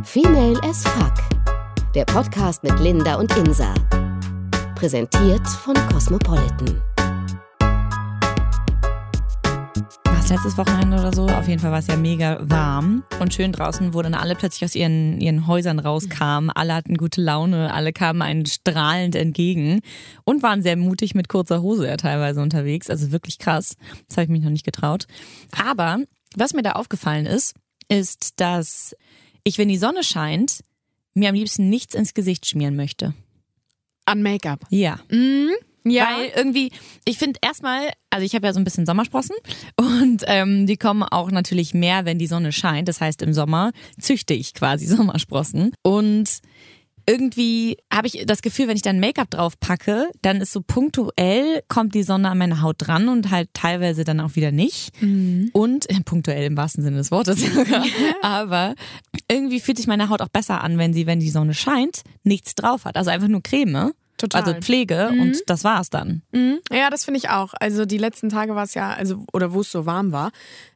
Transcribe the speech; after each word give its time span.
Female 0.00 0.58
as 0.64 0.82
Fuck. 0.84 1.12
Der 1.94 2.04
Podcast 2.06 2.64
mit 2.64 2.80
Linda 2.80 3.16
und 3.16 3.36
Insa. 3.36 3.74
Präsentiert 4.74 5.46
von 5.46 5.74
Cosmopolitan. 5.92 6.82
Was 10.04 10.30
letztes 10.30 10.56
Wochenende 10.56 10.98
oder 10.98 11.14
so? 11.14 11.26
Auf 11.26 11.46
jeden 11.46 11.60
Fall 11.60 11.70
war 11.70 11.78
es 11.78 11.86
ja 11.86 11.96
mega 11.96 12.38
warm 12.40 13.04
und 13.20 13.34
schön 13.34 13.52
draußen, 13.52 13.92
wo 13.92 14.00
dann 14.00 14.14
alle 14.14 14.34
plötzlich 14.34 14.64
aus 14.64 14.74
ihren, 14.74 15.20
ihren 15.20 15.46
Häusern 15.46 15.78
rauskamen. 15.78 16.50
Alle 16.50 16.74
hatten 16.74 16.96
gute 16.96 17.20
Laune, 17.20 17.72
alle 17.72 17.92
kamen 17.92 18.22
einen 18.22 18.46
strahlend 18.46 19.14
entgegen 19.14 19.80
und 20.24 20.42
waren 20.42 20.62
sehr 20.62 20.76
mutig 20.76 21.14
mit 21.14 21.28
kurzer 21.28 21.60
Hose 21.60 21.86
ja 21.86 21.98
teilweise 21.98 22.40
unterwegs. 22.40 22.88
Also 22.88 23.12
wirklich 23.12 23.38
krass. 23.38 23.76
Das 24.08 24.16
habe 24.16 24.24
ich 24.24 24.30
mich 24.30 24.42
noch 24.42 24.50
nicht 24.50 24.64
getraut. 24.64 25.06
Aber 25.56 25.98
was 26.34 26.54
mir 26.54 26.62
da 26.62 26.72
aufgefallen 26.72 27.26
ist, 27.26 27.54
ist, 27.88 28.40
dass 28.40 28.96
ich, 29.44 29.58
wenn 29.58 29.68
die 29.68 29.78
Sonne 29.78 30.04
scheint, 30.04 30.62
mir 31.14 31.28
am 31.28 31.34
liebsten 31.34 31.68
nichts 31.68 31.94
ins 31.94 32.14
Gesicht 32.14 32.46
schmieren 32.46 32.76
möchte. 32.76 33.14
An 34.04 34.22
Make-up. 34.22 34.60
Ja. 34.70 34.98
Mhm. 35.10 35.50
Ja. 35.84 36.06
Weil 36.16 36.30
irgendwie, 36.36 36.70
ich 37.04 37.18
finde 37.18 37.40
erstmal, 37.42 37.90
also 38.10 38.24
ich 38.24 38.34
habe 38.34 38.46
ja 38.46 38.52
so 38.52 38.60
ein 38.60 38.64
bisschen 38.64 38.86
Sommersprossen 38.86 39.34
und 39.76 40.22
ähm, 40.26 40.66
die 40.66 40.76
kommen 40.76 41.02
auch 41.02 41.30
natürlich 41.30 41.74
mehr, 41.74 42.04
wenn 42.04 42.18
die 42.18 42.28
Sonne 42.28 42.52
scheint. 42.52 42.86
Das 42.88 43.00
heißt, 43.00 43.20
im 43.22 43.32
Sommer 43.32 43.72
züchte 43.98 44.34
ich 44.34 44.54
quasi 44.54 44.86
Sommersprossen. 44.86 45.72
Und 45.82 46.38
irgendwie 47.06 47.76
habe 47.92 48.06
ich 48.06 48.24
das 48.26 48.42
Gefühl, 48.42 48.68
wenn 48.68 48.76
ich 48.76 48.82
dann 48.82 49.00
Make-up 49.00 49.30
drauf 49.30 49.58
packe, 49.58 50.10
dann 50.22 50.40
ist 50.40 50.52
so 50.52 50.60
punktuell 50.60 51.62
kommt 51.68 51.94
die 51.94 52.02
Sonne 52.02 52.30
an 52.30 52.38
meine 52.38 52.62
Haut 52.62 52.76
dran 52.78 53.08
und 53.08 53.30
halt 53.30 53.50
teilweise 53.54 54.04
dann 54.04 54.20
auch 54.20 54.36
wieder 54.36 54.52
nicht. 54.52 54.92
Und 55.52 55.90
äh, 55.90 56.00
punktuell 56.04 56.44
im 56.44 56.56
wahrsten 56.56 56.82
Sinne 56.82 56.98
des 56.98 57.10
Wortes 57.10 57.40
sogar. 57.40 57.84
Aber 58.22 58.74
irgendwie 59.30 59.60
fühlt 59.60 59.78
sich 59.78 59.86
meine 59.86 60.08
Haut 60.08 60.22
auch 60.22 60.28
besser 60.28 60.62
an, 60.62 60.78
wenn 60.78 60.92
sie, 60.92 61.06
wenn 61.06 61.20
die 61.20 61.30
Sonne 61.30 61.54
scheint, 61.54 62.02
nichts 62.22 62.54
drauf 62.54 62.84
hat. 62.84 62.96
Also 62.96 63.10
einfach 63.10 63.28
nur 63.28 63.42
Creme. 63.42 63.92
Total. 64.28 64.42
Also 64.44 64.60
Pflege 64.60 65.08
und 65.08 65.42
das 65.46 65.64
war's 65.64 65.90
dann. 65.90 66.22
Mhm. 66.32 66.58
Ja, 66.72 66.90
das 66.90 67.04
finde 67.04 67.18
ich 67.18 67.28
auch. 67.28 67.54
Also 67.58 67.84
die 67.84 67.98
letzten 67.98 68.28
Tage 68.28 68.54
war 68.54 68.64
es 68.64 68.74
ja, 68.74 68.92
also 68.92 69.24
oder 69.32 69.52
wo 69.52 69.60
es 69.62 69.70
so 69.72 69.84
warm 69.84 70.12
war, 70.12 70.30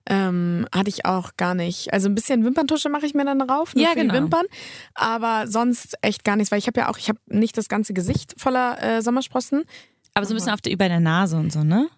ähm, 0.09 0.67
hatte 0.75 0.89
ich 0.89 1.05
auch 1.07 1.37
gar 1.37 1.55
nicht. 1.55 1.93
Also 1.93 2.09
ein 2.09 2.15
bisschen 2.15 2.45
Wimperntusche 2.45 2.89
mache 2.89 3.07
ich 3.07 3.15
mir 3.15 3.25
dann 3.25 3.39
drauf, 3.39 3.75
nur 3.75 3.85
Ja, 3.85 3.91
für 3.91 3.97
genau. 4.01 4.15
die 4.15 4.21
Wimpern, 4.21 4.47
aber 4.95 5.47
sonst 5.47 5.97
echt 6.03 6.25
gar 6.25 6.37
nichts, 6.37 6.51
weil 6.51 6.59
ich 6.59 6.67
habe 6.67 6.81
ja 6.81 6.89
auch, 6.89 6.99
ich 6.99 7.09
habe 7.09 7.19
nicht 7.27 7.57
das 7.57 7.69
ganze 7.69 7.93
Gesicht 7.95 8.35
voller 8.37 8.83
äh, 8.83 9.03
Sommersprossen, 9.03 9.65
Aber 10.15 10.27
so 10.27 10.35
ein 10.35 10.37
bisschen 10.37 10.53
auf 10.53 10.61
der, 10.61 10.73
über 10.73 10.89
der 10.89 11.01
Nase 11.01 11.37
und 11.37 11.53
so, 11.53 11.63
ne? 11.63 11.89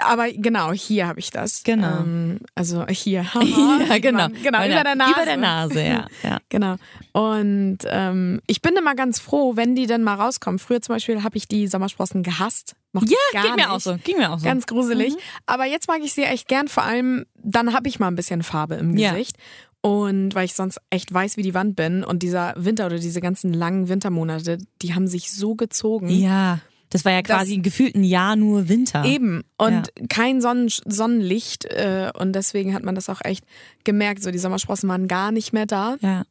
Aber 0.00 0.30
genau 0.32 0.72
hier 0.72 1.06
habe 1.06 1.20
ich 1.20 1.30
das. 1.30 1.62
Genau. 1.62 2.00
Ähm, 2.00 2.40
also 2.54 2.84
hier. 2.88 3.24
ja, 3.88 3.98
genau. 3.98 4.18
man. 4.28 4.34
Genau 4.42 4.58
Weil 4.58 4.70
über 4.70 4.78
da- 4.78 4.84
der 4.84 4.94
Nase. 4.96 5.12
Über 5.12 5.24
der 5.24 5.36
Nase, 5.36 5.82
ja. 5.82 6.06
ja. 6.22 6.38
Genau. 6.48 6.76
Und 7.12 7.78
ähm, 7.86 8.40
ich 8.46 8.62
bin 8.62 8.74
immer 8.76 8.94
ganz 8.94 9.18
froh, 9.20 9.56
wenn 9.56 9.74
die 9.74 9.86
dann 9.86 10.02
mal 10.02 10.14
rauskommen. 10.14 10.58
Früher 10.58 10.82
zum 10.82 10.94
Beispiel 10.94 11.22
habe 11.22 11.36
ich 11.36 11.48
die 11.48 11.66
Sommersprossen 11.66 12.22
gehasst. 12.22 12.74
Mochte 12.92 13.14
gar 13.32 13.42
Ging 13.42 13.50
mir 13.52 13.56
nicht. 13.56 13.68
auch 13.70 13.80
so. 13.80 13.96
Ging 14.02 14.16
mir 14.18 14.32
auch 14.32 14.38
so. 14.38 14.44
Ganz 14.44 14.66
gruselig. 14.66 15.14
Aber 15.46 15.64
jetzt 15.66 15.88
mag 15.88 16.00
ich 16.02 16.12
sie 16.14 16.24
echt 16.24 16.48
gern. 16.48 16.68
Vor 16.68 16.82
allem, 16.84 17.24
dann 17.36 17.72
habe 17.72 17.88
ich 17.88 17.98
mal 17.98 18.08
ein 18.08 18.16
bisschen 18.16 18.42
Farbe 18.42 18.74
im 18.76 18.96
Ja. 18.96 19.12
Gesicht. 19.12 19.36
Und 19.82 20.34
weil 20.34 20.46
ich 20.46 20.54
sonst 20.54 20.80
echt 20.90 21.12
weiß 21.14 21.36
wie 21.36 21.42
die 21.42 21.54
Wand 21.54 21.76
bin. 21.76 22.02
Und 22.02 22.22
dieser 22.22 22.54
Winter 22.56 22.86
oder 22.86 22.98
diese 22.98 23.20
ganzen 23.20 23.52
langen 23.52 23.88
Wintermonate, 23.88 24.58
die 24.82 24.94
haben 24.94 25.06
sich 25.06 25.30
so 25.32 25.54
gezogen. 25.54 26.08
ja. 26.08 26.58
Das 26.96 27.04
war 27.04 27.12
ja 27.12 27.20
Das- 27.20 27.36
quasi 27.36 27.58
gefühlt 27.58 27.94
ein 27.94 28.04
Jahr 28.04 28.36
nur 28.36 28.70
Winter. 28.70 29.04
Eben. 29.04 29.42
Und 29.58 29.90
kein 30.08 30.40
Sonnen 30.40 30.68
Sonnenlicht. 30.86 31.66
Äh, 31.66 32.10
und 32.18 32.32
deswegen 32.32 32.72
hat 32.72 32.84
man 32.84 32.94
das 32.94 33.10
auch 33.10 33.20
echt 33.22 33.44
gemerkt. 33.84 34.22
So, 34.22 34.30
die 34.30 34.38
Sommersprossen 34.38 34.88
waren 34.88 35.06
gar 35.08 35.30
nicht 35.30 35.52
mehr 35.52 35.66
da. 35.66 35.96
Ja. 36.00 36.24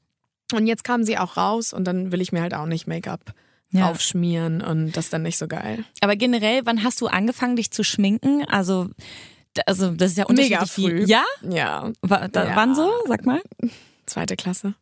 Und 0.54 0.66
jetzt 0.66 0.84
kamen 0.84 1.04
sie 1.06 1.20
auch 1.20 1.38
raus. 1.38 1.72
Und 1.72 1.86
dann 1.86 2.12
will 2.12 2.20
ich 2.20 2.32
mir 2.32 2.42
halt 2.42 2.56
auch 2.56 2.66
nicht 2.66 2.88
Make-up 2.88 3.34
Ja. 3.70 3.92
aufschmieren. 3.92 4.64
Und 4.64 4.94
das 4.98 5.06
ist 5.06 5.14
dann 5.14 5.22
nicht 5.22 5.38
so 5.38 5.48
geil. 5.48 5.84
Aber 6.02 6.16
generell, 6.16 6.62
wann 6.66 6.84
hast 6.84 7.00
du 7.00 7.06
angefangen, 7.08 7.56
dich 7.58 7.70
zu 7.70 7.84
schminken? 7.84 8.44
Also, 8.48 8.90
also 9.68 9.92
das 9.92 10.12
ist 10.14 10.18
ja 10.18 10.26
Mega 10.30 10.62
unterschiedlich 10.62 10.72
früh. 10.72 10.98
viel. 11.02 11.10
Ja? 11.10 11.24
Ja. 11.48 11.92
Da, 12.02 12.28
Ja. 12.48 12.56
Wann 12.56 12.74
so? 12.74 12.92
Sag 13.08 13.24
mal. 13.28 13.42
Zweite 14.08 14.36
Klasse. 14.36 14.74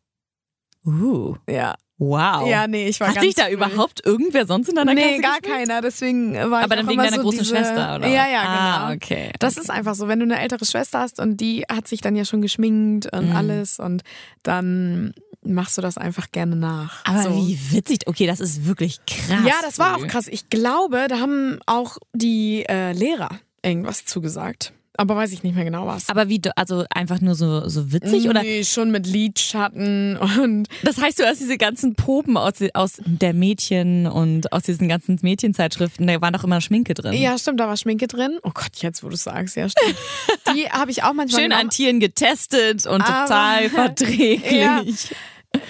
Uh, 0.86 1.36
Ja. 1.48 1.74
Wow. 1.98 2.48
Ja, 2.48 2.66
nee, 2.66 2.88
ich 2.88 3.00
war 3.00 3.08
Hat 3.08 3.20
sich 3.20 3.34
da 3.34 3.44
früh. 3.44 3.52
überhaupt 3.54 4.04
irgendwer 4.04 4.46
sonst 4.46 4.68
in 4.68 4.74
deiner 4.76 4.94
Nee, 4.94 5.00
Klasse 5.18 5.20
gar 5.22 5.40
geschminkt? 5.40 5.68
keiner. 5.68 5.80
Deswegen 5.82 6.34
war 6.34 6.44
ich 6.60 6.64
Aber 6.64 6.76
dann 6.76 6.86
auch 6.86 6.90
wegen 6.90 7.02
deiner 7.02 7.16
so 7.16 7.22
großen 7.22 7.38
diese, 7.40 7.54
Schwester, 7.54 7.96
oder? 7.96 8.08
Ja, 8.08 8.28
ja, 8.28 8.40
genau. 8.42 8.54
Ah, 8.54 8.92
okay. 8.92 9.32
Das 9.38 9.56
ist 9.56 9.70
einfach 9.70 9.94
so, 9.94 10.08
wenn 10.08 10.18
du 10.18 10.24
eine 10.24 10.40
ältere 10.40 10.64
Schwester 10.64 11.00
hast 11.00 11.20
und 11.20 11.36
die 11.38 11.64
hat 11.70 11.86
sich 11.88 12.00
dann 12.00 12.16
ja 12.16 12.24
schon 12.24 12.42
geschminkt 12.42 13.12
und 13.12 13.30
Mhm. 13.30 13.36
alles 13.36 13.78
und 13.78 14.02
dann 14.42 15.14
machst 15.46 15.76
du 15.76 15.82
das 15.82 15.98
einfach 15.98 16.32
gerne 16.32 16.56
nach. 16.56 17.04
Aber 17.04 17.22
so. 17.24 17.30
wie 17.36 17.58
witzig. 17.70 18.06
Okay, 18.06 18.26
das 18.26 18.40
ist 18.40 18.66
wirklich 18.66 18.98
krass. 19.06 19.44
Ja, 19.46 19.54
das 19.62 19.78
war 19.78 19.96
auch 19.96 20.06
krass. 20.06 20.26
Ich 20.28 20.48
glaube, 20.48 21.06
da 21.08 21.20
haben 21.20 21.58
auch 21.66 21.98
die 22.14 22.64
äh, 22.68 22.92
Lehrer 22.92 23.28
irgendwas 23.62 24.04
zugesagt. 24.06 24.72
Aber 24.96 25.16
weiß 25.16 25.32
ich 25.32 25.42
nicht 25.42 25.56
mehr 25.56 25.64
genau 25.64 25.86
was. 25.88 26.08
Aber 26.08 26.28
wie, 26.28 26.38
du- 26.38 26.56
also 26.56 26.84
einfach 26.94 27.20
nur 27.20 27.34
so, 27.34 27.68
so 27.68 27.92
witzig? 27.92 28.28
Oder 28.28 28.42
Nee, 28.42 28.62
schon 28.64 28.90
mit 28.92 29.06
Lidschatten 29.06 30.16
und 30.16 30.68
Das 30.84 30.98
heißt, 31.00 31.18
du 31.18 31.24
hast 31.24 31.40
diese 31.40 31.58
ganzen 31.58 31.94
Proben 31.96 32.36
aus, 32.36 32.54
aus 32.74 33.00
der 33.04 33.34
Mädchen 33.34 34.06
und 34.06 34.52
aus 34.52 34.62
diesen 34.62 34.86
ganzen 34.88 35.18
Mädchenzeitschriften, 35.20 36.06
da 36.06 36.20
war 36.20 36.30
doch 36.30 36.44
immer 36.44 36.60
Schminke 36.60 36.94
drin. 36.94 37.12
ja, 37.14 37.36
stimmt, 37.38 37.58
da 37.60 37.66
war 37.66 37.76
Schminke 37.76 38.06
drin. 38.06 38.38
Oh 38.44 38.50
Gott, 38.54 38.76
jetzt 38.76 39.02
wo 39.02 39.08
du 39.08 39.16
sagst, 39.16 39.56
ja, 39.56 39.68
stimmt. 39.68 39.96
Die 40.54 40.68
habe 40.70 40.90
ich 40.92 41.02
auch 41.02 41.12
manchmal 41.12 41.40
Schön 41.40 41.50
genommen. 41.50 41.64
an 41.68 41.70
Tieren 41.70 41.98
getestet 42.00 42.86
und 42.86 43.00
Aber- 43.02 43.24
total 43.26 43.70
verträglich. 43.70 44.50
Ja. 44.52 44.82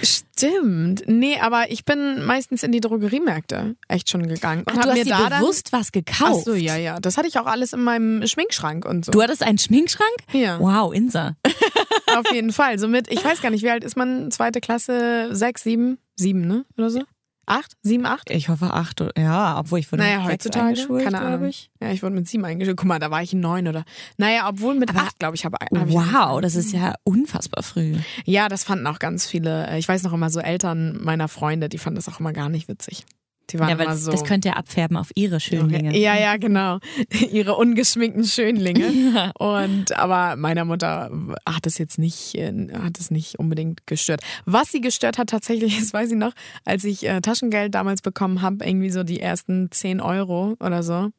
Stimmt. 0.02 1.04
Nee, 1.06 1.38
aber 1.40 1.70
ich 1.70 1.84
bin 1.84 2.24
meistens 2.24 2.62
in 2.62 2.72
die 2.72 2.80
Drogeriemärkte 2.80 3.76
echt 3.88 4.10
schon 4.10 4.26
gegangen. 4.26 4.62
Und 4.62 4.72
Ach, 4.72 4.76
hab 4.76 4.82
du 4.82 4.90
hast 4.90 4.98
mir 4.98 5.04
dir 5.04 5.10
da 5.10 5.38
bewusst 5.38 5.72
was 5.72 5.92
gekauft. 5.92 6.40
Ach 6.40 6.44
so, 6.44 6.54
ja, 6.54 6.76
ja. 6.76 7.00
Das 7.00 7.16
hatte 7.16 7.28
ich 7.28 7.38
auch 7.38 7.46
alles 7.46 7.72
in 7.72 7.82
meinem 7.82 8.26
Schminkschrank 8.26 8.84
und 8.84 9.04
so. 9.04 9.12
Du 9.12 9.22
hattest 9.22 9.42
einen 9.42 9.58
Schminkschrank? 9.58 10.14
Ja. 10.32 10.58
Wow, 10.60 10.92
Insa. 10.92 11.36
Auf 12.16 12.32
jeden 12.32 12.52
Fall. 12.52 12.78
Somit, 12.78 13.10
ich 13.10 13.24
weiß 13.24 13.40
gar 13.42 13.50
nicht, 13.50 13.62
wie 13.62 13.70
alt 13.70 13.84
ist 13.84 13.96
man? 13.96 14.30
Zweite 14.30 14.60
Klasse, 14.60 15.28
sechs, 15.32 15.62
sieben? 15.62 15.98
Sieben, 16.16 16.46
ne? 16.46 16.64
Oder 16.76 16.90
so? 16.90 17.02
Acht? 17.46 17.76
Sieben, 17.82 18.06
acht? 18.06 18.30
Ich 18.30 18.48
hoffe 18.48 18.72
acht. 18.72 19.04
Ja, 19.18 19.58
obwohl 19.58 19.78
ich 19.78 19.90
wurde 19.92 20.02
Naja, 20.02 20.20
mit 20.20 20.32
heutzutage, 20.32 20.66
eingeschult, 20.68 21.04
keine 21.04 21.20
Ahnung. 21.20 21.48
Ich. 21.48 21.70
Ja, 21.80 21.90
ich 21.90 22.02
wurde 22.02 22.14
mit 22.14 22.26
sieben 22.28 22.44
eingeschult. 22.44 22.76
Guck 22.76 22.86
mal, 22.86 22.98
da 22.98 23.10
war 23.10 23.22
ich 23.22 23.32
neun 23.34 23.68
oder. 23.68 23.84
Naja, 24.16 24.48
obwohl 24.48 24.74
mit 24.74 24.90
Aber- 24.90 25.00
acht, 25.00 25.18
glaube 25.18 25.36
ich, 25.36 25.44
habe 25.44 25.56
hab 25.60 25.86
ich 25.88 25.92
Wow, 25.94 26.00
angefangen. 26.02 26.42
das 26.42 26.54
ist 26.54 26.72
ja 26.72 26.94
unfassbar 27.04 27.62
früh. 27.62 27.96
Ja, 28.24 28.48
das 28.48 28.64
fanden 28.64 28.86
auch 28.86 28.98
ganz 28.98 29.26
viele. 29.26 29.66
äh, 29.68 29.78
Ich 29.78 29.88
weiß 29.88 30.02
noch 30.04 30.12
immer 30.12 30.30
so 30.30 30.40
Eltern 30.40 30.98
meiner 31.02 31.28
Freunde, 31.28 31.68
die 31.68 31.78
fanden 31.78 31.96
das 31.96 32.08
auch 32.08 32.20
immer 32.20 32.32
gar 32.32 32.48
nicht 32.48 32.68
witzig. 32.68 33.04
Die 33.50 33.58
waren 33.58 33.68
Ja, 33.68 33.76
das, 33.76 34.04
so. 34.04 34.10
das 34.10 34.24
könnte 34.24 34.48
ja 34.48 34.54
abfärben 34.54 34.96
auf 34.96 35.10
ihre 35.14 35.40
Schönlinge. 35.40 35.96
Ja, 35.96 36.18
ja, 36.18 36.36
genau. 36.36 36.78
Ihre 37.32 37.54
ungeschminkten 37.56 38.24
Schönlinge. 38.24 39.32
Und 39.38 39.96
aber 39.96 40.36
meiner 40.36 40.64
Mutter 40.64 41.10
hat 41.46 41.66
es 41.66 41.78
jetzt 41.78 41.98
nicht, 41.98 42.34
äh, 42.36 42.52
hat 42.72 42.98
es 42.98 43.10
nicht 43.10 43.38
unbedingt 43.38 43.86
gestört. 43.86 44.22
Was 44.46 44.72
sie 44.72 44.80
gestört 44.80 45.18
hat 45.18 45.28
tatsächlich, 45.28 45.78
das 45.80 45.92
weiß 45.92 46.10
ich 46.12 46.18
noch, 46.18 46.32
als 46.64 46.84
ich 46.84 47.06
äh, 47.06 47.20
Taschengeld 47.20 47.74
damals 47.74 48.02
bekommen 48.02 48.42
habe, 48.42 48.64
irgendwie 48.64 48.90
so 48.90 49.02
die 49.02 49.20
ersten 49.20 49.70
10 49.70 50.00
Euro 50.00 50.56
oder 50.60 50.82
so. 50.82 51.10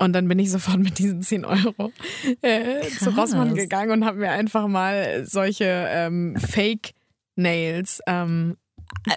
Und 0.00 0.12
dann 0.12 0.28
bin 0.28 0.38
ich 0.38 0.50
sofort 0.50 0.78
mit 0.78 0.98
diesen 0.98 1.22
10 1.22 1.44
Euro 1.44 1.92
äh, 2.42 2.82
zu. 2.98 3.10
Rossmann 3.10 3.54
gegangen 3.54 3.90
und 3.90 4.04
habe 4.04 4.18
mir 4.18 4.30
einfach 4.30 4.68
mal 4.68 5.24
solche 5.26 5.64
ähm, 5.88 6.36
Fake 6.36 6.92
Nails 7.34 8.00
ähm, 8.06 8.56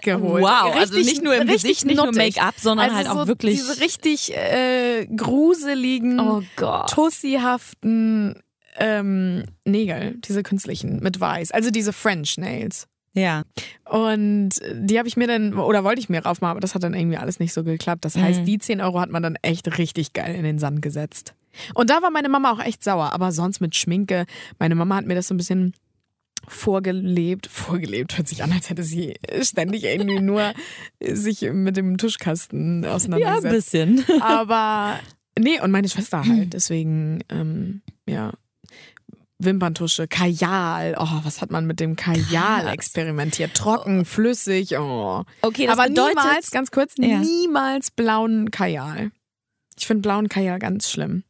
geholt. 0.02 0.42
Wow, 0.42 0.74
also 0.76 0.94
Richtig- 0.94 1.04
nicht 1.14 1.22
nur 1.24 1.34
im 1.36 1.46
Gesicht, 1.48 1.84
nicht 1.86 1.96
nur 1.96 2.06
nuttig. 2.06 2.36
Make-up, 2.36 2.54
sondern 2.58 2.86
Also 2.90 2.96
halt 2.96 3.08
auch 3.08 3.20
so 3.22 3.26
wirklich. 3.28 3.54
Diese 3.56 3.80
richtig 3.80 4.34
äh, 4.36 5.06
gruseligen, 5.06 6.20
oh 6.20 6.42
Gott. 6.56 6.90
tussihaften 6.90 8.42
ähm, 8.78 9.44
Nägel, 9.64 10.16
diese 10.24 10.42
künstlichen 10.42 11.00
mit 11.02 11.20
weiß. 11.20 11.50
Also 11.52 11.70
diese 11.70 11.92
French 11.92 12.38
Nails. 12.38 12.86
Ja. 13.14 13.42
Und 13.84 14.50
die 14.74 14.98
habe 14.98 15.06
ich 15.06 15.18
mir 15.18 15.26
dann, 15.26 15.52
oder 15.54 15.84
wollte 15.84 16.00
ich 16.00 16.08
mir 16.08 16.24
raufmachen, 16.24 16.52
aber 16.52 16.60
das 16.60 16.74
hat 16.74 16.82
dann 16.82 16.94
irgendwie 16.94 17.18
alles 17.18 17.38
nicht 17.40 17.52
so 17.52 17.62
geklappt. 17.62 18.06
Das 18.06 18.16
heißt, 18.16 18.40
Mhm. 18.40 18.44
die 18.46 18.58
10 18.58 18.80
Euro 18.80 18.98
hat 19.00 19.10
man 19.10 19.22
dann 19.22 19.36
echt 19.42 19.76
richtig 19.76 20.14
geil 20.14 20.34
in 20.34 20.44
den 20.44 20.58
Sand 20.58 20.80
gesetzt. 20.80 21.34
Und 21.74 21.90
da 21.90 22.00
war 22.00 22.10
meine 22.10 22.30
Mama 22.30 22.50
auch 22.50 22.60
echt 22.64 22.82
sauer, 22.82 23.12
aber 23.12 23.30
sonst 23.30 23.60
mit 23.60 23.76
Schminke. 23.76 24.24
Meine 24.58 24.74
Mama 24.74 24.96
hat 24.96 25.04
mir 25.04 25.14
das 25.14 25.28
so 25.28 25.34
ein 25.34 25.36
bisschen 25.36 25.74
vorgelebt. 26.48 27.46
Vorgelebt 27.46 28.16
hört 28.18 28.28
sich 28.28 28.42
an, 28.42 28.52
als 28.52 28.70
hätte 28.70 28.82
sie 28.82 29.14
ständig 29.42 29.84
irgendwie 29.84 30.20
nur 30.20 30.52
sich 31.00 31.42
mit 31.42 31.76
dem 31.76 31.98
Tuschkasten 31.98 32.82
Ja, 32.82 32.90
ein 32.90 32.94
auseinandergesetzt. 32.94 33.52
bisschen. 33.54 34.04
Aber 34.22 34.98
nee, 35.38 35.60
und 35.60 35.70
meine 35.70 35.88
Schwester 35.88 36.24
halt. 36.26 36.52
Deswegen, 36.54 37.20
ähm, 37.30 37.82
ja. 38.08 38.32
Wimperntusche, 39.38 40.06
Kajal. 40.06 40.94
Oh, 40.98 41.20
was 41.24 41.40
hat 41.40 41.50
man 41.50 41.66
mit 41.66 41.80
dem 41.80 41.96
Kajal 41.96 42.62
Krass. 42.62 42.72
experimentiert? 42.74 43.54
Trocken, 43.54 44.04
flüssig. 44.04 44.76
Oh. 44.78 45.24
Okay, 45.40 45.66
das 45.66 45.76
Aber 45.78 45.88
bedeutet, 45.88 46.16
niemals, 46.16 46.50
ganz 46.52 46.70
kurz, 46.70 46.94
Ja. 46.98 47.18
niemals 47.18 47.90
blauen 47.90 48.52
Kajal. 48.52 49.10
Ich 49.76 49.86
finde 49.86 50.02
blauen 50.02 50.28
Kajal 50.28 50.60
ganz 50.60 50.90
schlimm. 50.90 51.24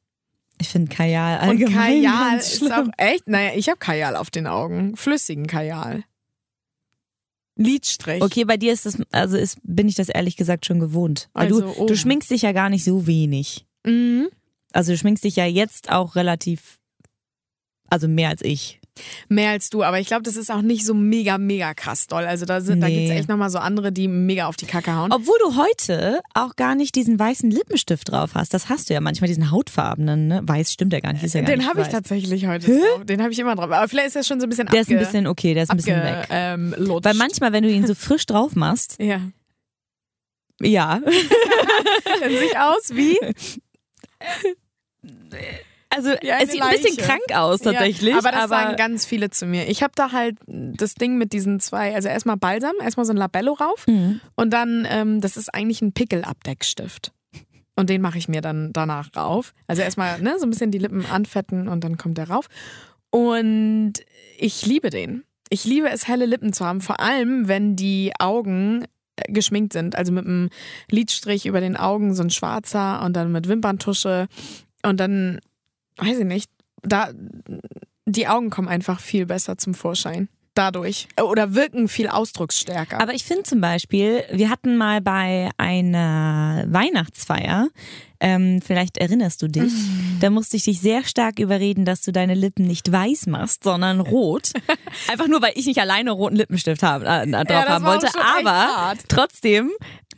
Ich 0.62 0.69
finde 0.70 0.94
Kajal 0.94 1.41
Und 1.43 1.49
allgemein 1.50 2.03
Kajal 2.03 2.31
ganz 2.32 2.53
ist 2.55 2.73
auch 2.73 2.88
echt, 2.97 3.29
naja, 3.29 3.53
ich 3.55 3.69
habe 3.69 3.79
Kajal 3.79 4.17
auf 4.17 4.31
den 4.31 4.47
Augen. 4.47 4.97
Flüssigen 4.97 5.47
Kajal. 5.47 6.05
Lidstrich. 7.56 8.23
Okay, 8.23 8.44
bei 8.44 8.56
dir 8.56 8.73
ist 8.73 8.87
das, 8.87 8.99
also 9.12 9.37
ist, 9.37 9.59
bin 9.62 9.88
ich 9.88 9.94
das 9.94 10.09
ehrlich 10.09 10.37
gesagt 10.37 10.64
schon 10.67 10.81
gewohnt. 10.81 11.29
Weil 11.35 11.49
Also 11.49 11.61
du, 11.61 11.69
oben. 11.76 11.87
du 11.87 11.97
schminkst 11.97 12.31
dich 12.31 12.43
ja 12.43 12.53
gar 12.53 12.70
nicht 12.70 12.85
so 12.85 13.06
wenig. 13.06 13.67
Mhm. 13.85 14.29
Also 14.73 14.93
du 14.93 14.99
schminkst 14.99 15.23
dich 15.25 15.37
ja 15.37 15.44
jetzt 15.44 15.91
auch 15.91 16.17
relativ, 16.17 16.79
also 17.88 18.08
mehr 18.08 18.31
als 18.31 18.43
ich. 18.43 18.81
Mehr 19.29 19.50
als 19.53 19.71
du, 19.71 19.83
aber 19.83 20.00
ich 20.00 20.06
glaube, 20.06 20.23
das 20.23 20.37
ist 20.37 20.50
auch 20.50 20.61
nicht 20.61 20.85
so 20.85 20.93
mega, 20.93 21.39
mega 21.39 21.73
krass 21.73 22.06
doll. 22.09 22.25
Also 22.25 22.44
da, 22.44 22.61
sind, 22.61 22.81
da 22.83 22.89
Nee. 22.89 22.99
gibt 22.99 23.11
es 23.11 23.19
echt 23.21 23.29
nochmal 23.29 23.49
so 23.49 23.59
andere, 23.59 23.91
die 23.91 24.06
mega 24.06 24.47
auf 24.49 24.56
die 24.56 24.67
Kacke 24.67 24.94
hauen. 24.94 25.11
Obwohl 25.12 25.37
du 25.43 25.56
heute 25.56 26.21
auch 26.35 26.56
gar 26.56 26.75
nicht 26.75 26.94
diesen 26.94 27.19
weißen 27.19 27.50
Lippenstift 27.50 28.11
drauf 28.12 28.35
hast. 28.35 28.53
Das 28.53 28.69
hast 28.69 28.91
du 28.91 28.94
ja 28.94 29.00
manchmal, 29.00 29.29
diesen 29.29 29.50
hautfarbenen, 29.50 30.27
ne? 30.27 30.41
Weiß 30.44 30.73
stimmt 30.73 30.93
ja 30.93 31.00
gar 31.00 31.15
nicht. 31.15 31.23
Ist 31.23 31.35
ja 31.35 31.41
gar 31.41 31.50
Den 31.50 31.67
habe 31.67 31.81
ich 31.81 31.89
tatsächlich 31.89 32.47
heute 32.47 32.67
drauf. 32.67 33.05
Den 33.06 33.23
habe 33.23 33.33
ich 33.33 33.39
immer 33.39 33.55
drauf. 33.56 33.71
Aber 33.71 33.89
vielleicht 33.89 34.09
ist 34.09 34.17
er 34.17 34.25
schon 34.25 34.41
so 34.41 34.47
ein 34.47 34.50
bisschen 34.50 34.67
Der 34.67 34.83
ist 34.83 34.91
ein 34.91 34.99
bisschen 34.99 35.27
okay, 35.27 35.55
der 35.55 35.62
ist 35.62 35.71
ein 35.71 35.79
bisschen 35.79 36.03
weg. 36.03 36.27
Ähm. 36.31 36.75
Weil 36.79 37.15
manchmal, 37.15 37.53
wenn 37.53 37.62
du 37.62 37.71
ihn 37.71 37.87
so 37.87 37.94
frisch 37.94 38.27
drauf 38.27 38.55
machst, 38.56 38.97
Ja. 39.00 39.21
ja. 40.61 41.00
Dann 42.21 42.31
sieht 42.31 42.56
aus 42.59 42.91
wie. 42.94 43.19
Also 45.94 46.11
es 46.11 46.50
sieht 46.50 46.62
ein 46.62 46.71
bisschen 46.71 46.97
Leiche. 46.97 47.03
krank 47.09 47.35
aus 47.35 47.61
tatsächlich. 47.61 48.12
Ja, 48.12 48.19
aber 48.19 48.31
das 48.33 48.44
aber 48.44 48.49
sagen 48.49 48.77
ganz 48.77 49.05
viele 49.05 49.31
zu 49.31 49.47
mir. 49.47 49.69
Ich 49.69 49.83
habe 49.83 49.93
da 49.94 50.12
halt 50.12 50.37
das 50.47 50.94
Ding 50.94 51.19
mit 51.19 51.33
diesen 51.33 51.61
zwei, 51.61 51.94
also 51.94 52.09
erstmal 52.09 52.37
Balsam, 52.37 52.73
erstmal 52.83 53.05
so 53.06 53.12
ein 53.12 53.17
Labello 53.19 53.53
rauf 53.53 53.87
Mhm. 53.87 54.21
und 54.35 54.50
dann, 54.53 54.87
ähm, 54.89 55.21
das 55.21 55.37
ist 55.37 55.53
eigentlich 55.55 55.83
ein 55.83 55.93
Pickelabdeckstift. 55.93 57.12
Und 57.75 57.89
den 57.91 58.03
mache 58.03 58.19
ich 58.19 58.29
mir 58.29 58.43
dann 58.43 58.73
danach 58.73 59.09
rauf. 59.17 59.55
Also 59.67 59.81
erstmal 59.83 60.21
ne, 60.21 60.37
so 60.39 60.47
ein 60.47 60.50
bisschen 60.50 60.71
die 60.71 60.79
Lippen 60.79 61.06
anfetten 61.06 61.69
und 61.69 61.83
dann 61.85 61.97
kommt 61.97 62.19
der 62.19 62.29
rauf. 62.29 62.47
Und 63.11 63.94
ich 64.39 64.65
liebe 64.67 64.91
den. 64.91 65.25
Ich 65.50 65.65
liebe 65.65 65.89
es, 65.91 66.09
helle 66.09 66.25
Lippen 66.27 66.53
zu 66.53 66.65
haben, 66.65 66.81
vor 66.81 67.00
allem 67.00 67.47
wenn 67.49 67.77
die 67.77 68.12
Augen 68.19 68.85
äh, 69.17 69.31
geschminkt 69.33 69.73
sind. 69.75 69.97
Also 69.97 70.12
mit 70.12 70.25
einem 70.27 70.49
Lidstrich 70.91 71.44
über 71.47 71.61
den 71.61 71.77
Augen, 71.77 72.15
so 72.15 72.23
ein 72.23 72.31
schwarzer 72.31 73.03
und 73.05 73.15
dann 73.15 73.33
mit 73.33 73.49
Wimperntusche. 73.49 74.29
Und 74.83 74.99
dann, 74.99 75.41
weiß 75.99 76.19
ich 76.19 76.25
nicht, 76.25 76.50
da 76.83 77.11
die 78.06 78.27
Augen 78.29 78.50
kommen 78.50 78.69
einfach 78.69 79.00
viel 79.00 79.27
besser 79.27 79.56
zum 79.59 79.75
Vorschein. 79.75 80.29
Dadurch. 80.55 81.09
Oder 81.19 81.55
wirken 81.55 81.89
viel 81.89 82.09
ausdrucksstärker. 82.09 83.00
Aber 83.00 83.15
ich 83.15 83.25
finde 83.25 83.44
zum 83.44 83.62
Beispiel, 83.62 84.23
wir 84.31 84.50
hatten 84.50 84.77
mal 84.77 85.00
bei 85.00 85.49
einer 85.56 86.65
Weihnachtsfeier, 86.69 87.69
ähm, 88.21 88.61
vielleicht 88.61 88.99
erinnerst 88.99 89.41
du 89.41 89.49
dich, 89.49 89.73
Mhm. 89.73 90.19
da 90.21 90.29
musste 90.29 90.59
ich 90.59 90.65
dich 90.65 90.79
sehr 90.81 91.05
stark 91.05 91.39
überreden, 91.39 91.87
dass 91.87 92.03
du 92.03 92.12
deine 92.12 92.35
Lippen 92.35 92.67
nicht 92.67 92.93
weiß 92.93 93.29
machst, 93.29 93.65
sondern 93.65 94.00
rot. 94.00 94.50
Einfach 95.11 95.27
nur, 95.27 95.41
weil 95.41 95.53
ich 95.55 95.65
nicht 95.65 95.81
alleine 95.81 96.11
roten 96.11 96.37
Lippenstift 96.37 96.83
haben, 96.83 97.05
äh, 97.06 97.27
drauf 97.31 97.44
das 97.49 97.69
haben 97.69 97.85
wollte. 97.87 98.09
Aber 98.39 98.50
hart. 98.53 98.99
trotzdem 99.09 99.71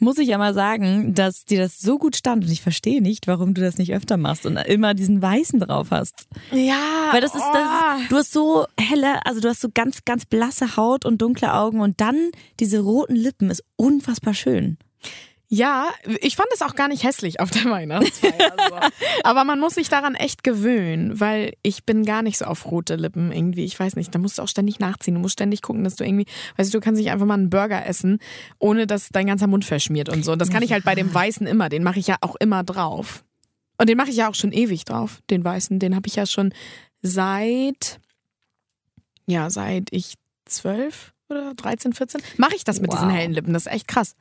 muss 0.04 0.18
ich 0.18 0.28
ja 0.28 0.38
mal 0.38 0.54
sagen, 0.54 1.14
dass 1.14 1.44
dir 1.44 1.58
das 1.58 1.80
so 1.80 1.98
gut 1.98 2.14
stand 2.14 2.44
und 2.44 2.50
ich 2.50 2.62
verstehe 2.62 3.02
nicht, 3.02 3.26
warum 3.26 3.54
du 3.54 3.60
das 3.60 3.78
nicht 3.78 3.92
öfter 3.92 4.16
machst 4.16 4.46
und 4.46 4.56
immer 4.56 4.94
diesen 4.94 5.20
weißen 5.20 5.58
drauf 5.58 5.90
hast. 5.90 6.28
ja, 6.52 7.08
Weil 7.10 7.20
das 7.20 7.34
ist, 7.34 7.44
das 7.52 7.68
oh. 7.68 8.00
ist, 8.02 8.12
du 8.12 8.16
hast 8.16 8.32
so 8.32 8.66
helle, 8.78 9.24
also 9.26 9.40
du 9.40 9.48
hast 9.48 9.60
so 9.60 9.68
ganz, 9.74 10.04
ganz 10.04 10.26
blasse 10.26 10.76
Haut 10.76 11.04
und 11.04 11.20
dunkle 11.20 11.54
Augen 11.54 11.80
und 11.80 12.00
dann 12.00 12.30
diese 12.60 12.80
roten 12.80 13.16
Lippen 13.16 13.50
ist 13.50 13.64
unfassbar 13.76 14.34
schön. 14.34 14.78
Ja, 15.48 15.88
ich 16.20 16.36
fand 16.36 16.48
es 16.54 16.62
auch 16.62 16.74
gar 16.74 16.88
nicht 16.88 17.04
hässlich 17.04 17.38
auf 17.38 17.50
der 17.50 17.66
Weihnachtsfeier. 17.66 18.56
so. 18.68 18.74
Aber 19.24 19.44
man 19.44 19.60
muss 19.60 19.74
sich 19.74 19.88
daran 19.88 20.14
echt 20.14 20.42
gewöhnen, 20.42 21.20
weil 21.20 21.52
ich 21.62 21.84
bin 21.84 22.04
gar 22.04 22.22
nicht 22.22 22.38
so 22.38 22.46
auf 22.46 22.70
rote 22.70 22.96
Lippen 22.96 23.30
irgendwie. 23.30 23.64
Ich 23.64 23.78
weiß 23.78 23.96
nicht, 23.96 24.14
da 24.14 24.18
musst 24.18 24.38
du 24.38 24.42
auch 24.42 24.48
ständig 24.48 24.80
nachziehen. 24.80 25.14
Du 25.14 25.20
musst 25.20 25.34
ständig 25.34 25.60
gucken, 25.62 25.84
dass 25.84 25.96
du 25.96 26.04
irgendwie, 26.04 26.26
weißt 26.56 26.72
du, 26.72 26.78
du 26.78 26.84
kannst 26.84 26.98
nicht 27.00 27.10
einfach 27.10 27.26
mal 27.26 27.34
einen 27.34 27.50
Burger 27.50 27.84
essen, 27.86 28.18
ohne 28.58 28.86
dass 28.86 29.10
dein 29.10 29.26
ganzer 29.26 29.46
Mund 29.46 29.64
verschmiert 29.64 30.08
und 30.08 30.24
so. 30.24 30.32
Und 30.32 30.38
das 30.40 30.50
kann 30.50 30.62
ich 30.62 30.72
halt 30.72 30.84
bei 30.84 30.94
dem 30.94 31.12
Weißen 31.12 31.46
immer. 31.46 31.68
Den 31.68 31.82
mache 31.84 31.98
ich 31.98 32.06
ja 32.06 32.16
auch 32.22 32.36
immer 32.36 32.64
drauf. 32.64 33.22
Und 33.76 33.88
den 33.88 33.96
mache 33.98 34.10
ich 34.10 34.16
ja 34.16 34.30
auch 34.30 34.34
schon 34.34 34.50
ewig 34.52 34.84
drauf, 34.86 35.20
den 35.30 35.44
Weißen. 35.44 35.78
Den 35.78 35.94
habe 35.94 36.06
ich 36.08 36.16
ja 36.16 36.26
schon 36.26 36.52
seit, 37.02 38.00
ja, 39.26 39.50
seit 39.50 39.88
ich 39.90 40.14
zwölf 40.46 41.12
oder 41.28 41.54
13, 41.54 41.92
14, 41.92 42.22
mache 42.38 42.54
ich 42.56 42.64
das 42.64 42.80
mit 42.80 42.90
Wow. 42.92 42.98
diesen 43.00 43.10
hellen 43.10 43.32
Lippen. 43.32 43.52
Das 43.52 43.66
ist 43.66 43.72
echt 43.72 43.88
krass. 43.88 44.14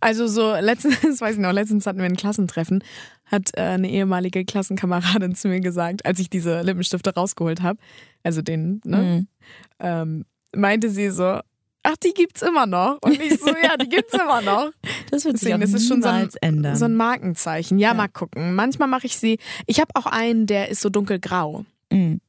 Also 0.00 0.26
so 0.26 0.54
letztens, 0.54 0.96
weiß 1.20 1.34
ich 1.36 1.40
noch, 1.40 1.52
letztens 1.52 1.86
hatten 1.86 1.98
wir 1.98 2.06
ein 2.06 2.16
Klassentreffen, 2.16 2.82
hat 3.26 3.50
äh, 3.56 3.60
eine 3.62 3.90
ehemalige 3.90 4.44
Klassenkameradin 4.44 5.34
zu 5.34 5.48
mir 5.48 5.60
gesagt, 5.60 6.04
als 6.06 6.18
ich 6.20 6.30
diese 6.30 6.62
Lippenstifte 6.62 7.14
rausgeholt 7.14 7.62
habe, 7.62 7.78
also 8.22 8.42
den, 8.42 8.80
ne, 8.84 8.96
Mhm. 8.96 9.28
ähm, 9.80 10.24
meinte 10.54 10.88
sie 10.90 11.10
so, 11.10 11.40
ach, 11.82 11.96
die 12.02 12.12
gibt's 12.14 12.42
immer 12.42 12.66
noch. 12.66 12.98
Und 13.02 13.20
ich 13.20 13.38
so, 13.38 13.48
ja, 13.62 13.76
die 13.76 13.88
gibt's 13.88 14.14
immer 14.14 14.40
noch. 14.42 14.70
Das 15.10 15.24
wird 15.24 15.38
sich 15.38 15.48
Deswegen, 15.50 15.54
auch 15.56 15.60
das 15.72 15.72
ist 15.82 15.88
schon 15.88 16.02
so 16.02 16.08
ein, 16.08 16.28
ändern. 16.40 16.74
so 16.76 16.84
ein 16.84 16.94
Markenzeichen. 16.96 17.78
Ja, 17.78 17.94
mal 17.94 18.08
gucken. 18.08 18.54
Manchmal 18.56 18.88
mache 18.88 19.06
ich 19.06 19.16
sie, 19.16 19.38
ich 19.66 19.78
habe 19.80 19.90
auch 19.94 20.06
einen, 20.06 20.46
der 20.46 20.68
ist 20.68 20.80
so 20.80 20.88
dunkelgrau. 20.90 21.64
Mhm. 21.92 22.20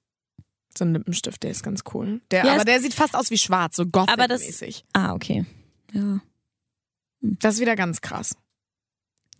So 0.77 0.86
ein 0.86 0.94
Lippenstift, 0.94 1.42
der 1.42 1.50
ist 1.51 1.63
ganz 1.63 1.81
cool. 1.94 2.21
Der, 2.30 2.45
Ja, 2.45 2.54
aber 2.54 2.65
der 2.65 2.80
sieht 2.80 2.94
fast 2.94 3.15
aus 3.15 3.31
wie 3.31 3.38
schwarz, 3.39 3.77
so 3.77 3.81
Aber 3.83 4.27
das- 4.27 4.42
Gothic-mäßig. 4.42 4.86
Ah, 4.94 5.13
okay. 5.15 5.44
Ja. 5.92 6.19
Das 7.22 7.56
ist 7.56 7.62
wieder 7.62 7.75
ganz 7.75 8.02
krass. 8.02 8.36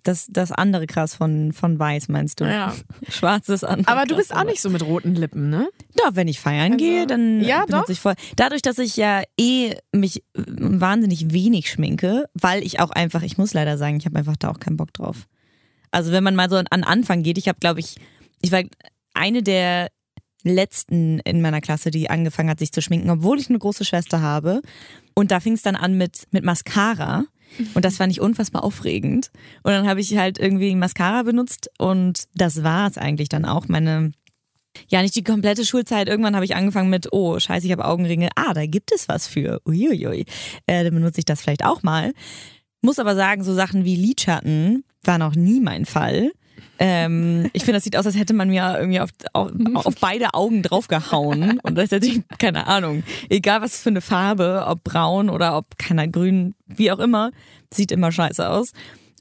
Das, 0.04 0.28
das 0.30 0.54
andere 0.54 0.88
krass 0.88 1.16
von, 1.16 1.52
von 1.52 1.78
weiß, 1.78 2.08
meinst 2.08 2.40
du? 2.40 2.46
Ja. 2.46 2.74
Schwarzes 3.10 3.64
andere. 3.64 3.92
Aber 3.92 4.06
du 4.06 4.16
bist 4.16 4.34
auch 4.34 4.46
nicht 4.46 4.62
so 4.62 4.70
mit 4.70 4.82
roten 4.82 5.16
Lippen, 5.16 5.50
ne? 5.50 5.68
Doch, 5.96 6.12
wenn 6.14 6.30
ich 6.30 6.40
feiern 6.40 6.74
Also, 6.74 6.86
gehe, 6.86 7.08
dann 7.08 7.42
ja, 7.42 7.66
benutze 7.66 7.88
doch. 7.88 7.90
ich 7.90 8.00
voll. 8.00 8.14
Dadurch, 8.38 8.62
dass 8.62 8.78
ich 8.78 8.96
ja 8.96 9.22
eh 9.38 9.76
mich 9.92 10.24
wahnsinnig 10.34 11.34
wenig 11.34 11.70
schminke, 11.70 12.30
weil 12.34 12.64
ich 12.64 12.80
auch 12.80 12.92
einfach, 12.92 13.22
ich 13.22 13.38
muss 13.38 13.54
leider 13.54 13.78
sagen, 13.78 13.98
ich 13.98 14.06
habe 14.06 14.18
einfach 14.18 14.38
da 14.38 14.50
auch 14.50 14.60
keinen 14.60 14.78
Bock 14.78 14.94
drauf. 14.94 15.28
Also 15.92 16.12
wenn 16.12 16.24
man 16.24 16.36
mal 16.36 16.50
so 16.50 16.56
an 16.56 16.84
Anfang 16.84 17.24
geht, 17.24 17.38
ich 17.38 17.48
habe, 17.50 17.60
glaube 17.60 17.82
ich, 17.82 17.98
ich 18.42 18.52
war 18.52 18.62
eine 19.14 19.44
der 19.44 19.90
letzten 20.44 21.20
in 21.20 21.42
meiner 21.42 21.62
Klasse, 21.62 21.92
die 21.92 22.10
angefangen 22.10 22.50
hat, 22.50 22.60
sich 22.60 22.72
zu 22.72 22.82
schminken, 22.82 23.10
obwohl 23.10 23.40
ich 23.40 23.50
eine 23.50 23.60
große 23.60 23.86
Schwester 23.86 24.22
habe. 24.22 24.62
Und 25.14 25.32
da 25.32 25.40
fing 25.40 25.54
es 25.54 25.62
dann 25.64 25.76
an 25.76 25.98
mit, 25.98 26.28
mit 26.32 26.44
Mascara. 26.44 27.26
Und 27.74 27.86
das 27.86 27.98
fand 27.98 28.12
ich 28.12 28.22
unfassbar 28.22 28.64
aufregend. 28.64 29.32
Und 29.64 29.72
dann 29.72 29.88
habe 29.88 30.00
ich 30.02 30.18
halt 30.18 30.38
irgendwie 30.38 30.76
Mascara 30.76 31.24
benutzt 31.24 31.70
und 31.78 32.26
das 32.36 32.64
war 32.64 32.90
es 32.90 32.98
eigentlich 32.98 33.30
dann 33.30 33.46
auch. 33.46 33.68
Meine 33.68 34.12
ja, 34.90 35.02
nicht 35.02 35.16
die 35.16 35.24
komplette 35.24 35.66
Schulzeit. 35.66 36.08
Irgendwann 36.08 36.36
habe 36.36 36.46
ich 36.46 36.56
angefangen 36.56 36.90
mit, 36.90 37.12
oh, 37.12 37.40
scheiße, 37.40 37.66
ich 37.66 37.72
habe 37.72 37.86
Augenringe. 37.86 38.30
Ah, 38.36 38.54
da 38.54 38.66
gibt 38.66 38.92
es 38.92 39.10
was 39.10 39.28
für. 39.28 39.62
Uiuiui. 39.66 40.26
Äh, 40.66 40.84
dann 40.84 40.94
benutze 40.94 41.20
ich 41.20 41.26
das 41.26 41.42
vielleicht 41.42 41.66
auch 41.66 41.84
mal. 41.84 42.14
Muss 42.82 43.00
aber 43.00 43.16
sagen, 43.16 43.44
so 43.44 43.54
Sachen 43.54 43.86
wie 43.86 43.96
Lidschatten 43.96 44.84
waren 45.04 45.22
auch 45.22 45.36
nie 45.36 45.60
mein 45.60 45.86
Fall. 45.86 46.32
Ähm, 46.80 47.50
ich 47.54 47.64
finde, 47.64 47.78
das 47.78 47.84
sieht 47.84 47.98
aus, 47.98 48.06
als 48.06 48.18
hätte 48.18 48.34
man 48.34 48.50
mir 48.50 48.76
irgendwie 48.78 49.00
auf, 49.00 49.10
auf, 49.34 49.52
auf 49.74 49.96
beide 50.00 50.34
Augen 50.34 50.62
draufgehauen. 50.62 51.60
Und 51.64 51.76
das 51.76 51.86
ist 51.86 51.92
natürlich, 51.92 52.22
keine 52.38 52.68
Ahnung, 52.68 53.04
egal 53.30 53.62
was 53.62 53.80
für 53.80 53.90
eine 53.90 54.02
Farbe, 54.02 54.66
ob 54.68 54.84
braun 54.84 55.30
oder 55.30 55.58
ob, 55.58 55.78
keiner 55.78 56.08
grün, 56.08 56.56
wie 56.66 56.92
auch 56.92 57.00
immer, 57.00 57.32
sieht 57.74 57.92
immer 57.92 58.12
scheiße 58.12 58.48
aus. 58.48 58.72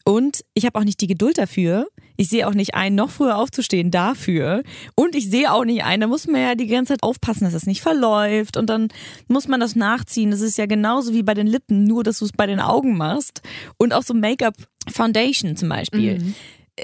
Und 0.05 0.45
ich 0.55 0.65
habe 0.65 0.79
auch 0.79 0.85
nicht 0.85 1.01
die 1.01 1.09
Geduld 1.09 1.37
dafür. 1.37 1.89
Ich 2.17 2.29
sehe 2.29 2.47
auch 2.47 2.55
nicht 2.55 2.75
ein, 2.75 2.95
noch 2.95 3.11
früher 3.11 3.37
aufzustehen 3.37 3.91
dafür. 3.91 4.63
Und 4.95 5.17
ich 5.17 5.29
sehe 5.29 5.53
auch 5.53 5.65
nicht 5.65 5.83
ein, 5.83 6.01
da 6.01 6.07
muss 6.07 6.29
man 6.29 6.41
ja 6.41 6.55
die 6.55 6.69
ganze 6.69 6.93
Zeit 6.93 7.03
aufpassen, 7.03 7.43
dass 7.43 7.55
das 7.55 7.67
nicht 7.67 7.81
verläuft. 7.81 8.57
Und 8.57 8.71
dann 8.71 8.89
muss 9.27 9.49
man 9.49 9.59
das 9.59 9.75
nachziehen. 9.75 10.31
Das 10.31 10.43
ist 10.43 10.59
ja 10.59 10.67
genauso 10.67 11.13
wie 11.13 11.25
bei 11.25 11.35
den 11.35 11.49
Lippen, 11.49 11.85
nur 11.85 12.05
dass 12.05 12.21
du 12.21 12.25
es 12.25 12.33
bei 12.33 12.47
den 12.47 12.61
Augen 12.61 12.97
machst. 12.97 13.43
Und 13.79 13.93
auch 13.93 14.05
so 14.05 14.15
Make-up 14.15 14.55
Foundation 14.89 15.57
zum 15.57 15.69
Beispiel. 15.71 16.35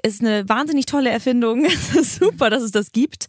Ist 0.02 0.20
eine 0.20 0.48
wahnsinnig 0.48 0.86
tolle 0.86 1.10
Erfindung. 1.10 1.64
Es 1.70 1.94
ist 1.94 2.14
super, 2.16 2.50
dass 2.50 2.62
es 2.62 2.70
das 2.70 2.92
gibt. 2.92 3.26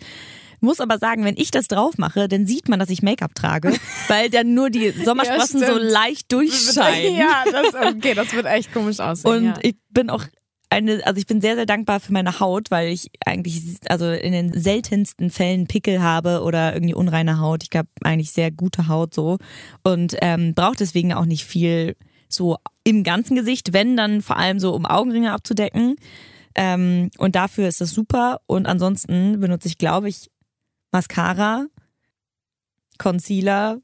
Muss 0.60 0.79
aber 0.79 0.98
sagen, 0.98 1.25
wenn 1.25 1.36
ich 1.36 1.51
das 1.51 1.67
drauf 1.67 1.98
mache, 1.98 2.29
dann 2.29 2.48
sieht 2.48 2.70
man, 2.70 2.79
dass 2.79 2.89
ich 2.89 3.01
Make-up 3.01 3.36
trage, 3.36 3.74
weil 4.08 4.29
dann 4.29 4.53
nur 4.53 4.70
die 4.70 4.91
Sommersprossen 4.91 5.60
Ja, 5.60 5.67
so 5.67 5.77
leicht 5.77 6.32
durchscheinen. 6.32 7.17
Ja, 7.17 7.43
das, 7.51 7.75
okay, 7.75 8.13
das 8.13 8.34
wird 8.34 8.46
echt 8.46 8.74
komisch 8.74 9.01
aussehen. 9.01 9.32
Und 9.32 9.46
ja. 9.46 9.60
ich 9.62 9.75
bin 9.89 10.10
auch 10.10 10.24
eine, 10.74 11.05
also 11.05 11.20
ich 11.20 11.27
bin 11.27 11.41
sehr, 11.41 11.55
sehr 11.55 11.65
dankbar 11.65 12.00
für 12.00 12.13
meine 12.13 12.39
Haut, 12.39 12.72
weil 12.72 12.91
ich 12.91 13.12
eigentlich, 13.25 13.62
also 13.89 14.10
in 14.10 14.32
den 14.32 14.60
seltensten 14.60 15.29
Fällen 15.29 15.67
Pickel 15.67 16.01
habe 16.01 16.41
oder 16.41 16.74
irgendwie 16.74 16.96
unreine 16.96 17.39
Haut. 17.39 17.63
Ich 17.63 17.77
habe 17.77 17.89
eigentlich 18.01 18.32
sehr 18.32 18.50
gute 18.50 18.88
Haut 18.88 19.13
so 19.13 19.38
und 19.84 20.15
ähm, 20.22 20.53
brauche 20.55 20.77
deswegen 20.77 21.13
auch 21.13 21.25
nicht 21.25 21.46
viel 21.46 21.96
so 22.27 22.58
im 22.84 23.03
ganzen 23.03 23.36
Gesicht, 23.36 23.74
wenn 23.74 23.96
dann 23.96 24.22
vor 24.22 24.38
allem 24.38 24.60
so 24.60 24.74
um 24.74 24.86
Augenringe 24.86 25.32
abzudecken. 25.32 25.96
Ähm, 26.55 27.10
und 27.17 27.36
dafür 27.36 27.67
ist 27.67 27.81
das 27.81 27.91
super. 27.91 28.41
Und 28.45 28.65
ansonsten 28.67 29.39
benutze 29.39 29.67
ich, 29.67 29.77
glaube 29.77 30.10
ich, 30.10 30.29
Mascara, 30.91 31.65
Concealer, 32.98 33.79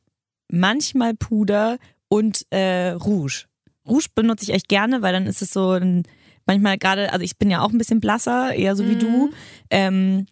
manchmal 0.52 1.14
Puder 1.16 1.78
und 2.08 2.46
äh, 2.52 2.90
Rouge. 2.92 3.46
Rouge 3.88 4.08
benutze 4.14 4.44
ich 4.44 4.54
echt 4.54 4.68
gerne, 4.70 5.02
weil 5.02 5.14
dann 5.14 5.26
ist 5.28 5.42
es 5.42 5.52
so 5.52 5.72
ein, 5.72 6.04
manchmal 6.46 6.78
gerade, 6.78 7.12
also 7.12 7.24
ich 7.24 7.38
bin 7.38 7.50
ja 7.50 7.62
auch 7.62 7.72
ein 7.72 7.78
bisschen 7.78 8.00
blasser, 8.00 8.54
eher 8.54 8.76
so 8.76 8.88
wie 8.88 8.96
Mhm. 8.96 9.00
du. 9.00 9.30
Ähm, 9.70 10.26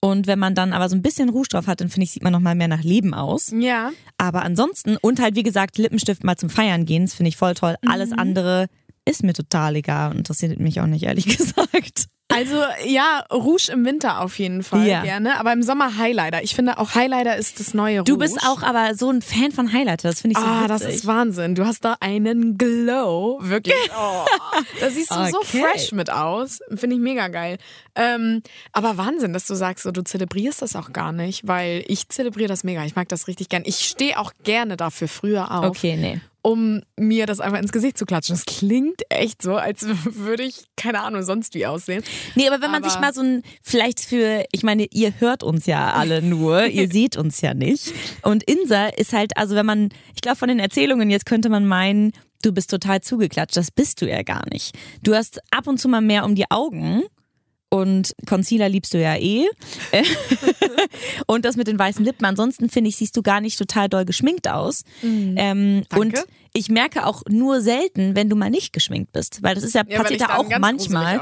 Und 0.00 0.26
wenn 0.26 0.38
man 0.38 0.54
dann 0.54 0.72
aber 0.72 0.88
so 0.88 0.96
ein 0.96 1.02
bisschen 1.02 1.28
Rouge 1.28 1.48
drauf 1.50 1.66
hat, 1.66 1.80
dann 1.80 1.88
finde 1.90 2.04
ich, 2.04 2.12
sieht 2.12 2.22
man 2.22 2.32
noch 2.32 2.40
mal 2.40 2.54
mehr 2.54 2.68
nach 2.68 2.82
Leben 2.82 3.12
aus. 3.14 3.52
Ja. 3.56 3.92
Aber 4.18 4.42
ansonsten, 4.42 4.96
und 4.96 5.20
halt 5.20 5.36
wie 5.36 5.42
gesagt, 5.42 5.78
Lippenstift 5.78 6.24
mal 6.24 6.36
zum 6.36 6.48
Feiern 6.50 6.86
gehen, 6.86 7.04
das 7.04 7.14
finde 7.14 7.28
ich 7.28 7.36
voll 7.36 7.54
toll. 7.54 7.76
Alles 7.86 8.10
Mhm. 8.10 8.18
andere 8.18 8.66
ist 9.08 9.22
mir 9.22 9.32
total 9.32 9.76
egal 9.76 10.14
interessiert 10.16 10.58
mich 10.60 10.80
auch 10.80 10.86
nicht, 10.86 11.04
ehrlich 11.04 11.24
gesagt. 11.38 12.06
Also 12.28 12.56
ja, 12.84 13.24
Rouge 13.32 13.70
im 13.72 13.84
Winter 13.84 14.20
auf 14.20 14.36
jeden 14.40 14.64
Fall 14.64 14.84
Ja. 14.86 15.02
gerne, 15.04 15.38
aber 15.38 15.52
im 15.52 15.62
Sommer 15.62 15.96
Highlighter. 15.96 16.42
Ich 16.42 16.56
finde 16.56 16.76
auch 16.78 16.96
Highlighter 16.96 17.36
ist 17.36 17.60
das 17.60 17.72
neue 17.72 18.00
Rouge. 18.00 18.10
Du 18.12 18.18
bist 18.18 18.40
auch 18.44 18.64
aber 18.64 18.96
so 18.96 19.08
ein 19.10 19.22
Fan 19.22 19.52
von 19.52 19.72
Highlighter, 19.72 20.08
das 20.08 20.22
finde 20.22 20.32
ich 20.36 20.44
so 20.44 20.44
Ah, 20.50 20.64
witzig. 20.64 20.68
das 20.86 20.94
ist 20.96 21.06
Wahnsinn. 21.06 21.54
Du 21.54 21.64
hast 21.64 21.84
da 21.84 21.96
einen 22.00 22.58
Glow. 22.58 23.38
Wirklich. 23.42 23.76
Oh. 23.96 24.24
Da 24.80 24.90
siehst 24.90 25.12
du 25.12 25.24
so 25.28 25.38
Okay. 25.38 25.62
fresh 25.62 25.92
mit 25.92 26.10
aus. 26.10 26.58
Finde 26.74 26.96
ich 26.96 27.00
mega 27.02 27.28
geil. 27.28 27.58
Ähm, 27.94 28.42
aber 28.72 28.96
Wahnsinn, 28.98 29.32
dass 29.32 29.46
du 29.46 29.54
sagst, 29.54 29.84
so, 29.84 29.92
du 29.92 30.02
zelebrierst 30.02 30.60
das 30.62 30.74
auch 30.74 30.92
gar 30.92 31.12
nicht, 31.12 31.46
weil 31.46 31.84
ich 31.86 32.08
zelebriere 32.08 32.48
das 32.48 32.64
mega. 32.64 32.84
Ich 32.84 32.96
mag 32.96 33.08
das 33.08 33.28
richtig 33.28 33.48
gern. 33.50 33.62
Ich 33.64 33.76
stehe 33.86 34.18
auch 34.18 34.32
gerne 34.42 34.76
dafür 34.76 35.06
früher 35.06 35.52
auf, 35.52 35.64
Okay, 35.66 35.96
nee. 35.96 36.20
Um 36.46 36.82
mir 36.96 37.26
das 37.26 37.40
einfach 37.40 37.58
ins 37.58 37.72
Gesicht 37.72 37.98
zu 37.98 38.06
klatschen. 38.06 38.36
Das 38.36 38.44
klingt 38.44 39.02
echt 39.08 39.42
so, 39.42 39.56
als 39.56 39.84
würde 40.04 40.44
ich, 40.44 40.66
keine 40.76 41.00
Ahnung, 41.02 41.24
sonst 41.24 41.54
wie 41.54 41.66
aussehen. 41.66 42.04
Nee, 42.36 42.46
aber 42.46 42.62
wenn 42.62 42.70
man 42.70 42.84
Aber- 42.84 42.88
sich 42.92 43.00
mal 43.00 43.12
so 43.12 43.20
ein, 43.20 43.42
vielleicht 43.62 43.98
für, 44.00 44.44
ich 44.52 44.62
meine, 44.62 44.86
ihr 44.92 45.14
hört 45.18 45.42
uns 45.42 45.66
ja 45.66 45.92
alle 45.94 46.22
nur, 46.22 46.66
ihr 46.68 46.88
seht 46.88 47.16
uns 47.16 47.40
ja 47.40 47.52
nicht. 47.52 47.92
Und 48.22 48.44
Insa 48.44 48.86
ist 48.86 49.12
halt, 49.12 49.36
also 49.36 49.56
wenn 49.56 49.66
man, 49.66 49.88
ich 50.14 50.20
glaube 50.20 50.36
von 50.36 50.46
den 50.48 50.60
Erzählungen 50.60 51.10
jetzt 51.10 51.26
könnte 51.26 51.48
man 51.48 51.66
meinen, 51.66 52.12
du 52.42 52.52
bist 52.52 52.70
total 52.70 53.00
zugeklatscht. 53.00 53.56
Das 53.56 53.72
bist 53.72 54.00
du 54.00 54.08
ja 54.08 54.22
gar 54.22 54.48
nicht. 54.52 54.72
Du 55.02 55.16
hast 55.16 55.40
ab 55.50 55.66
und 55.66 55.80
zu 55.80 55.88
mal 55.88 56.00
mehr 56.00 56.24
um 56.24 56.36
die 56.36 56.48
Augen. 56.48 57.02
Und 57.68 58.14
Concealer 58.28 58.68
liebst 58.68 58.94
du 58.94 59.00
ja 59.00 59.16
eh. 59.16 59.46
und 61.26 61.44
das 61.44 61.56
mit 61.56 61.66
den 61.66 61.78
weißen 61.78 62.04
Lippen. 62.04 62.24
Ansonsten 62.24 62.68
finde 62.68 62.88
ich, 62.88 62.96
siehst 62.96 63.16
du 63.16 63.22
gar 63.22 63.40
nicht 63.40 63.58
total 63.58 63.88
doll 63.88 64.04
geschminkt 64.04 64.48
aus. 64.48 64.82
Ähm, 65.02 65.82
Danke. 65.88 66.00
und 66.00 66.24
ich 66.52 66.70
merke 66.70 67.04
auch 67.04 67.22
nur 67.28 67.60
selten, 67.60 68.16
wenn 68.16 68.30
du 68.30 68.36
mal 68.36 68.50
nicht 68.50 68.72
geschminkt 68.72 69.12
bist. 69.12 69.42
Weil 69.42 69.54
das 69.54 69.64
ist 69.64 69.74
ja, 69.74 69.82
Ja, 69.86 70.00
passiert 70.00 70.20
ja 70.20 70.38
auch 70.38 70.48
manchmal. 70.58 71.20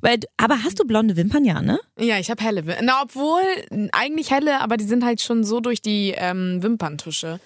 Weil, 0.00 0.20
aber 0.36 0.64
hast 0.64 0.80
du 0.80 0.84
blonde 0.84 1.16
Wimpern, 1.16 1.44
ja, 1.44 1.62
ne? 1.62 1.78
Ja, 2.00 2.18
ich 2.18 2.30
habe 2.30 2.42
helle 2.42 2.66
Wimpern. 2.66 2.86
Na, 2.86 3.02
obwohl, 3.02 3.42
eigentlich 3.92 4.30
helle, 4.32 4.60
aber 4.60 4.76
die 4.76 4.84
sind 4.84 5.04
halt 5.04 5.20
schon 5.20 5.44
so 5.44 5.60
durch 5.60 5.82
die 5.82 6.14
ähm, 6.16 6.62
Wimperntusche 6.62 7.38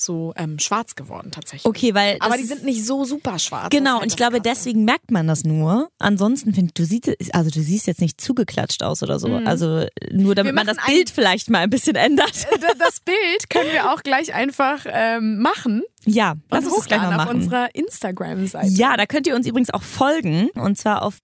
so 0.00 0.32
ähm, 0.36 0.58
schwarz 0.58 0.94
geworden 0.94 1.30
tatsächlich. 1.30 1.66
Okay, 1.66 1.94
weil. 1.94 2.16
Aber 2.20 2.36
die 2.36 2.44
sind 2.44 2.64
nicht 2.64 2.84
so 2.84 3.04
super 3.04 3.38
schwarz. 3.38 3.70
Genau, 3.70 3.94
halt 3.94 4.02
und 4.02 4.08
ich 4.08 4.16
glaube, 4.16 4.40
Krasse. 4.40 4.50
deswegen 4.56 4.84
merkt 4.84 5.10
man 5.10 5.26
das 5.26 5.44
nur. 5.44 5.90
Ansonsten 5.98 6.54
finde 6.54 6.72
du 6.74 6.84
siehst, 6.84 7.08
also 7.34 7.50
du 7.50 7.60
siehst 7.60 7.86
jetzt 7.86 8.00
nicht 8.00 8.20
zugeklatscht 8.20 8.82
aus 8.82 9.02
oder 9.02 9.18
so. 9.18 9.28
Also 9.44 9.86
nur 10.10 10.34
damit 10.34 10.52
Mhm. 10.52 10.56
Man 10.56 10.66
das 10.66 10.78
Bild 10.86 11.10
vielleicht 11.10 11.50
mal 11.50 11.60
ein 11.60 11.70
bisschen 11.70 11.96
ändert. 11.96 12.46
Das 12.78 13.00
Bild 13.00 13.50
können 13.50 13.72
wir 13.72 13.92
auch 13.92 14.02
gleich 14.02 14.32
einfach 14.34 14.84
ähm, 14.86 15.38
machen 15.40 15.82
Ja, 16.06 16.34
lass 16.50 16.64
uns 16.64 16.74
das 16.76 16.86
gleich 16.86 17.00
mal 17.00 17.06
hochladen 17.08 17.20
auf 17.20 17.26
machen. 17.26 17.36
unserer 17.42 17.74
Instagram-Seite. 17.74 18.68
Ja, 18.72 18.96
da 18.96 19.04
könnt 19.06 19.26
ihr 19.26 19.34
uns 19.36 19.46
übrigens 19.46 19.70
auch 19.70 19.82
folgen. 19.82 20.48
Und 20.54 20.78
zwar 20.78 21.02
auf, 21.02 21.18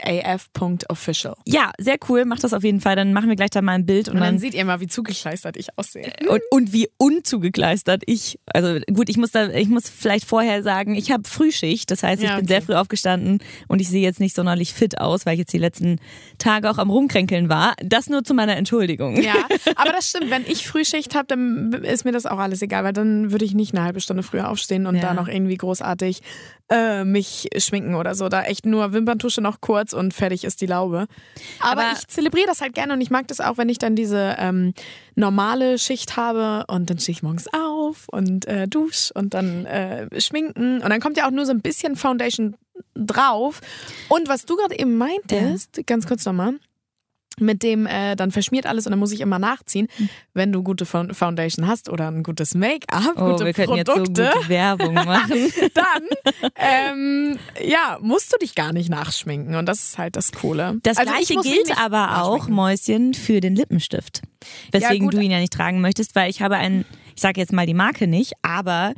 female.af.official. 0.00 1.34
ja, 1.46 1.70
sehr 1.78 1.96
cool, 2.08 2.24
macht 2.24 2.42
das 2.44 2.52
auf 2.54 2.64
jeden 2.64 2.80
Fall. 2.80 2.96
Dann 2.96 3.12
machen 3.12 3.28
wir 3.28 3.36
gleich 3.36 3.50
da 3.50 3.60
mal 3.62 3.72
ein 3.72 3.86
Bild 3.86 4.08
und, 4.08 4.14
Und 4.14 4.20
dann 4.20 4.34
dann. 4.34 4.38
seht 4.38 4.54
ihr 4.54 4.64
mal, 4.64 4.80
wie 4.80 4.86
zugekleistert 4.86 5.56
ich 5.56 5.76
aussehe. 5.76 6.12
Und, 6.28 6.40
und 6.50 6.72
wie 6.72 6.88
unzugekleistert 6.96 8.02
ich. 8.06 8.38
Also 8.46 8.78
gut, 8.92 9.08
ich 9.08 9.16
muss 9.16 9.30
da, 9.30 9.48
ich 9.50 9.68
muss 9.68 9.88
vielleicht 9.88 10.24
vorher 10.26 10.62
sagen, 10.62 10.94
ich 10.94 11.10
habe 11.10 11.24
Frühschicht. 11.28 11.90
Das 11.90 12.02
heißt, 12.02 12.22
ich 12.22 12.28
Ja, 12.28 12.36
bin 12.36 12.44
okay. 12.46 12.54
sehr 12.54 12.62
früh 12.62 12.74
aufgestanden 12.74 13.42
und 13.68 13.80
ich 13.80 13.88
sehe 13.88 14.02
jetzt 14.02 14.20
nicht 14.20 14.34
sonderlich 14.34 14.72
fit 14.74 14.98
aus, 15.00 15.26
weil 15.26 15.34
ich 15.34 15.40
jetzt 15.40 15.52
die 15.52 15.58
letzten 15.58 15.98
Tage 16.38 16.70
auch 16.70 16.78
am 16.78 16.90
Rumkränkeln 16.90 17.48
war. 17.48 17.74
Das 17.84 18.08
nur 18.08 18.24
zu 18.24 18.34
meiner 18.34 18.56
Entschuldigung. 18.56 19.20
Ja, 19.20 19.34
aber 19.76 19.92
das 19.92 20.08
stimmt. 20.08 20.30
Wenn 20.30 20.44
ich 20.46 20.66
Frühschicht 20.66 21.14
habe, 21.14 21.26
dann 21.28 21.72
ist 21.84 22.04
mir 22.04 22.12
das 22.12 22.26
auch 22.26 22.38
alles 22.38 22.62
egal, 22.62 22.84
weil 22.84 22.92
dann 22.92 23.32
würde 23.32 23.44
ich 23.44 23.49
nicht 23.54 23.74
eine 23.74 23.84
halbe 23.84 24.00
Stunde 24.00 24.22
früher 24.22 24.48
aufstehen 24.48 24.86
und 24.86 24.96
Ja. 24.96 25.02
da 25.02 25.14
noch 25.14 25.28
irgendwie 25.28 25.56
großartig 25.56 26.20
äh, 26.72 27.04
mich 27.04 27.48
schminken 27.56 27.94
oder 27.96 28.14
so. 28.14 28.28
Da 28.28 28.42
echt 28.44 28.64
nur 28.66 28.92
Wimperntusche 28.92 29.40
noch 29.40 29.60
kurz 29.60 29.92
und 29.92 30.14
fertig 30.14 30.44
ist 30.44 30.60
die 30.60 30.66
Laube. 30.66 31.06
Aber, 31.60 31.82
Aber- 31.82 31.92
ich 31.98 32.06
zelebriere 32.08 32.46
das 32.46 32.60
halt 32.60 32.74
gerne 32.74 32.92
und 32.92 33.00
ich 33.00 33.10
mag 33.10 33.26
das 33.28 33.40
auch, 33.40 33.58
wenn 33.58 33.68
ich 33.68 33.78
dann 33.78 33.96
diese 33.96 34.36
ähm, 34.38 34.72
normale 35.16 35.78
Schicht 35.78 36.16
habe 36.16 36.64
und 36.72 36.88
dann 36.90 36.98
stehe 36.98 37.14
ich 37.14 37.22
morgens 37.22 37.46
auf 37.52 38.06
und 38.08 38.46
äh, 38.46 38.68
dusch 38.68 39.10
und 39.14 39.34
dann 39.34 39.66
äh, 39.66 40.20
schminken 40.20 40.80
und 40.80 40.88
dann 40.90 41.00
kommt 41.00 41.16
ja 41.16 41.26
auch 41.26 41.32
nur 41.32 41.44
so 41.46 41.52
ein 41.52 41.60
bisschen 41.60 41.96
Foundation 41.96 42.56
drauf. 42.94 43.60
Und 44.08 44.28
was 44.28 44.46
du 44.46 44.56
gerade 44.56 44.78
eben 44.78 44.96
meintest, 44.96 45.80
ganz 45.86 46.06
kurz 46.06 46.24
nochmal, 46.24 46.54
mit 47.40 47.62
dem 47.62 47.86
dann 47.86 48.16
dann 48.16 48.30
verschmiert 48.30 48.66
alles 48.66 48.86
und 48.86 48.90
dann 48.90 48.98
muss 48.98 49.12
ich 49.12 49.20
immer 49.20 49.38
nachziehen, 49.38 49.88
wenn 50.34 50.52
du 50.52 50.62
gute 50.62 50.84
Fo- 50.86 51.12
Foundation 51.14 51.66
hast 51.66 51.88
oder 51.88 52.08
ein 52.08 52.22
gutes 52.22 52.54
Make-up, 52.54 53.14
Oh, 53.16 53.30
gute 53.32 53.44
wir 53.46 53.52
könnten 53.54 53.76
jetzt 53.76 53.86
so 53.88 53.94
Produkte, 53.94 54.30
gute 54.34 54.48
Werbung 54.48 54.94
machen. 54.94 55.52
dann 55.74 56.02
ähm, 56.56 57.38
ja, 57.62 57.98
musst 58.00 58.32
du 58.32 58.36
dich 58.38 58.54
gar 58.54 58.72
nicht 58.72 58.88
nachschminken 58.90 59.54
und 59.56 59.66
das 59.66 59.80
ist 59.80 59.98
halt 59.98 60.16
das 60.16 60.32
Coole. 60.32 60.78
Das 60.82 60.96
Also 60.98 61.12
ich 61.20 61.28
gleiche 61.28 61.42
gilt 61.48 61.78
aber 61.78 62.22
auch. 62.22 62.48
Mäuschen, 62.48 63.14
für 63.14 63.40
den 63.40 63.56
Lippenstift. 63.56 64.22
Weswegen 64.72 65.06
gut. 65.06 65.14
du 65.14 65.20
ihn 65.20 65.30
ja 65.30 65.38
nicht 65.38 65.52
tragen 65.52 65.80
möchtest, 65.80 66.14
weil 66.14 66.30
ich 66.30 66.42
habe 66.42 66.56
einen, 66.56 66.84
ich 67.14 67.22
sage 67.22 67.40
jetzt 67.40 67.52
mal 67.52 67.66
die 67.66 67.74
Marke 67.74 68.06
nicht, 68.06 68.32
aber 68.42 68.94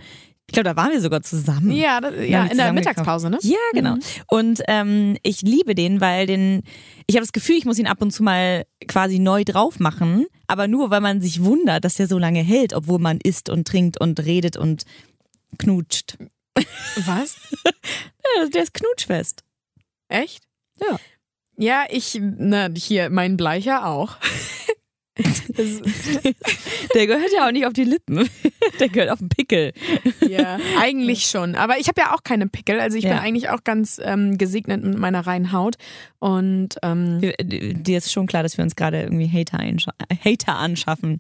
ich 0.49 0.55
glaube, 0.55 0.69
da 0.69 0.77
waren 0.77 0.93
wir 0.93 1.01
sogar 1.01 1.23
zusammen. 1.23 1.71
Ja, 1.71 2.01
das, 2.01 2.15
ja 2.27 2.45
in 2.45 2.59
der 2.59 2.73
Mittagspause, 2.73 3.31
ne? 3.31 3.39
Ja, 3.43 3.57
genau. 3.73 3.97
Und 4.27 4.63
ähm, 4.69 5.17
ich 5.23 5.43
liebe 5.43 5.75
den, 5.75 6.01
weil 6.01 6.27
den, 6.27 6.63
ich 7.07 7.17
habe 7.17 7.25
das 7.25 7.33
Gefühl, 7.33 7.57
ich 7.57 7.65
muss 7.65 7.79
ihn 7.79 7.87
ab 7.87 8.03
und 8.03 8.11
zu 8.11 8.23
mal 8.23 8.67
quasi 8.87 9.19
neu 9.19 9.45
drauf 9.45 9.81
machen, 9.81 10.27
aber 10.47 10.69
nur, 10.69 10.91
weil 10.91 11.01
man 11.01 11.21
sich 11.23 11.43
wundert, 11.43 11.85
dass 11.85 11.95
der 11.95 12.07
so 12.07 12.19
lange 12.19 12.43
hält, 12.43 12.75
obwohl 12.75 12.99
man 12.99 13.19
isst 13.23 13.49
und 13.49 13.67
trinkt 13.67 14.01
und 14.01 14.21
redet 14.21 14.57
und 14.57 14.85
knutscht. 15.59 16.19
Was? 17.07 17.37
Ja, 18.37 18.47
der 18.47 18.63
ist 18.63 18.73
knutschfest. 18.73 19.43
Echt? 20.09 20.45
Ja. 20.81 20.97
Ja, 21.57 21.85
ich, 21.91 22.19
na, 22.21 22.71
hier, 22.75 23.11
mein 23.11 23.37
Bleicher 23.37 23.87
auch. 23.87 24.17
Der 26.95 27.07
gehört 27.07 27.31
ja 27.35 27.47
auch 27.47 27.53
nicht 27.53 27.67
auf 27.67 27.73
die 27.73 27.85
Lippen. 27.85 28.29
Der 28.81 28.89
gehört 28.89 29.11
auf 29.11 29.19
den 29.19 29.29
Pickel. 29.29 29.73
Ja, 30.27 30.59
eigentlich 30.81 31.27
schon. 31.27 31.55
Aber 31.55 31.79
ich 31.79 31.89
habe 31.89 32.01
ja 32.01 32.15
auch 32.15 32.23
keine 32.25 32.47
Pickel. 32.49 32.81
Also 32.81 32.97
ich 32.97 33.05
Ja. 33.05 33.11
bin 33.11 33.19
eigentlich 33.21 33.49
auch 33.51 33.65
ganz 33.65 34.01
ähm, 34.03 34.39
gesegnet 34.39 34.83
mit 34.83 34.99
meiner 34.99 35.27
reinen 35.27 35.53
Haut. 35.53 35.77
Und 36.19 36.77
ähm, 36.83 37.21
Wir- 37.21 37.35
Dir 37.43 37.99
ist 37.99 38.13
schon 38.13 38.27
klar, 38.27 38.43
dass 38.43 38.57
wir 38.57 38.65
uns 38.65 38.77
gerade 38.77 39.03
irgendwie 39.03 39.29
Hater, 39.29 39.59
Hater 40.25 40.57
anschaffen, 40.57 41.19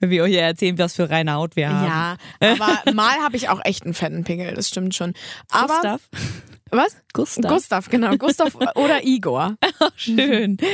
wenn 0.00 0.10
wir 0.10 0.22
euch 0.22 0.32
ja 0.32 0.40
erzählen, 0.42 0.78
was 0.78 0.94
für 0.94 1.10
reine 1.10 1.34
Haut 1.34 1.56
wir 1.56 1.68
haben. 1.68 1.86
ja, 1.86 2.16
aber 2.40 2.82
mal 2.94 3.16
habe 3.22 3.36
ich 3.36 3.48
auch 3.48 3.60
echt 3.64 3.84
einen 3.84 3.94
fetten 3.94 4.24
Pickel. 4.24 4.54
Das 4.54 4.68
stimmt 4.68 4.94
schon. 4.94 5.14
Aber 5.50 5.74
Gustav. 5.74 6.00
Was? 6.72 6.96
Gustav. 7.12 7.50
Gustav, 7.50 7.88
genau. 7.88 8.16
Gustav 8.16 8.54
oder 8.76 9.04
Igor. 9.04 9.56
Schön. 9.96 10.56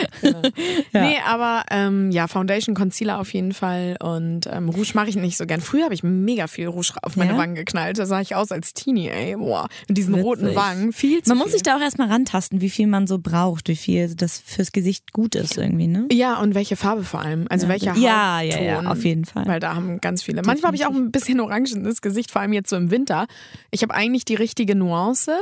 Ja. 0.93 1.00
Nee, 1.03 1.17
aber 1.26 1.65
ähm, 1.71 2.11
ja, 2.11 2.26
Foundation, 2.29 2.75
Concealer 2.75 3.19
auf 3.21 3.33
jeden 3.33 3.53
Fall. 3.53 3.97
Und 4.00 4.47
ähm, 4.50 4.69
Rouge 4.69 4.93
mache 4.95 5.09
ich 5.09 5.17
nicht 5.17 5.37
so 5.37 5.47
gern. 5.47 5.61
Früher 5.61 5.85
habe 5.85 5.95
ich 5.95 6.03
mega 6.03 6.47
viel 6.47 6.69
Rouge 6.69 6.93
auf 7.03 7.17
meine 7.17 7.33
Ja? 7.33 7.38
Wangen 7.38 7.55
geknallt. 7.55 7.99
Da 7.99 8.07
sah 8.07 8.21
ich 8.21 8.35
aus 8.35 8.53
als 8.53 8.73
Teenie, 8.75 9.09
ey. 9.09 9.37
Boah, 9.37 9.69
mit 9.88 9.97
diesen 9.99 10.15
Witzig. 10.15 10.25
roten 10.26 10.55
Wangen. 10.55 10.93
Viel 10.93 11.23
zu 11.23 11.31
Man 11.31 11.38
viel. 11.38 11.45
muss 11.45 11.53
sich 11.53 11.62
da 11.62 11.76
auch 11.76 11.81
erstmal 11.81 12.09
rantasten, 12.09 12.61
wie 12.61 12.71
viel 12.71 12.87
man 12.87 13.07
so 13.07 13.19
braucht, 13.19 13.69
wie 13.69 13.76
viel 13.76 14.15
das 14.15 14.38
fürs 14.38 14.73
Gesicht 14.73 15.12
gut 15.12 15.35
ist 15.35 15.57
irgendwie, 15.59 15.87
ne? 15.88 16.07
Ja, 16.12 16.38
und 16.41 16.55
welche 16.55 16.76
Farbe 16.76 17.05
vor 17.05 17.21
allem. 17.21 17.47
Also 17.50 17.69
welcher 17.69 17.95
ja, 17.97 18.38
Hautton. 18.38 18.50
ja, 18.65 18.83
ja, 18.83 18.91
auf 18.91 19.05
jeden 19.05 19.25
Fall. 19.25 19.47
Weil 19.47 19.61
da 19.61 19.75
haben 19.75 20.00
ganz 20.00 20.23
viele. 20.23 20.43
Manchmal 20.43 20.69
habe 20.69 20.76
ich 20.76 20.87
auch 20.87 20.95
ein 20.95 21.11
bisschen 21.11 21.41
orangenes 21.41 22.00
Gesicht, 22.00 22.31
vor 22.31 22.43
allem 22.43 22.53
jetzt 22.53 22.71
so 22.71 22.76
im 22.76 22.91
Winter. 22.91 23.26
Ich 23.71 23.83
habe 23.83 23.95
eigentlich 23.95 24.25
die 24.25 24.35
richtige 24.35 24.75
Nuance. 24.75 25.33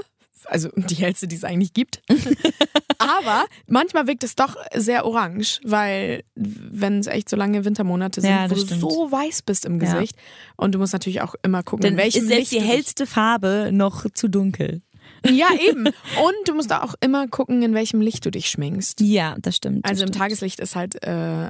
Also 0.47 0.69
die 0.77 0.95
hellste, 0.97 1.27
die 1.29 1.37
es 1.37 1.45
eigentlich 1.45 1.73
gibt. 1.73 2.03
Aber 2.99 3.45
manchmal 3.67 4.07
wirkt 4.07 4.25
es 4.25 4.35
doch 4.37 4.57
sehr 4.75 5.05
orange, 5.05 5.61
weil 5.65 6.25
wenn 6.35 6.99
es 6.99 7.07
echt 7.07 7.29
so 7.29 7.37
lange 7.37 7.65
Wintermonate 7.65 8.21
sind, 8.21 8.31
Ja, 8.31 8.45
wo 8.45 8.55
das 8.55 8.61
du 8.61 8.67
stimmt. 8.67 8.81
so 8.81 9.11
weiß 9.13 9.43
bist 9.43 9.65
im 9.65 9.81
Ja. 9.81 9.93
Gesicht. 9.95 10.17
Und 10.57 10.75
du 10.75 10.79
musst 10.79 10.93
natürlich 10.93 11.21
auch 11.21 11.35
immer 11.43 11.63
gucken, 11.63 11.83
Dann 11.85 11.93
in 11.95 11.99
welchem 11.99 12.23
ist 12.23 12.29
selbst 12.29 12.53
Licht 12.53 12.65
die 12.65 12.67
hellste 12.67 13.07
Farbe 13.07 13.71
noch 13.73 14.07
zu 14.13 14.29
dunkel. 14.29 14.83
Ja, 15.29 15.49
eben. 15.69 15.87
Und 15.87 16.35
du 16.49 16.55
musst 16.55 16.73
auch 16.73 16.95
immer 17.01 17.29
gucken, 17.29 17.63
in 17.63 17.75
welchem 17.75 18.01
Licht 18.01 18.25
du 18.25 18.31
dich 18.31 18.49
schminkst. 18.49 19.01
Ja, 19.01 19.37
das 19.41 19.57
stimmt. 19.57 19.85
Das 19.85 19.91
Also 19.91 20.03
im 20.05 20.09
stimmt. 20.09 20.19
Tageslicht 20.23 20.61
ist 20.61 20.77
halt 20.77 21.03
äh, 21.03 21.49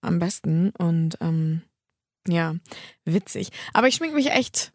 am 0.00 0.18
besten 0.18 0.70
und 0.78 1.16
ähm, 1.20 1.62
ja, 2.28 2.54
witzig. 3.04 3.50
Aber 3.72 3.88
ich 3.88 3.94
schmink 3.96 4.14
mich 4.14 4.30
echt. 4.30 4.72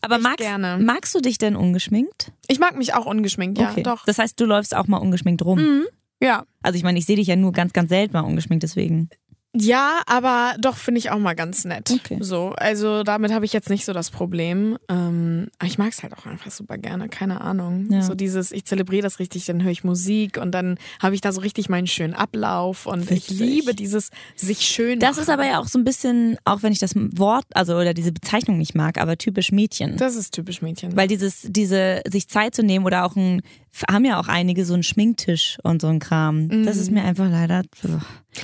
Aber 0.00 0.16
echt 0.16 0.22
magst, 0.22 0.38
gerne. 0.38 0.78
magst 0.82 1.14
du 1.14 1.20
dich 1.20 1.38
denn 1.38 1.56
ungeschminkt? 1.56 2.32
Ich 2.48 2.58
mag 2.58 2.76
mich 2.76 2.94
auch 2.94 3.06
ungeschminkt, 3.06 3.58
ja, 3.58 3.70
okay. 3.70 3.82
doch. 3.82 4.04
Das 4.04 4.18
heißt, 4.18 4.38
du 4.40 4.46
läufst 4.46 4.74
auch 4.74 4.86
mal 4.86 4.98
ungeschminkt 4.98 5.44
rum. 5.44 5.58
Mhm. 5.58 5.86
Ja. 6.22 6.44
Also 6.62 6.76
ich 6.76 6.82
meine, 6.82 6.98
ich 6.98 7.06
sehe 7.06 7.16
dich 7.16 7.28
ja 7.28 7.36
nur 7.36 7.52
ganz, 7.52 7.72
ganz 7.72 7.88
selten 7.88 8.12
mal 8.12 8.20
ungeschminkt, 8.20 8.62
deswegen. 8.62 9.08
Ja, 9.52 10.02
aber 10.06 10.54
doch 10.60 10.76
finde 10.76 11.00
ich 11.00 11.10
auch 11.10 11.18
mal 11.18 11.34
ganz 11.34 11.64
nett. 11.64 11.90
Okay. 11.90 12.18
So, 12.20 12.50
also 12.56 13.02
damit 13.02 13.32
habe 13.32 13.44
ich 13.44 13.52
jetzt 13.52 13.68
nicht 13.68 13.84
so 13.84 13.92
das 13.92 14.10
Problem. 14.10 14.78
Ähm, 14.88 15.48
aber 15.58 15.66
ich 15.66 15.76
mag 15.76 15.90
es 15.92 16.04
halt 16.04 16.12
auch 16.16 16.24
einfach 16.26 16.52
super 16.52 16.78
gerne, 16.78 17.08
keine 17.08 17.40
Ahnung. 17.40 17.88
Ja. 17.90 18.02
So 18.02 18.14
dieses, 18.14 18.52
ich 18.52 18.64
zelebriere 18.64 19.02
das 19.02 19.18
richtig, 19.18 19.46
dann 19.46 19.62
höre 19.64 19.72
ich 19.72 19.82
Musik 19.82 20.36
und 20.36 20.52
dann 20.52 20.78
habe 21.02 21.16
ich 21.16 21.20
da 21.20 21.32
so 21.32 21.40
richtig 21.40 21.68
meinen 21.68 21.88
schönen 21.88 22.14
Ablauf 22.14 22.86
und 22.86 23.10
ich 23.10 23.28
Witzig. 23.28 23.38
liebe 23.40 23.74
dieses 23.74 24.10
sich 24.36 24.60
schön 24.60 25.00
Das 25.00 25.16
machen. 25.16 25.22
ist 25.22 25.28
aber 25.30 25.46
ja 25.46 25.58
auch 25.58 25.66
so 25.66 25.80
ein 25.80 25.84
bisschen, 25.84 26.36
auch 26.44 26.62
wenn 26.62 26.72
ich 26.72 26.78
das 26.78 26.92
Wort, 26.94 27.44
also 27.52 27.74
oder 27.76 27.92
diese 27.92 28.12
Bezeichnung 28.12 28.56
nicht 28.56 28.76
mag, 28.76 28.98
aber 28.98 29.18
typisch 29.18 29.50
Mädchen. 29.50 29.96
Das 29.96 30.14
ist 30.14 30.32
typisch 30.32 30.62
Mädchen. 30.62 30.96
Weil 30.96 31.08
dieses, 31.08 31.42
diese, 31.48 32.02
sich 32.08 32.28
Zeit 32.28 32.54
zu 32.54 32.62
nehmen 32.62 32.84
oder 32.86 33.04
auch 33.04 33.16
ein, 33.16 33.42
haben 33.90 34.04
ja 34.04 34.18
auch 34.20 34.28
einige 34.28 34.64
so 34.64 34.74
einen 34.74 34.82
Schminktisch 34.82 35.58
und 35.62 35.80
so 35.80 35.88
ein 35.88 36.00
Kram. 36.00 36.64
Das 36.64 36.76
ist 36.76 36.90
mir 36.90 37.04
einfach 37.04 37.30
leider. 37.30 37.62
Mhm. 37.82 38.00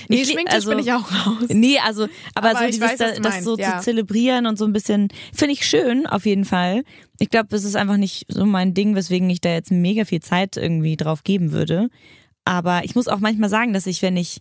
nee, 0.09 0.23
Ich- 0.23 0.31
Schminktisch 0.31 0.55
also- 0.55 0.71
bin 0.71 0.79
ich 0.79 0.93
auch 0.93 1.11
raus. 1.11 1.49
Nee, 1.49 1.79
also, 1.85 2.07
aber, 2.35 2.51
Aber 2.51 2.59
so 2.61 2.67
dieses, 2.67 2.81
weiß, 2.81 2.97
das 2.99 3.21
meinst, 3.21 3.43
so 3.45 3.57
ja. 3.59 3.79
zu 3.79 3.85
zelebrieren 3.85 4.47
und 4.47 4.57
so 4.59 4.65
ein 4.65 4.73
bisschen, 4.73 5.09
finde 5.35 5.55
ich 5.55 5.67
schön, 5.67 6.07
auf 6.07 6.27
jeden 6.27 6.45
Fall. 6.45 6.83
Ich 7.19 7.29
glaube, 7.31 7.49
das 7.51 7.65
ist 7.65 7.77
einfach 7.77 7.97
nicht 7.97 8.27
so 8.29 8.47
mein 8.47 8.73
Ding, 8.75 8.95
weswegen 8.95 9.29
ich 9.31 9.41
da 9.41 9.51
jetzt 9.51 9.71
mega 9.73 10.05
viel 10.05 10.21
Zeit 10.21 10.57
irgendwie 10.57 10.97
drauf 10.97 11.25
geben 11.25 11.53
würde. 11.53 11.89
Aber 12.45 12.85
ich 12.85 12.95
muss 12.95 13.09
auch 13.09 13.19
manchmal 13.21 13.51
sagen, 13.51 13.73
dass 13.73 13.87
ich, 13.87 14.03
wenn 14.03 14.17
ich 14.17 14.39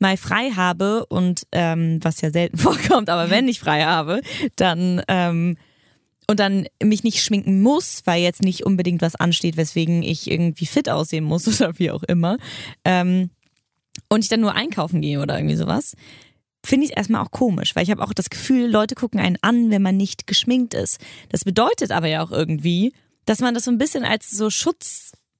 mal 0.00 0.16
frei 0.16 0.50
habe 0.50 1.06
und 1.06 1.42
ähm, 1.52 2.00
was 2.02 2.20
ja 2.20 2.30
selten 2.30 2.58
vorkommt, 2.58 3.08
aber 3.08 3.30
wenn 3.30 3.46
ich 3.46 3.60
frei 3.60 3.84
habe, 3.84 4.20
dann 4.56 5.00
ähm, 5.06 5.56
und 6.26 6.40
dann 6.40 6.66
mich 6.82 7.04
nicht 7.04 7.22
schminken 7.22 7.60
muss, 7.62 8.02
weil 8.04 8.22
jetzt 8.22 8.42
nicht 8.42 8.64
unbedingt 8.64 9.02
was 9.02 9.14
ansteht, 9.16 9.56
weswegen 9.56 10.02
ich 10.02 10.30
irgendwie 10.30 10.66
fit 10.66 10.88
aussehen 10.88 11.24
muss 11.24 11.46
oder 11.60 11.78
wie 11.78 11.90
auch 11.90 12.02
immer, 12.04 12.38
ähm, 12.84 13.30
und 14.08 14.24
ich 14.24 14.28
dann 14.28 14.40
nur 14.40 14.54
einkaufen 14.54 15.00
gehe 15.00 15.20
oder 15.20 15.36
irgendwie 15.38 15.56
sowas, 15.56 15.94
finde 16.66 16.86
ich 16.86 16.92
es 16.92 16.96
erstmal 16.96 17.22
auch 17.22 17.30
komisch, 17.30 17.76
weil 17.76 17.84
ich 17.84 17.90
habe 17.90 18.02
auch 18.02 18.12
das 18.12 18.30
Gefühl, 18.30 18.70
Leute 18.70 18.94
gucken 18.94 19.20
einen 19.20 19.36
an, 19.42 19.70
wenn 19.70 19.82
man 19.82 19.96
nicht 19.96 20.26
geschminkt 20.26 20.74
ist. 20.74 20.98
Das 21.28 21.44
bedeutet 21.44 21.92
aber 21.92 22.06
ja 22.08 22.22
auch 22.24 22.32
irgendwie, 22.32 22.92
dass 23.26 23.40
man 23.40 23.54
das 23.54 23.64
so 23.64 23.70
ein 23.70 23.78
bisschen 23.78 24.04
als 24.04 24.30
so 24.30 24.48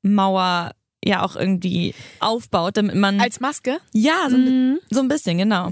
Schutzmauer 0.02 0.72
ja 1.04 1.22
auch 1.22 1.36
irgendwie 1.36 1.94
aufbaut, 2.20 2.76
damit 2.76 2.94
man 2.96 3.20
Als 3.20 3.40
Maske? 3.40 3.78
ja 3.92 4.26
so, 4.30 4.36
ein- 4.36 4.78
so 4.90 5.00
ein 5.00 5.08
bisschen 5.08 5.38
genau. 5.38 5.70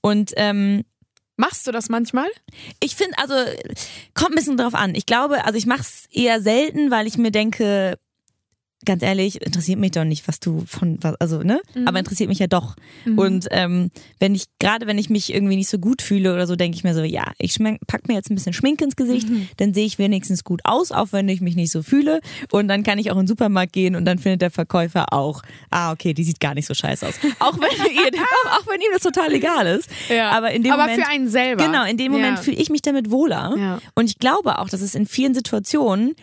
Und 0.00 0.32
ähm, 0.36 0.84
Machst 1.36 1.66
du 1.66 1.72
das 1.72 1.88
manchmal? 1.88 2.28
ich 2.80 2.96
finde, 2.96 3.16
also 3.18 3.34
kommt 4.14 4.32
ein 4.32 4.36
bisschen 4.36 4.56
drauf 4.56 4.74
an. 4.74 4.94
Ich 4.94 5.06
glaube, 5.06 5.44
also 5.44 5.56
ich 5.56 5.66
mache 5.66 5.80
es 5.80 6.06
eher 6.10 6.40
selten, 6.40 6.90
weil 6.90 7.06
ich 7.06 7.18
mir 7.18 7.30
denke, 7.30 7.98
ganz 8.84 9.02
ehrlich, 9.02 9.40
interessiert 9.42 9.78
mich 9.78 9.92
doch 9.92 10.04
nicht, 10.04 10.26
was 10.28 10.40
du 10.40 10.64
von, 10.66 10.98
was- 11.00 11.14
also 11.20 11.38
ne, 11.42 11.60
aber 11.86 11.98
interessiert 11.98 12.28
mich 12.28 12.38
ja 12.38 12.46
doch. 12.46 12.76
Und 13.16 13.46
ähm, 13.50 13.90
wenn 14.18 14.34
ich 14.34 14.44
gerade, 14.58 14.86
wenn 14.86 14.98
ich 14.98 15.10
mich 15.10 15.32
irgendwie 15.32 15.56
nicht 15.56 15.68
so 15.68 15.78
gut 15.78 16.02
fühle 16.02 16.32
oder 16.34 16.46
so, 16.46 16.56
denke 16.56 16.76
ich 16.76 16.84
mir 16.84 16.94
so, 16.94 17.02
ja, 17.02 17.32
ich 17.38 17.58
pack 17.86 18.08
mir 18.08 18.14
jetzt 18.14 18.30
ein 18.30 18.34
bisschen 18.34 18.52
Schminke 18.52 18.84
ins 18.84 18.96
Gesicht, 18.96 19.28
dann 19.58 19.74
sehe 19.74 19.86
ich 19.86 19.98
wenigstens 19.98 20.44
gut 20.44 20.60
aus, 20.64 20.92
auch 20.92 21.08
wenn 21.12 21.28
ich 21.28 21.40
mich 21.40 21.56
nicht 21.56 21.70
so 21.72 21.82
fühle. 21.82 22.20
Und 22.50 22.68
dann 22.68 22.82
kann 22.82 22.98
ich 22.98 23.10
auch 23.10 23.16
in 23.16 23.22
den 23.22 23.28
Supermarkt 23.28 23.72
gehen 23.72 23.96
und 23.96 24.04
dann 24.04 24.18
findet 24.18 24.42
der 24.42 24.50
Verkäufer 24.50 25.12
auch, 25.12 25.42
ah 25.70 25.92
okay, 25.92 26.14
die 26.14 26.24
sieht 26.24 26.40
gar 26.40 26.54
nicht 26.54 26.66
so 26.66 26.74
scheiße 26.74 27.06
aus. 27.06 27.14
Auch 27.38 27.54
wenn 27.58 27.94
ihr, 27.94 28.20
auch, 28.20 28.58
auch 28.60 28.66
wenn 28.66 28.80
ihm 28.80 28.88
das 28.92 29.02
total 29.02 29.32
egal 29.32 29.66
ist. 29.66 29.88
Aber 30.30 30.52
in 30.52 30.62
dem 30.62 30.72
Aber 30.72 30.82
Moment, 30.84 31.02
für 31.02 31.08
einen 31.10 31.28
selber. 31.28 31.64
Genau, 31.66 31.84
in 31.84 31.96
dem 31.96 32.12
Moment 32.12 32.36
Ja. 32.38 32.42
fühle 32.42 32.56
ich 32.56 32.70
mich 32.70 32.82
damit 32.82 33.10
wohler. 33.10 33.54
Ja. 33.58 33.78
Und 33.94 34.06
ich 34.10 34.18
glaube 34.18 34.58
auch, 34.58 34.68
dass 34.68 34.80
es 34.80 34.94
in 34.94 35.06
vielen 35.06 35.34
Situationen 35.34 36.14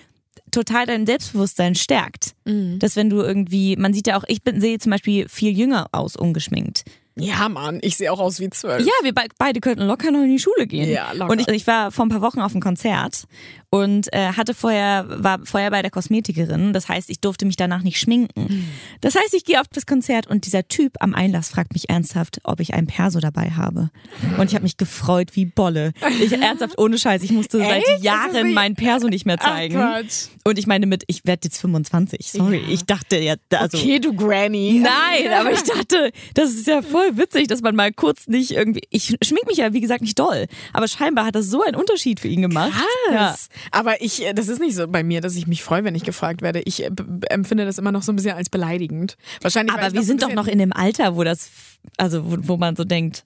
total 0.52 0.86
dein 0.86 1.06
Selbstbewusstsein 1.06 1.76
stärkt. 1.76 2.34
Mhm. 2.46 2.80
Dass 2.80 2.96
wenn 2.96 3.10
du 3.10 3.22
irgendwie, 3.22 3.76
man 3.76 3.94
sieht 3.94 4.08
ja 4.08 4.18
auch, 4.18 4.24
ich 4.28 4.44
bin, 4.44 4.62
sehe 4.62 4.80
zum 4.80 4.92
Beispiel 4.92 5.28
viel 5.28 5.58
jünger 5.58 5.88
aus, 5.92 6.16
ungeschminkt. 6.16 6.84
Ja, 7.16 7.50
Mann, 7.50 7.80
ich 7.82 7.98
sehe 7.98 8.12
auch 8.12 8.20
aus 8.20 8.40
wie 8.40 8.50
zwölf. 8.50 8.86
Ja, 8.86 8.94
wir 9.04 9.14
be 9.14 9.24
beide 9.38 9.60
könnten 9.60 9.84
locker 9.86 10.12
noch 10.12 10.24
in 10.24 10.30
die 10.30 10.40
Schule 10.40 10.68
gehen. 10.68 10.90
Ja, 10.90 11.12
locker. 11.12 11.32
Und 11.32 11.42
ich, 11.42 11.48
ich 11.50 11.68
war 11.68 11.92
vor 11.92 12.06
ein 12.06 12.10
paar 12.10 12.22
Wochen 12.22 12.40
auf 12.40 12.54
einem 12.54 12.62
Konzert 12.62 13.26
und 13.72 14.12
äh, 14.14 14.34
hatte 14.34 14.54
vorher, 14.54 15.06
war 15.10 15.40
vorher 15.44 15.70
bei 15.70 15.82
der 15.82 15.92
Kosmetikerin. 15.92 16.74
Das 16.74 16.90
heißt, 16.90 17.10
ich 17.10 17.20
durfte 17.20 17.46
mich 17.46 17.56
danach 17.56 17.84
nicht 17.84 18.00
schminken. 18.00 18.42
Mhm. 18.50 18.66
Das 19.02 19.16
heißt, 19.16 19.34
ich 19.36 19.46
gehe 19.46 19.62
auf 19.62 19.68
das 19.72 19.86
Konzert 19.86 20.26
und 20.28 20.46
dieser 20.48 20.68
Typ 20.68 20.94
am 21.00 21.14
Einlass 21.14 21.50
fragt 21.50 21.74
mich 21.74 21.90
ernsthaft, 21.90 22.40
ob 22.44 22.60
ich 22.62 22.74
ein 22.74 22.88
Perso 22.88 23.20
dabei 23.20 23.52
habe. 23.52 23.92
Und 24.38 24.48
ich 24.48 24.56
habe 24.56 24.64
mich 24.64 24.78
gefreut 24.78 25.36
wie 25.36 25.46
Bolle. 25.46 25.94
Ich 26.20 26.32
ernsthaft 26.32 26.80
ohne 26.80 26.98
Scheiß, 26.98 27.22
ich 27.24 27.32
musste 27.32 27.60
Echt? 27.62 27.86
seit 27.86 28.04
Jahren 28.04 28.54
mein 28.54 28.76
Perso 28.76 29.08
nicht 29.08 29.26
mehr 29.26 29.38
Ach, 29.40 29.46
zeigen. 29.48 29.76
Quatsch. 29.76 30.28
und 30.46 30.58
ich 30.58 30.66
meine 30.66 30.86
mit, 30.88 31.04
ich 31.08 31.26
werde 31.26 31.42
jetzt 31.46 31.60
25. 31.62 32.32
Sorry, 32.32 32.58
Ja. 32.66 32.70
ich 32.74 32.86
dachte 32.86 33.20
ja, 33.20 33.36
also 33.54 33.78
okay, 33.78 34.00
du 34.00 34.14
Granny. 34.16 34.82
Nein, 34.84 35.32
aber 35.40 35.52
ich 35.52 35.62
dachte, 35.64 36.12
das 36.34 36.52
ist 36.52 36.66
ja 36.68 36.82
voll 36.82 37.18
witzig, 37.18 37.48
dass 37.48 37.62
man 37.62 37.76
mal 37.76 37.92
kurz 37.94 38.28
nicht 38.28 38.52
irgendwie. 38.52 38.82
Ich 38.90 39.16
schmink 39.24 39.46
mich 39.48 39.58
ja, 39.58 39.74
wie 39.74 39.82
gesagt, 39.82 40.02
nicht 40.02 40.18
doll. 40.18 40.48
Aber 40.74 40.88
scheinbar 40.88 41.26
hat 41.26 41.36
das 41.36 41.48
so 41.48 41.62
einen 41.64 41.76
Unterschied 41.76 42.20
für 42.20 42.28
ihn 42.28 42.42
gemacht. 42.42 42.72
Ja. 43.12 43.36
Aber 43.72 44.02
ich, 44.02 44.26
äh, 44.26 44.34
das 44.34 44.48
ist 44.48 44.60
nicht 44.60 44.76
so 44.76 44.88
bei 44.88 45.04
mir, 45.04 45.22
dass 45.22 45.36
ich 45.36 45.48
mich 45.48 45.64
freue, 45.64 45.84
wenn 45.84 45.96
ich 45.96 46.04
gefragt 46.04 46.42
werde. 46.42 46.62
Ich 46.62 46.84
äh, 46.84 46.92
empfinde 47.30 47.66
das 47.66 47.78
immer 47.78 47.92
noch 47.92 48.04
so 48.04 48.12
ein 48.12 48.16
bisschen 48.16 48.36
als 48.36 48.50
beleidigend. 48.50 49.18
Wahrscheinlich. 49.42 49.74
Aber 49.74 49.94
wir 49.94 50.04
sind 50.04 50.22
doch 50.24 50.34
noch 50.34 50.48
in 50.48 50.60
dem 50.60 50.74
Alter, 50.74 51.16
wo 51.16 51.24
das, 51.24 51.50
also 51.98 52.32
wo, 52.32 52.38
wo 52.42 52.58
man 52.58 52.76
so 52.76 52.84
denkt, 52.84 53.26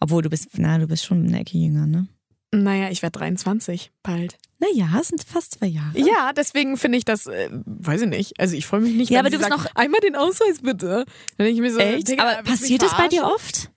obwohl 0.00 0.22
du 0.22 0.30
bist, 0.30 0.48
na, 0.54 0.78
du 0.78 0.86
bist 0.86 1.04
schon 1.04 1.26
eine 1.26 1.40
Ecke 1.40 1.58
jünger, 1.58 1.86
ne? 1.86 2.08
Naja, 2.52 2.90
ich 2.90 3.02
werde 3.02 3.18
23 3.18 3.92
bald. 4.02 4.36
Naja, 4.58 4.98
es 5.00 5.08
sind 5.08 5.22
fast 5.22 5.54
zwei 5.54 5.66
Jahre. 5.66 5.98
Ja, 5.98 6.32
deswegen 6.36 6.76
finde 6.76 6.98
ich 6.98 7.04
das, 7.04 7.26
äh, 7.26 7.48
weiß 7.64 8.02
ich 8.02 8.08
nicht. 8.08 8.40
Also 8.40 8.56
ich 8.56 8.66
freue 8.66 8.80
mich 8.80 8.94
nicht, 8.94 9.10
Ja, 9.10 9.20
aber 9.20 9.30
du 9.30 9.38
bist 9.38 9.48
sagt, 9.48 9.70
einmal 9.74 10.00
den 10.00 10.16
Ausweis 10.16 10.60
bitte. 10.62 11.04
Dann 11.36 11.46
denke 11.46 11.52
ich 11.52 11.60
mir 11.60 11.72
so, 11.72 11.78
Echt? 11.78 12.08
Digga, 12.08 12.22
Aber 12.22 12.42
passiert 12.42 12.82
das 12.82 12.96
bei 12.96 13.08
dir 13.08 13.24
oft? 13.24 13.70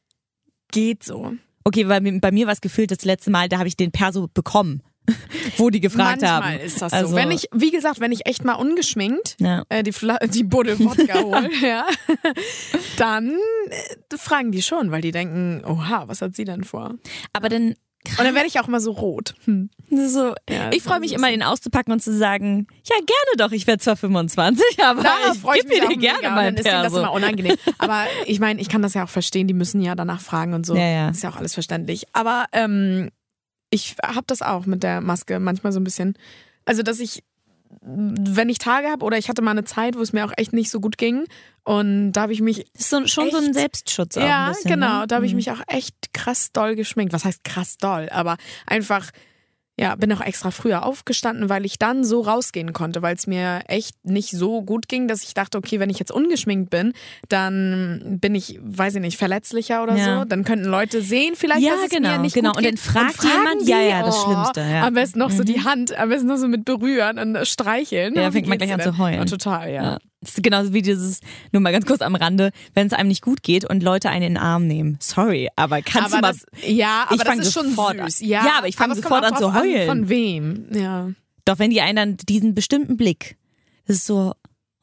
Geht 0.71 1.03
so. 1.03 1.33
Okay, 1.63 1.87
weil 1.87 2.01
bei 2.19 2.31
mir 2.31 2.47
war 2.47 2.53
es 2.53 2.61
gefühlt 2.61 2.91
das 2.91 3.05
letzte 3.05 3.31
Mal, 3.31 3.47
da 3.47 3.59
habe 3.59 3.69
ich 3.69 3.77
den 3.77 3.91
Perso 3.91 4.27
bekommen, 4.33 4.81
wo 5.57 5.69
die 5.69 5.79
gefragt 5.81 6.21
Manchmal 6.21 6.53
haben. 6.53 6.59
ist 6.65 6.81
das 6.81 6.93
Also- 6.93 7.09
so. 7.11 7.15
Wenn 7.15 7.31
ich, 7.31 7.47
wie 7.53 7.71
gesagt, 7.71 7.99
wenn 7.99 8.11
ich 8.11 8.25
echt 8.25 8.43
mal 8.45 8.53
ungeschminkt 8.53 9.35
Ja. 9.39 9.63
äh, 9.69 9.83
die, 9.83 9.91
Fla 9.91 10.17
die 10.19 10.43
Buddel 10.43 10.79
Wodka 10.79 11.13
hole, 11.21 11.49
ja, 11.61 11.85
dann 12.97 13.37
äh, 13.69 14.17
fragen 14.17 14.51
die 14.51 14.61
schon, 14.61 14.91
weil 14.91 15.01
die 15.01 15.11
denken, 15.11 15.63
oha, 15.65 16.07
was 16.07 16.21
hat 16.21 16.35
sie 16.35 16.45
denn 16.45 16.63
vor? 16.63 16.95
Aber 17.33 17.49
dann, 17.49 17.69
Und 18.17 18.19
dann 18.25 18.35
werde 18.35 18.47
ich 18.47 18.59
auch 18.59 18.67
immer 18.67 18.79
so 18.79 18.91
rot. 18.91 19.35
Hm. 19.45 19.69
so, 19.89 20.33
Ja, 20.49 20.71
ich 20.71 20.83
freue 20.83 20.99
mich 20.99 21.13
immer, 21.13 21.29
den 21.29 21.43
auszupacken 21.43 21.91
und 21.93 22.01
zu 22.01 22.15
sagen, 22.17 22.67
ja, 22.85 22.95
gerne 22.97 23.37
doch, 23.37 23.51
ich 23.51 23.67
werde 23.67 23.81
zwar 23.81 23.95
25, 23.95 24.63
aber 24.83 25.03
Darauf 25.03 25.35
ich 25.35 25.41
freue 25.41 25.59
gebe 25.59 25.69
mir 25.75 25.83
auch 25.85 25.89
dir 25.89 25.97
gerne 25.97 26.17
mega. 26.19 26.31
mal 26.35 26.45
dann 26.45 26.55
ist 26.55 26.65
denen 26.65 26.83
das 26.83 26.93
immer 26.93 27.11
unangenehm. 27.13 27.55
Aber 27.77 28.05
ich 28.25 28.39
meine, 28.39 28.61
ich 28.61 28.69
kann 28.69 28.81
das 28.81 28.93
ja 28.93 29.03
auch 29.05 29.09
verstehen, 29.09 29.47
die 29.47 29.53
müssen 29.53 29.81
ja 29.81 29.95
danach 29.95 30.21
fragen 30.21 30.53
und 30.53 30.65
so. 30.65 30.75
Ja, 30.75 30.85
ja. 30.87 31.09
Ist 31.09 31.23
ja 31.23 31.29
auch 31.29 31.35
alles 31.37 31.53
verständlich. 31.53 32.05
Aber 32.13 32.45
ähm, 32.51 33.09
ich 33.73 33.95
habe 34.03 34.25
das 34.27 34.41
auch 34.41 34.65
mit 34.65 34.83
der 34.83 35.01
Maske 35.01 35.39
manchmal 35.39 35.71
so 35.73 35.79
ein 35.79 35.83
bisschen. 35.83 36.15
Also, 36.65 36.83
dass 36.83 36.99
ich, 36.99 37.23
wenn 37.81 38.49
ich 38.49 38.59
Tage 38.59 38.87
habe 38.87 39.03
oder 39.03 39.17
ich 39.17 39.29
hatte 39.29 39.41
mal 39.41 39.51
eine 39.51 39.63
Zeit, 39.63 39.97
wo 39.97 40.01
es 40.01 40.13
mir 40.13 40.25
auch 40.25 40.33
echt 40.37 40.53
nicht 40.53 40.69
so 40.69 40.79
gut 40.79 40.97
ging 40.97 41.25
und 41.63 42.11
da 42.13 42.21
habe 42.21 42.33
ich 42.33 42.41
mich 42.41 42.65
Das 42.73 42.81
ist 42.83 42.89
so, 42.89 43.07
schon 43.07 43.31
so 43.31 43.37
ein 43.37 43.45
Echt? 43.45 43.53
Selbstschutz 43.55 44.17
auch 44.17 44.21
ja, 44.21 44.49
bisschen. 44.49 44.71
genau. 44.71 45.01
Ne? 45.01 45.07
Da 45.07 45.15
habe 45.15 45.25
ich 45.25 45.31
Mhm. 45.33 45.37
mich 45.37 45.51
auch 45.51 45.61
echt 45.67 45.95
krass 46.13 46.51
doll 46.51 46.75
geschminkt. 46.75 47.13
Was 47.13 47.25
heißt 47.25 47.43
krass 47.43 47.77
doll? 47.77 48.09
Aber 48.11 48.37
einfach, 48.67 49.09
ja, 49.79 49.95
bin 49.95 50.13
auch 50.13 50.21
extra 50.21 50.51
früher 50.51 50.85
aufgestanden, 50.85 51.49
weil 51.49 51.65
ich 51.65 51.79
dann 51.79 52.03
so 52.03 52.21
rausgehen 52.21 52.73
konnte, 52.73 53.01
weil 53.01 53.15
es 53.15 53.25
mir 53.25 53.61
echt 53.67 53.95
nicht 54.05 54.29
so 54.31 54.61
gut 54.61 54.87
ging, 54.87 55.07
dass 55.07 55.23
ich 55.23 55.33
dachte, 55.33 55.57
okay, 55.57 55.79
wenn 55.79 55.89
ich 55.89 55.97
jetzt 55.97 56.11
ungeschminkt 56.11 56.69
bin, 56.69 56.93
dann 57.29 58.19
bin 58.21 58.35
ich, 58.35 58.59
weiß 58.61 58.95
ich 58.95 59.01
nicht, 59.01 59.17
verletzlicher 59.17 59.81
oder 59.83 59.95
Ja. 59.95 60.19
so. 60.19 60.25
Dann 60.25 60.43
könnten 60.43 60.65
Leute 60.65 61.01
sehen, 61.01 61.33
vielleicht, 61.35 61.61
Ja, 61.61 61.71
dass 61.75 61.85
es 61.85 61.89
genau, 61.89 62.11
mir 62.11 62.19
nicht 62.19 62.35
genau. 62.35 62.49
gut 62.51 62.57
Und 62.57 62.65
dann 62.65 62.71
geht. 62.75 62.79
fragt 62.79 63.13
fragen 63.15 63.31
jemand, 63.39 63.61
die, 63.67 63.71
ja, 63.71 63.81
ja, 63.81 64.03
das 64.03 64.15
oh, 64.19 64.25
Schlimmste, 64.25 64.61
ja. 64.61 64.85
Am 64.87 64.93
besten 64.93 65.19
noch 65.19 65.31
so 65.31 65.41
Mhm. 65.41 65.45
die 65.47 65.63
Hand, 65.63 65.97
am 65.97 66.09
besten 66.09 66.27
noch 66.27 66.37
so 66.37 66.47
mit 66.47 66.65
berühren 66.65 67.17
und 67.17 67.47
streicheln. 67.47 68.13
Ja, 68.15 68.29
fängt 68.31 68.47
man 68.47 68.57
gleich 68.59 68.73
an 68.73 68.81
zu 68.81 68.97
heulen. 68.97 69.19
Ja, 69.19 69.25
total, 69.25 69.71
ja. 69.71 69.83
Ja. 69.83 69.97
Das 70.23 70.35
ist 70.35 70.43
genauso 70.43 70.73
wie 70.73 70.81
dieses, 70.81 71.19
nur 71.51 71.61
mal 71.61 71.71
ganz 71.71 71.85
kurz 71.85 72.01
am 72.01 72.15
Rande, 72.15 72.51
wenn 72.73 72.87
es 72.87 72.93
einem 72.93 73.09
nicht 73.09 73.21
gut 73.21 73.43
geht 73.43 73.65
und 73.65 73.83
Leute 73.83 74.09
einen 74.09 74.23
in 74.23 74.33
den 74.33 74.37
Arm 74.37 74.67
nehmen. 74.67 74.97
Sorry, 74.99 75.49
aber 75.55 75.81
kannst 75.81 76.13
aber 76.13 76.15
du 76.15 76.21
mal. 76.27 76.33
das, 76.33 76.45
ja, 76.69 77.03
aber 77.07 77.15
Ich 77.15 77.21
das 77.21 77.37
ist 77.47 77.53
schon 77.53 77.69
sofort 77.69 77.99
an. 77.99 78.09
süß. 78.09 78.21
Ja, 78.21 78.57
aber 78.57 78.67
ich 78.67 78.75
fang 78.75 78.91
es 78.91 79.01
kommt 79.01 79.09
sofort 79.09 79.25
an 79.25 79.37
zu 79.37 79.53
heulen. 79.53 79.87
Von 79.87 80.09
wem? 80.09 80.67
Ja. 80.73 81.09
Doch 81.45 81.59
wenn 81.59 81.69
die 81.71 81.81
einen 81.81 81.95
dann 81.95 82.17
diesen 82.17 82.55
bestimmten 82.55 82.95
Blick, 82.97 83.37
das 83.85 83.97
ist 83.97 84.05
so, 84.05 84.33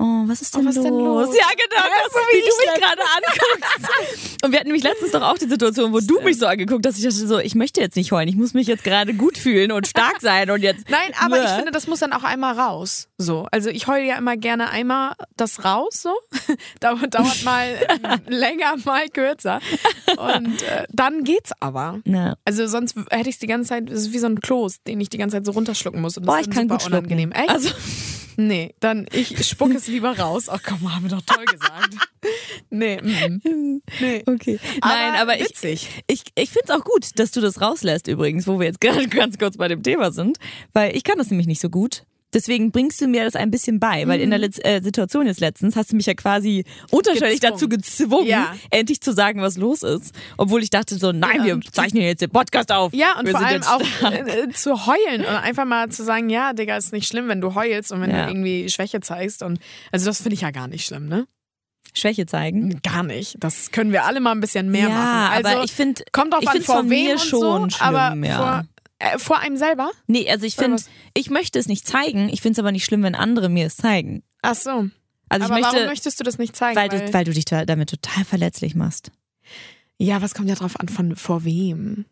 oh, 0.00 0.22
was 0.26 0.40
ist 0.42 0.54
denn, 0.56 0.62
Oh, 0.64 0.68
was 0.68 0.76
los? 0.76 0.84
denn 0.84 0.94
los? 0.98 1.28
Ja, 1.36 1.46
genau, 1.50 1.82
das, 1.82 2.12
so 2.12 2.18
wie, 2.18 2.40
du 2.40 2.46
ich 2.48 2.72
mich 2.72 2.82
gerade 2.82 3.02
anguckst. 3.02 4.44
Und 4.44 4.52
wir 4.52 4.58
hatten 4.58 4.68
nämlich 4.68 4.82
letztens 4.84 5.12
doch 5.12 5.22
auch 5.22 5.38
die 5.38 5.48
Situation, 5.48 5.92
wo 5.92 6.00
du 6.00 6.20
mich 6.22 6.38
so 6.38 6.46
angeguckt 6.46 6.86
hast, 6.86 6.96
ich 6.98 7.04
dachte 7.04 7.14
so, 7.26 7.38
ich 7.38 7.54
möchte 7.54 7.80
jetzt 7.80 7.96
nicht 7.96 8.10
heulen, 8.12 8.28
ich 8.28 8.36
muss 8.36 8.54
mich 8.54 8.66
jetzt 8.66 8.82
gerade 8.84 9.14
gut 9.14 9.36
fühlen 9.38 9.70
und 9.72 9.86
stark 9.86 10.16
sein 10.20 10.50
und 10.50 10.62
jetzt. 10.62 10.88
Nein, 10.90 11.12
aber 11.20 11.36
Ja. 11.38 11.44
ich 11.44 11.50
finde, 11.50 11.70
das 11.72 11.86
muss 11.86 12.00
dann 12.00 12.12
auch 12.12 12.24
einmal 12.24 12.58
raus. 12.58 13.08
So, 13.18 13.46
also 13.52 13.68
ich 13.70 13.86
heule 13.86 14.06
ja 14.06 14.16
immer 14.16 14.36
gerne 14.36 14.70
einmal 14.70 15.12
das 15.36 15.64
raus, 15.64 16.02
so. 16.02 16.14
dauert, 16.80 17.14
dauert 17.14 17.44
mal 17.44 17.66
äh, 17.68 18.18
länger, 18.30 18.76
mal 18.84 19.08
kürzer. 19.08 19.60
Und 20.16 20.62
äh, 20.62 20.86
dann 20.90 21.24
geht's 21.24 21.52
aber. 21.60 22.00
Ja. 22.06 22.36
Also 22.44 22.66
sonst 22.66 22.96
hätte 23.10 23.28
ich 23.28 23.34
es 23.36 23.38
die 23.40 23.46
ganze 23.46 23.68
Zeit, 23.68 23.90
es 23.90 24.02
ist 24.02 24.12
wie 24.12 24.18
so 24.18 24.26
ein 24.26 24.40
Kloß, 24.40 24.82
den 24.86 25.00
ich 25.00 25.10
die 25.10 25.18
ganze 25.18 25.36
Zeit 25.36 25.44
so 25.44 25.52
runterschlucken 25.52 26.00
muss. 26.00 26.16
Und 26.16 26.24
das 26.26 26.34
Boah, 26.34 26.40
ist 26.40 26.46
ich 26.48 26.54
dann 26.54 26.68
kann 26.68 26.68
super 26.68 26.74
gut 26.76 26.82
schlucken. 26.82 27.06
unangenehm. 27.12 27.32
Echt? 27.32 27.50
Also, 27.50 27.68
Nee, 28.36 28.74
dann 28.80 29.06
ich 29.12 29.46
spucke 29.46 29.76
es 29.76 29.86
lieber 29.86 30.18
raus. 30.18 30.48
Ach 30.48 30.60
komm, 30.62 30.94
haben 30.94 31.04
wir 31.04 31.10
doch 31.10 31.22
toll 31.22 31.44
gesagt. 31.44 31.94
Nee, 32.70 33.00
mm, 33.00 33.82
nee. 34.00 34.22
Okay. 34.26 34.58
Nein, 34.82 35.14
aber 35.20 35.36
ich, 35.36 35.50
witzig. 35.50 35.88
ich, 36.06 36.22
ich 36.34 36.50
finde 36.50 36.64
es 36.68 36.70
auch 36.70 36.84
gut, 36.84 37.18
dass 37.18 37.30
du 37.30 37.40
das 37.40 37.60
rauslässt 37.60 38.08
übrigens, 38.08 38.46
wo 38.46 38.58
wir 38.58 38.66
jetzt 38.66 38.80
gerade 38.80 39.08
ganz 39.08 39.38
kurz 39.38 39.56
bei 39.56 39.68
dem 39.68 39.82
Thema 39.82 40.12
sind, 40.12 40.38
weil 40.72 40.96
ich 40.96 41.04
kann 41.04 41.18
das 41.18 41.30
nämlich 41.30 41.46
nicht 41.46 41.60
so 41.60 41.68
gut. 41.70 42.04
Deswegen 42.32 42.70
bringst 42.70 43.00
du 43.00 43.08
mir 43.08 43.24
das 43.24 43.34
ein 43.34 43.50
bisschen 43.50 43.80
bei, 43.80 44.06
weil 44.06 44.20
in 44.20 44.30
der 44.30 44.38
Letz 44.38 44.58
äh, 44.62 44.80
Situation 44.82 45.26
jetzt 45.26 45.40
letztens 45.40 45.74
hast 45.76 45.92
du 45.92 45.96
mich 45.96 46.06
ja 46.06 46.14
quasi 46.14 46.64
unterschwellig 46.90 47.40
dazu 47.40 47.68
gezwungen, 47.68 48.26
Ja. 48.28 48.54
endlich 48.70 49.00
zu 49.00 49.12
sagen, 49.12 49.40
was 49.42 49.56
los 49.56 49.82
ist. 49.82 50.14
Obwohl 50.36 50.62
ich 50.62 50.70
dachte 50.70 50.96
so, 50.96 51.10
nein, 51.12 51.44
wir 51.44 51.60
zeichnen 51.72 52.02
jetzt 52.02 52.22
den 52.22 52.30
Podcast 52.30 52.70
auf. 52.70 52.92
Ja, 52.94 53.18
und 53.18 53.26
wir 53.26 53.32
vor 53.32 53.44
allem 53.44 53.62
auch 53.64 53.80
äh, 54.12 54.42
äh, 54.44 54.48
zu 54.50 54.86
heulen 54.86 55.20
und 55.22 55.26
einfach 55.26 55.64
mal 55.64 55.88
zu 55.90 56.04
sagen, 56.04 56.30
ja, 56.30 56.52
Digga, 56.52 56.76
ist 56.76 56.92
nicht 56.92 57.08
schlimm, 57.08 57.28
wenn 57.28 57.40
du 57.40 57.54
heulst 57.54 57.90
und 57.92 58.00
wenn 58.00 58.10
Ja. 58.10 58.24
du 58.26 58.30
irgendwie 58.30 58.68
Schwäche 58.68 59.00
zeigst. 59.00 59.42
Und 59.42 59.58
also 59.90 60.06
das 60.06 60.18
finde 60.22 60.34
ich 60.34 60.42
ja 60.42 60.50
gar 60.52 60.68
nicht 60.68 60.84
schlimm, 60.86 61.08
ne? 61.08 61.26
Schwäche 61.94 62.26
zeigen. 62.26 62.80
Gar 62.82 63.02
nicht. 63.02 63.36
Das 63.40 63.72
können 63.72 63.90
wir 63.90 64.04
alle 64.04 64.20
mal 64.20 64.30
ein 64.32 64.40
bisschen 64.40 64.70
mehr 64.70 64.88
ja, 64.88 64.94
machen. 64.94 65.32
Also 65.36 65.48
aber 65.48 65.64
ich 65.64 65.72
finde, 65.72 66.04
kommt 66.12 66.32
drauf 66.32 66.42
ich 66.42 66.48
an, 66.48 66.62
vor 66.62 66.76
von 66.76 66.90
wem 66.90 67.04
mir 67.06 67.18
schon 67.18 67.70
so, 67.70 67.76
schlimm, 67.76 67.88
aber 67.96 68.26
ja. 68.26 68.36
vor, 68.36 68.64
äh, 69.00 69.18
vor 69.18 69.40
einem 69.40 69.56
selber? 69.56 69.90
nee, 70.06 70.30
also 70.30 70.46
ich 70.46 70.54
finde, 70.56 70.80
ich 71.14 71.28
möchte 71.30 71.58
es 71.58 71.66
nicht 71.66 71.86
zeigen, 71.86 72.28
ich 72.28 72.40
finde 72.40 72.52
es 72.52 72.58
aber 72.60 72.70
nicht 72.72 72.84
schlimm, 72.84 73.02
wenn 73.02 73.14
andere 73.16 73.48
mir 73.48 73.66
es 73.66 73.76
zeigen. 73.76 74.22
Ach 74.42 74.54
so. 74.54 74.88
Also 75.28 75.44
aber 75.46 75.56
ich 75.58 75.62
möchte, 75.62 75.76
warum 75.76 75.86
möchtest 75.86 76.18
du 76.20 76.24
das 76.24 76.38
nicht 76.38 76.56
zeigen? 76.56 76.76
weil, 76.76 76.88
du, 76.88 77.12
weil 77.12 77.24
du 77.24 77.32
dich 77.32 77.44
da- 77.44 77.64
damit 77.64 77.90
total 77.90 78.24
verletzlich 78.24 78.74
machst. 78.74 79.10
ja, 79.98 80.22
was 80.22 80.34
kommt 80.34 80.48
ja 80.48 80.54
drauf 80.54 80.78
an, 80.78 80.88
von 80.88 81.16
vor 81.16 81.44
wem? 81.44 82.04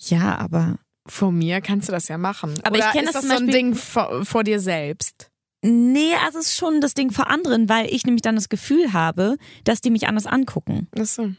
Ja, 0.00 0.36
aber 0.38 0.78
Vor 1.06 1.32
mir 1.32 1.60
kannst 1.60 1.88
du 1.88 1.92
das 1.92 2.08
ja 2.08 2.18
machen. 2.18 2.54
Aber 2.64 2.76
ich 2.76 2.82
Oder 2.84 2.92
kenn 2.92 3.04
ist 3.04 3.14
das 3.14 3.22
das 3.26 3.30
so 3.30 3.36
ein 3.44 3.48
Ding 3.48 3.74
vor, 3.74 4.24
vor 4.24 4.44
dir 4.44 4.60
selbst? 4.60 5.30
nee, 5.62 6.14
also 6.24 6.38
es 6.38 6.46
ist 6.48 6.56
schon 6.56 6.80
das 6.80 6.94
Ding 6.94 7.10
vor 7.10 7.28
anderen, 7.28 7.68
weil 7.68 7.86
ich 7.92 8.04
nämlich 8.04 8.22
dann 8.22 8.34
das 8.36 8.48
Gefühl 8.48 8.92
habe, 8.92 9.36
dass 9.64 9.80
die 9.80 9.90
mich 9.90 10.06
anders 10.06 10.26
angucken. 10.26 10.86
Ach 10.98 11.04
so. 11.06 11.30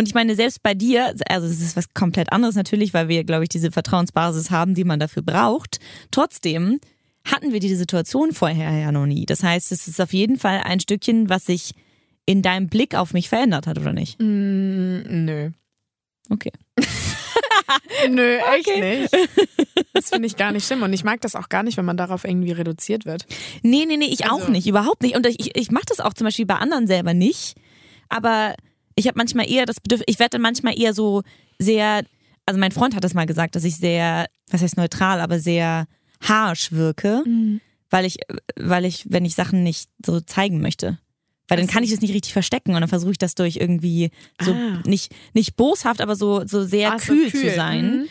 Und 0.00 0.08
ich 0.08 0.14
meine, 0.14 0.34
selbst 0.34 0.62
bei 0.62 0.72
dir, 0.72 1.14
also 1.28 1.46
es 1.46 1.60
ist 1.60 1.76
was 1.76 1.92
komplett 1.92 2.32
anderes 2.32 2.54
natürlich, 2.54 2.94
weil 2.94 3.08
wir, 3.08 3.22
glaube 3.22 3.42
ich, 3.42 3.50
diese 3.50 3.70
Vertrauensbasis 3.70 4.50
haben, 4.50 4.74
die 4.74 4.84
man 4.84 4.98
dafür 4.98 5.22
braucht. 5.22 5.78
Trotzdem 6.10 6.80
hatten 7.22 7.52
wir 7.52 7.60
diese 7.60 7.76
Situation 7.76 8.32
vorher 8.32 8.70
ja 8.78 8.92
noch 8.92 9.04
nie. 9.04 9.26
Das 9.26 9.42
heißt, 9.42 9.70
es 9.72 9.88
ist 9.88 10.00
auf 10.00 10.14
jeden 10.14 10.38
Fall 10.38 10.62
ein 10.64 10.80
Stückchen, 10.80 11.28
was 11.28 11.44
sich 11.44 11.72
in 12.24 12.40
deinem 12.40 12.68
Blick 12.68 12.94
auf 12.94 13.12
mich 13.12 13.28
verändert 13.28 13.66
hat, 13.66 13.78
oder 13.78 13.92
nicht? 13.92 14.18
Mm, 14.18 15.02
nö. 15.26 15.50
Okay. 16.30 16.52
Nö, 18.08 18.38
echt 18.56 18.80
nicht. 18.80 19.12
Das 19.92 20.08
finde 20.08 20.28
ich 20.28 20.36
gar 20.36 20.50
nicht 20.52 20.66
schlimm. 20.66 20.82
Und 20.82 20.94
ich 20.94 21.04
mag 21.04 21.20
das 21.20 21.36
auch 21.36 21.50
gar 21.50 21.62
nicht, 21.62 21.76
wenn 21.76 21.84
man 21.84 21.98
darauf 21.98 22.24
irgendwie 22.24 22.52
reduziert 22.52 23.04
wird. 23.04 23.26
Nee, 23.62 23.84
nee, 23.86 23.98
nee, 23.98 24.06
ich 24.06 24.30
auch 24.30 24.38
Also- 24.40 24.50
nicht, 24.52 24.66
überhaupt 24.66 25.02
nicht. 25.02 25.14
Und 25.14 25.26
ich, 25.26 25.54
ich 25.54 25.70
mache 25.70 25.84
das 25.88 26.00
auch 26.00 26.14
zum 26.14 26.24
Beispiel 26.24 26.46
bei 26.46 26.54
anderen 26.54 26.86
selber 26.86 27.12
nicht. 27.12 27.54
Aber 28.08 28.54
ich 28.96 29.06
habe 29.06 29.16
manchmal 29.18 29.50
eher 29.50 29.66
das 29.66 29.80
Bedürfnis, 29.80 30.06
ich 30.08 30.18
werde 30.18 30.30
dann 30.30 30.42
manchmal 30.42 30.78
eher 30.78 30.94
so 30.94 31.22
sehr, 31.58 32.04
also 32.46 32.58
mein 32.60 32.72
Freund 32.72 32.94
hat 32.96 33.04
das 33.04 33.14
mal 33.14 33.26
gesagt, 33.26 33.54
dass 33.56 33.64
ich 33.64 33.76
sehr, 33.76 34.26
was 34.50 34.62
heißt 34.62 34.76
neutral, 34.76 35.20
aber 35.20 35.38
sehr 35.38 35.86
harsh 36.22 36.72
wirke, 36.72 37.24
weil 37.90 38.04
ich, 38.04 38.18
weil 38.56 38.84
ich, 38.84 39.06
wenn 39.08 39.24
ich 39.24 39.34
Sachen 39.34 39.62
nicht 39.62 39.88
so 40.04 40.20
zeigen 40.20 40.60
möchte. 40.60 40.98
Weil 41.48 41.58
dann 41.58 41.66
kann 41.66 41.82
ich 41.82 41.90
das 41.90 42.00
nicht 42.00 42.14
richtig 42.14 42.32
verstecken 42.32 42.74
und 42.74 42.80
dann 42.80 42.88
versuche 42.88 43.10
ich 43.10 43.18
das 43.18 43.34
durch 43.34 43.56
irgendwie 43.56 44.10
so 44.40 44.52
Ah. 44.52 44.82
nicht, 44.86 45.12
nicht 45.34 45.56
boshaft, 45.56 46.00
aber 46.00 46.14
so, 46.14 46.46
so 46.46 46.64
sehr 46.64 46.92
Ah, 46.92 46.98
so 47.00 47.12
kühl, 47.12 47.30
kühl. 47.30 47.40
zu 47.48 47.54
sein. 47.56 47.84
Mhm. 48.02 48.06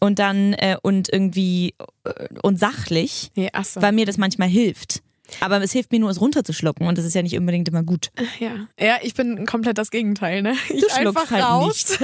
Und 0.00 0.18
dann, 0.18 0.52
äh, 0.52 0.76
und 0.82 1.08
irgendwie, 1.12 1.74
äh, 2.04 2.26
und 2.42 2.58
sachlich 2.60 3.30
ach 3.52 3.64
so. 3.64 3.80
weil 3.82 3.92
mir 3.92 4.06
das 4.06 4.16
manchmal 4.18 4.48
hilft. 4.48 5.02
Aber 5.40 5.62
es 5.62 5.72
hilft 5.72 5.92
mir 5.92 6.00
nur, 6.00 6.10
es 6.10 6.20
runterzuschlucken 6.20 6.86
und 6.86 6.98
das 6.98 7.04
ist 7.04 7.14
ja 7.14 7.22
nicht 7.22 7.36
unbedingt 7.38 7.68
immer 7.68 7.82
gut. 7.82 8.10
ja. 8.40 8.66
ja, 8.78 8.98
ich 9.02 9.14
bin 9.14 9.46
komplett 9.46 9.78
das 9.78 9.90
Gegenteil. 9.90 10.42
Ne? 10.42 10.54
Ich 10.68 10.80
Du 10.80 10.94
einfach 10.94 11.30
halt 11.30 11.44
raus. 11.44 11.98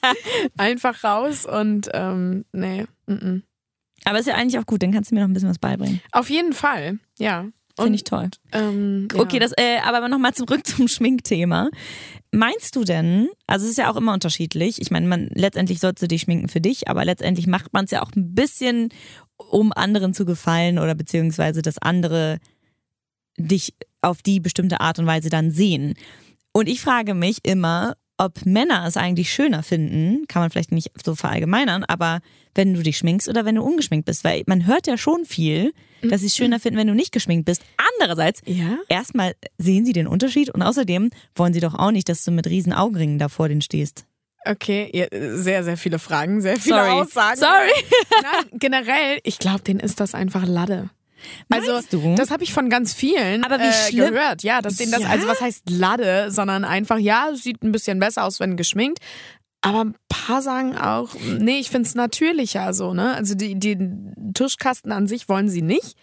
einfach 0.56 1.04
raus 1.04 1.46
und 1.46 1.88
ähm, 1.92 2.44
nee. 2.52 2.86
mm, 3.06 3.12
mm. 3.12 3.42
Aber 4.04 4.18
ist 4.18 4.26
ja 4.26 4.34
eigentlich 4.34 4.58
auch 4.58 4.66
gut, 4.66 4.82
dann 4.82 4.92
kannst 4.92 5.10
du 5.10 5.14
mir 5.14 5.20
noch 5.20 5.28
ein 5.28 5.32
bisschen 5.32 5.50
was 5.50 5.58
beibringen. 5.58 6.00
Auf 6.12 6.28
jeden 6.28 6.52
Fall, 6.52 6.98
ja. 7.18 7.46
Finde 7.78 7.94
ich 7.94 8.04
toll. 8.04 8.28
ähm, 8.52 9.08
ja. 9.12 9.20
Okay, 9.20 9.38
das, 9.38 9.52
äh, 9.56 9.78
aber 9.82 10.06
nochmal 10.08 10.34
zurück 10.34 10.66
zum 10.66 10.88
Schminkthema. 10.88 11.70
Meinst 12.30 12.76
du 12.76 12.84
denn, 12.84 13.28
also 13.46 13.64
es 13.64 13.72
ist 13.72 13.78
ja 13.78 13.90
auch 13.90 13.96
immer 13.96 14.12
unterschiedlich, 14.12 14.80
ich 14.80 14.90
meine, 14.90 15.06
man 15.06 15.28
letztendlich 15.34 15.80
sollst 15.80 16.02
du 16.02 16.08
dich 16.08 16.22
schminken 16.22 16.48
für 16.48 16.60
dich, 16.60 16.88
aber 16.88 17.04
letztendlich 17.04 17.46
macht 17.46 17.72
man 17.72 17.84
es 17.84 17.90
ja 17.90 18.02
auch 18.02 18.10
ein 18.14 18.34
bisschen, 18.34 18.90
um 19.36 19.72
anderen 19.72 20.14
zu 20.14 20.24
gefallen 20.24 20.78
oder 20.78 20.94
beziehungsweise, 20.94 21.62
dass 21.62 21.78
andere 21.78 22.38
dich 23.38 23.74
auf 24.00 24.22
die 24.22 24.40
bestimmte 24.40 24.80
Art 24.80 24.98
und 24.98 25.06
Weise 25.06 25.30
dann 25.30 25.50
sehen. 25.50 25.94
Und 26.52 26.68
ich 26.68 26.80
frage 26.80 27.14
mich 27.14 27.38
immer, 27.44 27.96
ob 28.18 28.44
Männer 28.44 28.84
es 28.86 28.96
eigentlich 28.96 29.32
schöner 29.32 29.62
finden, 29.62 30.26
kann 30.28 30.42
man 30.42 30.50
vielleicht 30.50 30.70
nicht 30.70 30.90
so 31.04 31.14
verallgemeinern, 31.14 31.82
aber 31.84 32.20
wenn 32.54 32.74
du 32.74 32.82
dich 32.82 32.98
schminkst 32.98 33.28
oder 33.28 33.44
wenn 33.44 33.54
du 33.54 33.62
ungeschminkt 33.62 34.04
bist, 34.06 34.22
weil 34.22 34.42
man 34.46 34.66
hört 34.66 34.86
ja 34.86 34.96
schon 34.98 35.24
viel, 35.24 35.72
dass 36.02 36.20
sie 36.20 36.26
es 36.26 36.36
schöner 36.36 36.60
finden, 36.60 36.78
wenn 36.78 36.86
du 36.88 36.94
nicht 36.94 37.10
geschminkt 37.12 37.46
bist. 37.46 37.62
Andererseits, 37.98 38.42
Ja? 38.44 38.76
erstmal 38.88 39.34
sehen 39.56 39.86
sie 39.86 39.92
den 39.94 40.06
Unterschied 40.06 40.50
und 40.50 40.62
außerdem 40.62 41.10
wollen 41.34 41.54
sie 41.54 41.60
doch 41.60 41.74
auch 41.74 41.90
nicht, 41.90 42.08
dass 42.08 42.22
du 42.24 42.30
mit 42.32 42.46
riesen 42.46 42.72
Augenringen 42.72 43.18
da 43.18 43.28
vor 43.28 43.48
denen 43.48 43.62
stehst. 43.62 44.04
Okay, 44.44 45.08
sehr, 45.36 45.62
sehr 45.64 45.76
viele 45.76 45.98
Fragen, 46.00 46.40
sehr 46.42 46.56
viele 46.58 46.76
Sorry. 46.76 46.90
Aussagen. 46.90 47.38
Sorry. 47.38 47.70
Nein, 48.22 48.58
generell, 48.58 49.18
ich 49.22 49.38
glaube, 49.38 49.62
denen 49.62 49.80
ist 49.80 50.00
das 50.00 50.14
einfach 50.14 50.44
Lade. 50.46 50.90
Also, 51.50 51.72
Meinst 51.72 51.92
du? 51.92 52.14
das 52.16 52.30
habe 52.30 52.44
ich 52.44 52.52
von 52.52 52.70
ganz 52.70 52.94
vielen 52.94 53.44
Aber 53.44 53.58
wie 53.58 53.96
äh, 53.96 54.08
gehört. 54.10 54.42
Ja, 54.42 54.62
dass 54.62 54.76
denen 54.76 54.92
das, 54.92 55.02
Ja? 55.02 55.08
also 55.08 55.28
was 55.28 55.40
heißt 55.40 55.70
Lade, 55.70 56.30
sondern 56.30 56.64
einfach, 56.64 56.98
ja, 56.98 57.30
es 57.32 57.42
sieht 57.42 57.62
ein 57.62 57.72
bisschen 57.72 57.98
besser 57.98 58.24
aus, 58.24 58.40
wenn 58.40 58.56
geschminkt. 58.56 58.98
Aber 59.64 59.84
ein 59.84 59.94
paar 60.08 60.42
sagen 60.42 60.76
auch, 60.76 61.14
nee, 61.38 61.58
ich 61.60 61.70
finde 61.70 61.88
es 61.88 61.94
natürlicher 61.94 62.74
so, 62.74 62.94
ne? 62.94 63.14
Also 63.14 63.34
die, 63.36 63.58
den 63.58 64.32
Tuschkasten 64.34 64.90
an 64.90 65.06
sich 65.06 65.28
wollen 65.28 65.48
sie 65.48 65.62
nicht. 65.62 65.96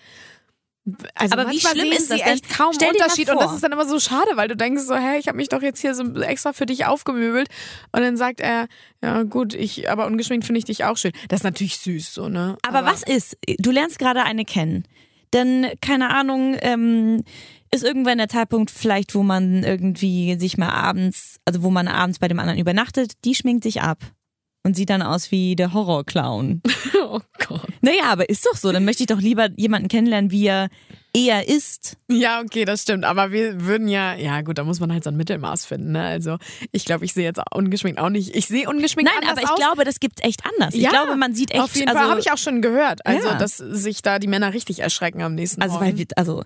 Also 1.13 1.33
Aber 1.37 1.51
wie 1.51 1.59
schlimm 1.59 1.91
ist 1.91 2.09
das 2.09 2.19
denn? 2.19 2.33
echt 2.33 2.49
kaum 2.49 2.73
Stell 2.73 2.89
Unterschied 2.89 3.29
und 3.29 3.39
das 3.39 3.53
ist 3.53 3.63
dann 3.63 3.71
immer 3.71 3.85
so 3.85 3.99
schade, 3.99 4.31
weil 4.35 4.47
du 4.47 4.55
denkst 4.55 4.83
so, 4.83 4.95
hey, 4.95 5.19
ich 5.19 5.27
habe 5.27 5.37
mich 5.37 5.49
doch 5.49 5.61
jetzt 5.61 5.81
hier 5.81 5.93
so 5.93 6.03
extra 6.21 6.53
für 6.53 6.65
dich 6.65 6.85
aufgemöbelt 6.85 7.49
und 7.91 8.01
dann 8.01 8.17
sagt 8.17 8.39
er, 8.39 8.67
ja 9.03 9.23
gut, 9.23 9.53
ich, 9.53 9.89
aber 9.89 10.07
ungeschminkt 10.07 10.45
finde 10.45 10.59
ich 10.59 10.65
dich 10.65 10.85
auch 10.85 10.97
schön. 10.97 11.11
Das 11.27 11.41
ist 11.41 11.43
natürlich 11.43 11.77
süß 11.77 12.13
so, 12.13 12.29
ne? 12.29 12.57
Aber, 12.67 12.85
was 12.85 13.03
ist, 13.03 13.37
du 13.59 13.71
lernst 13.71 13.99
gerade 13.99 14.23
eine 14.23 14.45
kennen, 14.45 14.85
dann, 15.31 15.67
keine 15.81 16.09
Ahnung, 16.09 16.55
ähm, 16.61 17.23
ist 17.71 17.83
irgendwann 17.83 18.17
der 18.17 18.29
Zeitpunkt 18.29 18.71
vielleicht, 18.71 19.13
wo 19.13 19.23
man 19.23 19.63
irgendwie 19.63 20.39
sich 20.39 20.57
mal 20.57 20.69
abends, 20.69 21.39
also 21.45 21.61
wo 21.61 21.69
man 21.69 21.87
abends 21.87 22.19
bei 22.19 22.27
dem 22.27 22.39
anderen 22.39 22.59
übernachtet, 22.59 23.13
die 23.25 23.35
schminkt 23.35 23.63
sich 23.63 23.81
ab 23.81 23.99
und 24.63 24.75
sieht 24.75 24.89
dann 24.89 25.01
aus 25.01 25.31
wie 25.31 25.55
der 25.55 25.73
Horrorclown. 25.73 26.61
Oh 27.11 27.21
Gott. 27.47 27.61
Naja, 27.81 28.03
aber 28.11 28.29
ist 28.29 28.45
doch 28.45 28.55
so, 28.55 28.71
dann 28.71 28.85
möchte 28.85 29.01
ich 29.01 29.07
doch 29.07 29.19
lieber 29.19 29.49
jemanden 29.55 29.87
kennenlernen, 29.87 30.29
wie 30.29 30.45
er 30.45 30.69
eher 31.11 31.47
ist. 31.47 31.97
Ja, 32.07 32.39
okay, 32.41 32.65
das 32.65 32.83
stimmt. 32.83 33.03
Aber 33.03 33.31
wir 33.31 33.65
würden 33.65 33.87
ja, 33.87 34.13
ja 34.13 34.41
gut, 34.41 34.59
da 34.59 34.63
muss 34.63 34.79
man 34.79 34.93
halt 34.93 35.03
so 35.03 35.09
ein 35.09 35.17
Mittelmaß 35.17 35.65
finden. 35.65 35.93
Ne? 35.93 36.03
Also 36.03 36.37
ich 36.71 36.85
glaube, 36.85 37.05
ich 37.05 37.13
sehe 37.13 37.23
jetzt 37.23 37.41
ungeschminkt 37.51 37.99
auch 37.99 38.09
nicht. 38.09 38.35
Ich 38.35 38.45
sehe 38.47 38.69
ungeschminkt 38.69 39.11
Nein, 39.11 39.27
aber 39.27 39.41
ich 39.41 39.49
aus. 39.49 39.57
glaube, 39.57 39.85
das 39.85 39.99
gibt's 39.99 40.21
echt 40.23 40.43
anders. 40.45 40.75
Ich 40.75 40.81
Ja, 40.83 40.91
glaube, 40.91 41.15
man 41.15 41.33
sieht 41.33 41.49
echt, 41.49 41.61
Auf 41.61 41.75
jeden 41.75 41.87
also, 41.89 41.99
Fall 41.99 42.09
habe 42.11 42.19
ich 42.19 42.31
auch 42.31 42.37
schon 42.37 42.61
gehört. 42.61 43.03
Also, 43.07 43.27
Ja. 43.29 43.35
dass 43.39 43.57
sich 43.57 44.03
da 44.03 44.19
die 44.19 44.27
Männer 44.27 44.53
richtig 44.53 44.79
erschrecken 44.81 45.23
am 45.23 45.33
nächsten 45.33 45.63
also, 45.63 45.75
Morgen. 45.75 45.87
weil 45.87 45.97
wir, 45.97 46.05
also, 46.15 46.43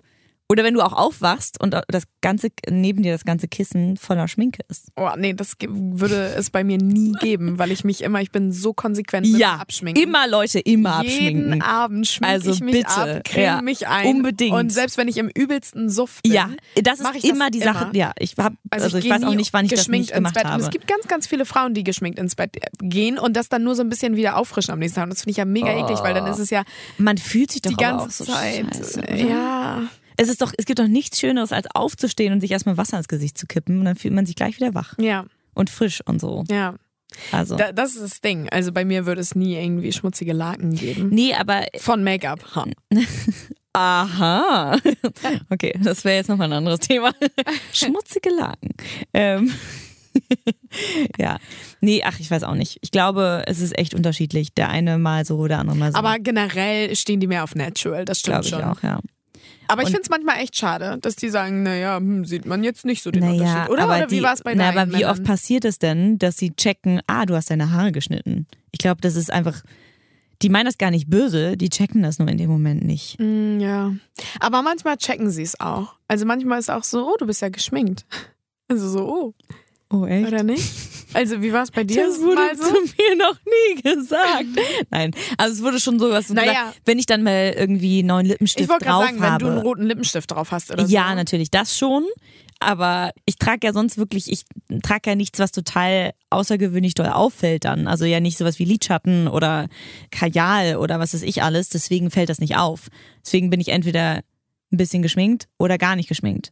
oder 0.50 0.64
wenn 0.64 0.74
du 0.74 0.82
auch 0.82 0.94
aufwachst 0.94 1.60
und 1.62 1.74
das 1.88 2.04
ganze, 2.22 2.50
neben 2.70 3.02
dir 3.02 3.12
das 3.14 3.24
ganze 3.26 3.48
Kissen 3.48 3.98
voller 3.98 4.28
Schminke 4.28 4.60
ist. 4.70 4.88
Oh, 4.96 5.10
nee, 5.18 5.34
das 5.34 5.56
würde 5.68 6.34
es 6.38 6.50
bei 6.52 6.64
mir 6.64 6.78
nie 6.78 7.12
geben, 7.22 7.58
weil 7.60 7.72
ich 7.72 7.84
mich 7.84 8.02
immer, 8.04 8.22
ich 8.22 8.32
bin 8.32 8.52
so 8.52 8.74
konsequent 8.74 9.26
mit 9.32 9.42
dem 9.42 9.48
Abschminken. 9.48 10.04
immer 10.04 10.28
Leute, 10.28 10.60
immer 10.60 11.02
Jeden 11.04 11.54
abschminken. 11.54 11.62
Abend 11.62 12.08
schminke 12.08 12.34
Also 12.34 12.52
ich 12.52 12.60
mich 12.62 12.74
bitte, 12.76 12.88
ab, 12.90 13.24
creme 13.24 13.44
ja, 13.44 13.62
mich 13.62 13.88
ein. 13.88 14.08
unbedingt. 14.08 14.54
Und 14.56 14.72
selbst 14.72 14.98
wenn 14.98 15.08
ich 15.08 15.18
im 15.18 15.30
übelsten 15.30 15.90
Suff 15.90 16.22
bin, 16.24 16.34
Ja, 16.34 16.50
das 16.82 17.00
ist 17.00 17.08
ich 17.16 17.24
immer 17.26 17.50
die 17.50 17.60
Sache. 17.60 17.86
immer. 17.86 17.96
Ja, 17.96 18.12
ich 18.20 18.36
hab, 18.38 18.54
also, 18.70 18.98
ich, 18.98 19.04
gehe 19.06 19.12
weiß 19.14 19.24
auch 19.24 19.34
nicht, 19.36 19.54
wann 19.54 19.66
ich 19.66 19.72
das 19.72 19.80
geschminkt 19.80 20.08
nicht 20.10 20.14
gemacht 20.16 20.36
ins 20.36 20.44
Bett. 20.44 20.52
habe. 20.52 20.62
Und 20.62 20.66
es 20.68 20.70
gibt 20.72 20.88
ganz, 20.88 21.08
ganz 21.08 21.26
viele 21.26 21.46
Frauen, 21.46 21.74
die 21.74 21.84
geschminkt 21.84 22.20
ins 22.20 22.36
Bett 22.36 22.58
gehen 22.80 23.18
und 23.18 23.36
das 23.38 23.50
dann 23.50 23.64
nur 23.64 23.76
so 23.76 23.82
ein 23.82 23.90
bisschen 23.90 24.16
wieder 24.16 24.38
auffrischen 24.38 24.72
am 24.74 24.80
nächsten 24.80 24.96
Tag. 24.98 25.06
Und 25.06 25.12
das 25.14 25.22
finde 25.22 25.32
ich 25.32 25.38
ja 25.38 25.46
mega 25.46 25.70
eklig, 25.74 26.00
weil 26.04 26.14
dann 26.14 26.28
ist 26.28 26.40
es 26.40 26.50
ja 26.50 26.64
Man 26.98 27.18
fühlt 27.18 27.52
sich 27.52 27.62
doch 27.62 27.72
die 27.72 27.78
ganze 27.78 28.06
auch 28.06 28.12
so 28.12 28.26
Zeit. 28.26 28.66
scheiße, 28.76 29.00
oder? 29.00 29.16
ja. 29.16 29.82
Es 30.18 30.30
ist 30.30 30.42
doch, 30.42 30.54
es 30.58 30.66
gibt 30.66 30.80
doch 30.80 30.88
nichts 30.88 31.20
Schöneres, 31.20 31.52
als 31.52 31.68
aufzustehen 31.74 32.34
und 32.34 32.42
sich 32.42 32.52
erstmal 32.52 32.78
Wasser 32.78 32.98
ins 32.98 33.08
Gesicht 33.08 33.38
zu 33.38 33.48
kippen 33.48 33.80
und 33.80 33.86
dann 33.86 33.96
fühlt 33.96 34.14
man 34.14 34.26
sich 34.26 34.36
gleich 34.36 34.58
wieder 34.58 34.74
wach 34.74 34.94
Ja, 35.00 35.26
und 35.54 35.70
frisch 35.70 36.02
und 36.06 36.20
so. 36.22 36.44
ja. 36.50 36.76
Also. 37.32 37.58
Da, 37.58 37.72
das 37.72 37.94
ist 37.94 38.02
das 38.02 38.22
Ding. 38.22 38.50
Also 38.50 38.72
bei 38.72 38.86
mir 38.86 39.06
würde 39.06 39.22
es 39.22 39.36
nie 39.36 39.54
irgendwie 39.56 39.92
schmutzige 39.94 40.34
Laken 40.34 40.74
geben. 40.74 41.10
nee, 41.10 41.36
aber 41.36 41.62
Von 41.78 42.04
Make-up. 42.04 42.40
Ha. 42.56 42.66
aha. 43.74 44.78
Okay, 45.52 45.76
das 45.84 46.04
wäre 46.06 46.16
jetzt 46.16 46.28
nochmal 46.30 46.48
ein 46.50 46.54
anderes 46.58 46.80
Thema. 46.80 47.14
Schmutzige 47.74 48.30
Laken. 48.32 48.72
Ähm. 49.14 49.52
ja. 51.20 51.38
Nee, 51.82 52.02
ach, 52.04 52.20
ich 52.20 52.30
weiß 52.32 52.44
auch 52.44 52.56
nicht. 52.56 52.80
Ich 52.82 52.90
glaube, 52.92 53.44
es 53.46 53.60
ist 53.60 53.78
echt 53.78 53.94
unterschiedlich. 53.94 54.54
Der 54.56 54.70
eine 54.70 54.98
mal 54.98 55.24
so, 55.26 55.48
der 55.48 55.60
andere 55.60 55.78
mal 55.78 55.92
so. 55.92 55.98
Aber 55.98 56.18
generell 56.20 56.96
stehen 56.96 57.20
die 57.20 57.28
mehr 57.28 57.44
auf 57.44 57.54
Natural, 57.56 58.06
das 58.06 58.20
stimmt 58.20 58.42
glaube 58.44 58.46
ich 58.46 58.50
schon. 58.52 58.64
auch, 58.64 58.82
ja. 58.84 59.00
Aber 59.68 59.82
ich 59.84 59.88
finde 59.90 60.02
es 60.04 60.10
manchmal 60.10 60.38
echt 60.38 60.56
schade, 60.56 60.98
dass 61.02 61.16
die 61.16 61.30
sagen, 61.30 61.64
naja, 61.64 61.98
hm, 61.98 62.26
sieht 62.26 62.46
man 62.46 62.64
jetzt 62.64 62.86
nicht 62.86 63.02
so 63.04 63.12
den 63.12 63.22
Naja, 63.24 63.34
Unterschied. 63.42 63.70
Oder, 63.72 63.84
aber 63.84 63.96
oder 63.98 64.12
wie 64.12 64.22
war 64.24 64.34
es 64.34 64.42
bei 64.44 64.54
na, 64.56 64.70
aber 64.70 64.90
wie 64.92 65.06
oft 65.06 65.20
Männern? 65.20 65.24
passiert 65.24 65.66
es 65.66 65.80
denn, 65.80 66.18
dass 66.20 66.38
sie 66.38 66.52
checken, 66.56 67.02
ah, 67.08 67.26
du 67.26 67.36
hast 67.36 67.50
deine 67.50 67.72
Haare 67.72 67.92
geschnitten? 67.92 68.48
Ich 68.72 68.80
glaube, 68.80 69.02
das 69.02 69.16
ist 69.16 69.32
einfach, 69.32 69.64
die 70.42 70.50
meinen 70.50 70.66
das 70.66 70.78
gar 70.78 70.92
nicht 70.92 71.10
böse, 71.10 71.56
die 71.58 71.70
checken 71.70 72.04
das 72.04 72.20
nur 72.20 72.28
in 72.28 72.38
dem 72.38 72.50
Moment 72.50 72.84
nicht. 72.84 73.18
Mm, 73.20 73.60
Ja. 73.60 73.94
Aber 74.40 74.62
manchmal 74.62 74.98
checken 74.98 75.30
sie 75.32 75.44
es 75.44 75.60
auch. 75.60 75.96
Also 76.08 76.26
manchmal 76.26 76.60
ist 76.60 76.70
auch 76.70 76.84
so, 76.84 77.08
oh, 77.08 77.16
du 77.18 77.26
bist 77.26 77.42
ja 77.42 77.50
geschminkt. 77.50 78.06
Also 78.70 78.88
so, 78.90 79.00
oh, 79.08 79.34
Oh, 79.94 80.06
echt? 80.08 80.28
oder 80.28 80.42
nicht? 80.42 80.68
Also 81.14 81.42
wie 81.44 81.54
war 81.54 81.62
es 81.62 81.70
bei 81.70 81.84
dir? 81.84 82.08
Das 82.08 82.20
wurde 82.20 82.42
so? 82.56 82.64
zu 82.64 82.74
mir 82.74 83.16
noch 83.16 83.38
nie 83.46 83.82
gesagt. 83.84 84.46
Nein, 84.90 85.12
also 85.38 85.54
es 85.54 85.62
wurde 85.62 85.80
schon 85.80 86.00
so 86.00 86.10
was. 86.10 86.30
Naja. 86.30 86.52
gesagt, 86.52 86.82
wenn 86.86 86.98
ich 86.98 87.06
dann 87.06 87.22
mal 87.22 87.54
irgendwie 87.56 88.00
einen 88.00 88.08
neuen 88.08 88.26
Lippenstift 88.26 88.64
Ich 88.64 88.70
wollte 88.70 88.86
drauf 88.86 89.02
gerade 89.02 89.06
sagen, 89.06 89.22
wenn 89.22 89.32
habe. 89.32 89.46
du 89.46 89.52
einen 89.52 89.62
roten 89.62 89.84
Lippenstift 89.84 90.32
drauf 90.32 90.52
hast 90.52 90.72
oder 90.72 90.88
so. 90.88 90.92
ja, 90.92 91.14
natürlich, 91.14 91.52
das 91.52 91.78
schon. 91.78 92.06
Aber 92.60 93.12
ich 93.26 93.36
trage 93.36 93.68
ja 93.68 93.74
sonst 93.74 93.98
wirklich, 93.98 94.32
ich 94.32 94.46
trage 94.82 95.12
ja 95.12 95.16
nichts, 95.16 95.38
was 95.38 95.52
total 95.52 96.14
außergewöhnlich 96.32 96.96
doll 96.96 97.08
auffällt 97.10 97.66
dann. 97.66 97.88
Also 97.88 98.06
ja 98.06 98.20
nicht 98.20 98.38
sowas 98.38 98.58
wie 98.58 98.66
Lidschatten 98.66 99.28
oder 99.28 99.68
Kajal 100.10 100.78
oder 100.78 101.00
was 101.00 101.14
weiß 101.14 101.22
ich 101.22 101.44
alles. 101.44 101.70
Deswegen 101.70 102.10
fällt 102.10 102.30
das 102.30 102.40
nicht 102.40 102.56
auf. 102.56 102.88
Deswegen 103.24 103.50
bin 103.52 103.60
ich 103.60 103.68
entweder 103.70 104.24
ein 104.72 104.78
bisschen 104.78 105.04
geschminkt 105.04 105.48
oder 105.60 105.78
gar 105.78 105.96
nicht 105.96 106.10
geschminkt. 106.10 106.52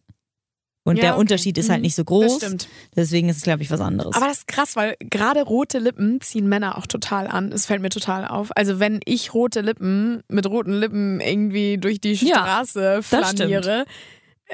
Und 0.84 0.96
Ja, 0.96 1.02
der 1.02 1.12
okay. 1.13 1.20
Unterschied 1.22 1.58
ist 1.60 1.70
halt 1.70 1.80
Mhm. 1.80 1.84
nicht 1.84 1.96
so 1.96 2.04
groß. 2.04 2.39
Das 2.39 2.48
stimmt. 2.50 2.67
Deswegen 2.96 3.30
ist 3.30 3.38
es, 3.38 3.44
glaube 3.44 3.62
ich, 3.62 3.70
was 3.70 3.82
anderes. 3.82 4.15
Aber 4.15 4.26
das 4.26 4.39
ist 4.39 4.48
krass, 4.48 4.76
weil 4.76 4.96
gerade 5.00 5.44
rote 5.44 5.78
Lippen 5.78 6.20
ziehen 6.22 6.50
Männer 6.50 6.78
auch 6.78 6.88
total 6.88 7.28
an. 7.28 7.52
Es 7.52 7.67
fällt 7.67 7.82
mir 7.84 7.89
total 7.89 8.28
auf. 8.28 8.50
Also 8.58 8.80
wenn 8.80 9.00
ich 9.06 9.34
rote 9.36 9.62
Lippen 9.62 10.24
mit 10.28 10.48
roten 10.48 10.74
Lippen 10.74 11.20
irgendwie 11.20 11.78
durch 11.78 12.02
die 12.02 12.13
Ja, 12.13 12.38
Straße 12.38 13.02
stimmt. 13.04 13.24
flaniere, 13.38 13.86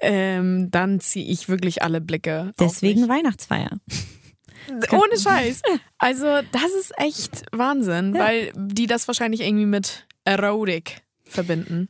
ähm, 0.01 0.69
dann 0.69 0.99
ziehe 0.99 1.25
ich 1.25 1.47
wirklich 1.49 1.81
alle 1.81 2.01
Blicke. 2.01 2.51
Deswegen 2.59 3.07
Weihnachtsfeier. 3.07 3.69
Ohne 4.91 5.17
Scheiß. 5.17 5.61
Also 5.99 6.25
das 6.51 6.71
ist 6.79 6.91
echt 6.97 7.45
Wahnsinn, 7.51 8.13
Ja. 8.13 8.21
weil 8.25 8.51
die 8.55 8.85
das 8.85 9.07
wahrscheinlich 9.07 9.41
irgendwie 9.41 9.65
mit 9.65 10.05
Erotik 10.25 11.01
verbinden. 11.23 11.89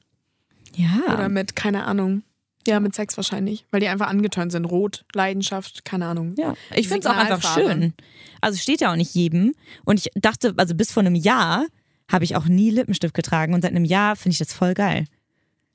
Ja. 0.75 1.13
Oder 1.13 1.27
mit, 1.27 1.55
keine 1.57 1.83
Ahnung. 1.85 2.21
Ja, 2.67 2.79
mit 2.79 2.93
Sex 2.93 3.17
wahrscheinlich. 3.17 3.65
Weil 3.71 3.79
die 3.79 3.87
einfach 3.87 4.07
angetönt 4.07 4.51
sind. 4.51 4.65
Rot, 4.65 5.05
Leidenschaft, 5.13 5.83
keine 5.85 6.05
Ahnung. 6.05 6.35
Ja, 6.37 6.53
ich 6.75 6.87
finde 6.87 7.07
es 7.07 7.13
auch 7.13 7.17
einfach 7.17 7.41
schön. 7.55 7.93
Also 8.41 8.59
steht 8.59 8.81
ja 8.81 8.91
auch 8.91 8.95
nicht 8.95 9.15
jedem. 9.15 9.55
Und 9.85 9.99
ich 9.99 10.11
dachte, 10.15 10.53
also 10.57 10.75
bis 10.75 10.91
vor 10.91 11.01
einem 11.01 11.15
Jahr 11.15 11.65
habe 12.11 12.23
ich 12.23 12.35
auch 12.35 12.45
nie 12.45 12.69
Lippenstift 12.69 13.13
getragen 13.13 13.53
und 13.53 13.61
seit 13.61 13.71
einem 13.71 13.85
Jahr 13.85 14.15
finde 14.15 14.33
ich 14.33 14.39
das 14.39 14.53
voll 14.53 14.73
geil. 14.73 15.05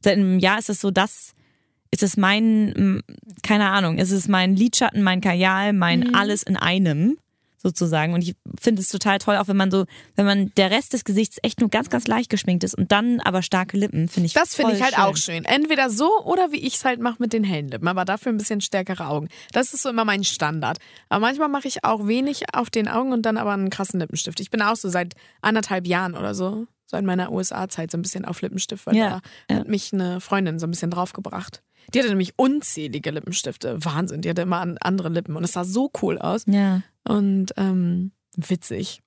Seit 0.00 0.16
einem 0.16 0.38
Jahr 0.38 0.58
ist 0.58 0.70
es 0.70 0.80
so, 0.80 0.90
das 0.90 1.32
ist 1.90 2.02
es 2.02 2.16
mein, 2.16 3.02
keine 3.42 3.68
Ahnung, 3.70 3.98
ist 3.98 4.12
es 4.12 4.28
mein 4.28 4.56
Lidschatten, 4.56 5.02
mein 5.02 5.20
Kajal, 5.20 5.72
mein 5.74 6.00
Mhm. 6.00 6.14
alles 6.14 6.42
in 6.42 6.56
einem 6.56 7.18
sozusagen. 7.62 8.12
Und 8.14 8.22
ich 8.22 8.34
finde 8.60 8.82
es 8.82 8.88
total 8.88 9.18
toll, 9.18 9.36
auch 9.36 9.48
wenn 9.48 9.56
man 9.56 9.70
so, 9.70 9.84
wenn 10.16 10.26
man 10.26 10.52
der 10.56 10.70
Rest 10.70 10.92
des 10.92 11.04
Gesichts 11.04 11.38
echt 11.42 11.60
nur 11.60 11.70
ganz, 11.70 11.90
ganz 11.90 12.06
leicht 12.06 12.28
geschminkt 12.30 12.64
ist 12.64 12.74
und 12.74 12.92
dann 12.92 13.20
aber 13.20 13.42
starke 13.42 13.76
Lippen, 13.76 14.08
finde 14.08 14.26
ich 14.26 14.32
Das 14.32 14.54
finde 14.54 14.74
ich 14.74 14.82
halt 14.82 14.94
schön. 14.94 15.04
auch 15.04 15.16
schön. 15.16 15.44
Entweder 15.44 15.90
so 15.90 16.10
oder 16.24 16.52
wie 16.52 16.58
ich 16.66 16.74
es 16.74 16.84
halt 16.84 17.00
mache 17.00 17.16
mit 17.18 17.32
den 17.32 17.44
hellen 17.44 17.68
Lippen, 17.68 17.88
aber 17.88 18.04
dafür 18.04 18.32
ein 18.32 18.36
bisschen 18.38 18.60
stärkere 18.60 19.06
Augen. 19.06 19.28
Das 19.52 19.72
ist 19.74 19.82
so 19.82 19.90
immer 19.90 20.04
mein 20.04 20.24
Standard. 20.24 20.78
Aber 21.08 21.20
manchmal 21.20 21.48
mache 21.48 21.68
ich 21.68 21.84
auch 21.84 22.06
wenig 22.06 22.54
auf 22.54 22.70
den 22.70 22.88
Augen 22.88 23.12
und 23.12 23.22
dann 23.22 23.36
aber 23.36 23.52
einen 23.52 23.70
krassen 23.70 24.00
Lippenstift. 24.00 24.40
Ich 24.40 24.50
bin 24.50 24.60
auch 24.62 24.76
so 24.76 24.88
seit 24.88 25.14
anderthalb 25.40 25.86
Jahren 25.86 26.14
oder 26.16 26.34
so, 26.34 26.66
seit 26.86 27.04
meiner 27.04 27.30
USA-Zeit 27.32 27.90
so 27.90 27.98
ein 27.98 28.02
bisschen 28.02 28.24
auf 28.24 28.40
Lippenstift, 28.42 28.86
weil 28.86 28.96
Ja, 28.96 29.20
da 29.48 29.54
ja. 29.54 29.60
hat 29.60 29.68
mich 29.68 29.92
eine 29.92 30.20
Freundin 30.20 30.58
so 30.58 30.66
ein 30.66 30.70
bisschen 30.70 30.90
draufgebracht. 30.90 31.62
Die 31.92 31.98
hatte 31.98 32.08
nämlich 32.08 32.34
unzählige 32.38 33.10
Lippenstifte. 33.10 33.84
Wahnsinn, 33.84 34.22
die 34.22 34.30
hatte 34.30 34.42
immer 34.42 34.60
an- 34.60 34.78
andere 34.78 35.08
Lippen 35.08 35.36
und 35.36 35.44
es 35.44 35.52
sah 35.52 35.64
so 35.64 35.90
cool 36.02 36.18
aus 36.18 36.44
Ja. 36.46 36.82
und 37.06 37.52
ähm, 37.56 38.12
witzig. 38.36 39.02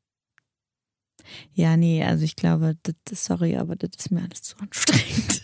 Ja, 1.53 1.75
nee, 1.77 2.03
also 2.03 2.23
ich 2.23 2.35
glaube, 2.35 2.75
das, 2.83 3.25
sorry, 3.25 3.55
aber 3.57 3.75
das 3.75 3.89
ist 3.97 4.11
mir 4.11 4.21
alles 4.21 4.43
zu 4.43 4.55
anstrengend. 4.57 5.41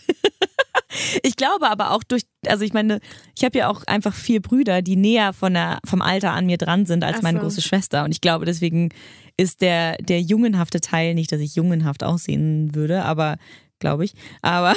ich 1.24 1.34
glaube 1.36 1.68
aber 1.68 1.90
auch 1.90 2.04
durch, 2.04 2.22
also 2.46 2.64
ich 2.64 2.72
meine, 2.72 3.00
ich 3.36 3.44
habe 3.44 3.58
ja 3.58 3.68
auch 3.68 3.82
einfach 3.84 4.14
vier 4.14 4.40
Brüder, 4.40 4.82
die 4.82 4.94
näher 4.96 5.32
von 5.32 5.54
der, 5.54 5.80
vom 5.84 6.00
Alter 6.00 6.32
an 6.32 6.46
mir 6.46 6.58
dran 6.58 6.86
sind 6.86 7.02
als 7.02 7.18
Ach 7.18 7.22
meine 7.22 7.38
so. 7.38 7.44
große 7.44 7.62
Schwester. 7.62 8.04
Und 8.04 8.12
ich 8.12 8.20
glaube, 8.20 8.44
deswegen 8.44 8.90
ist 9.36 9.60
der, 9.60 9.96
der 9.96 10.20
jungenhafte 10.20 10.80
Teil, 10.80 11.14
nicht, 11.14 11.32
dass 11.32 11.40
ich 11.40 11.56
jungenhaft 11.56 12.04
aussehen 12.04 12.74
würde, 12.76 13.04
aber 13.04 13.36
glaube 13.80 14.04
ich. 14.04 14.14
Aber 14.42 14.74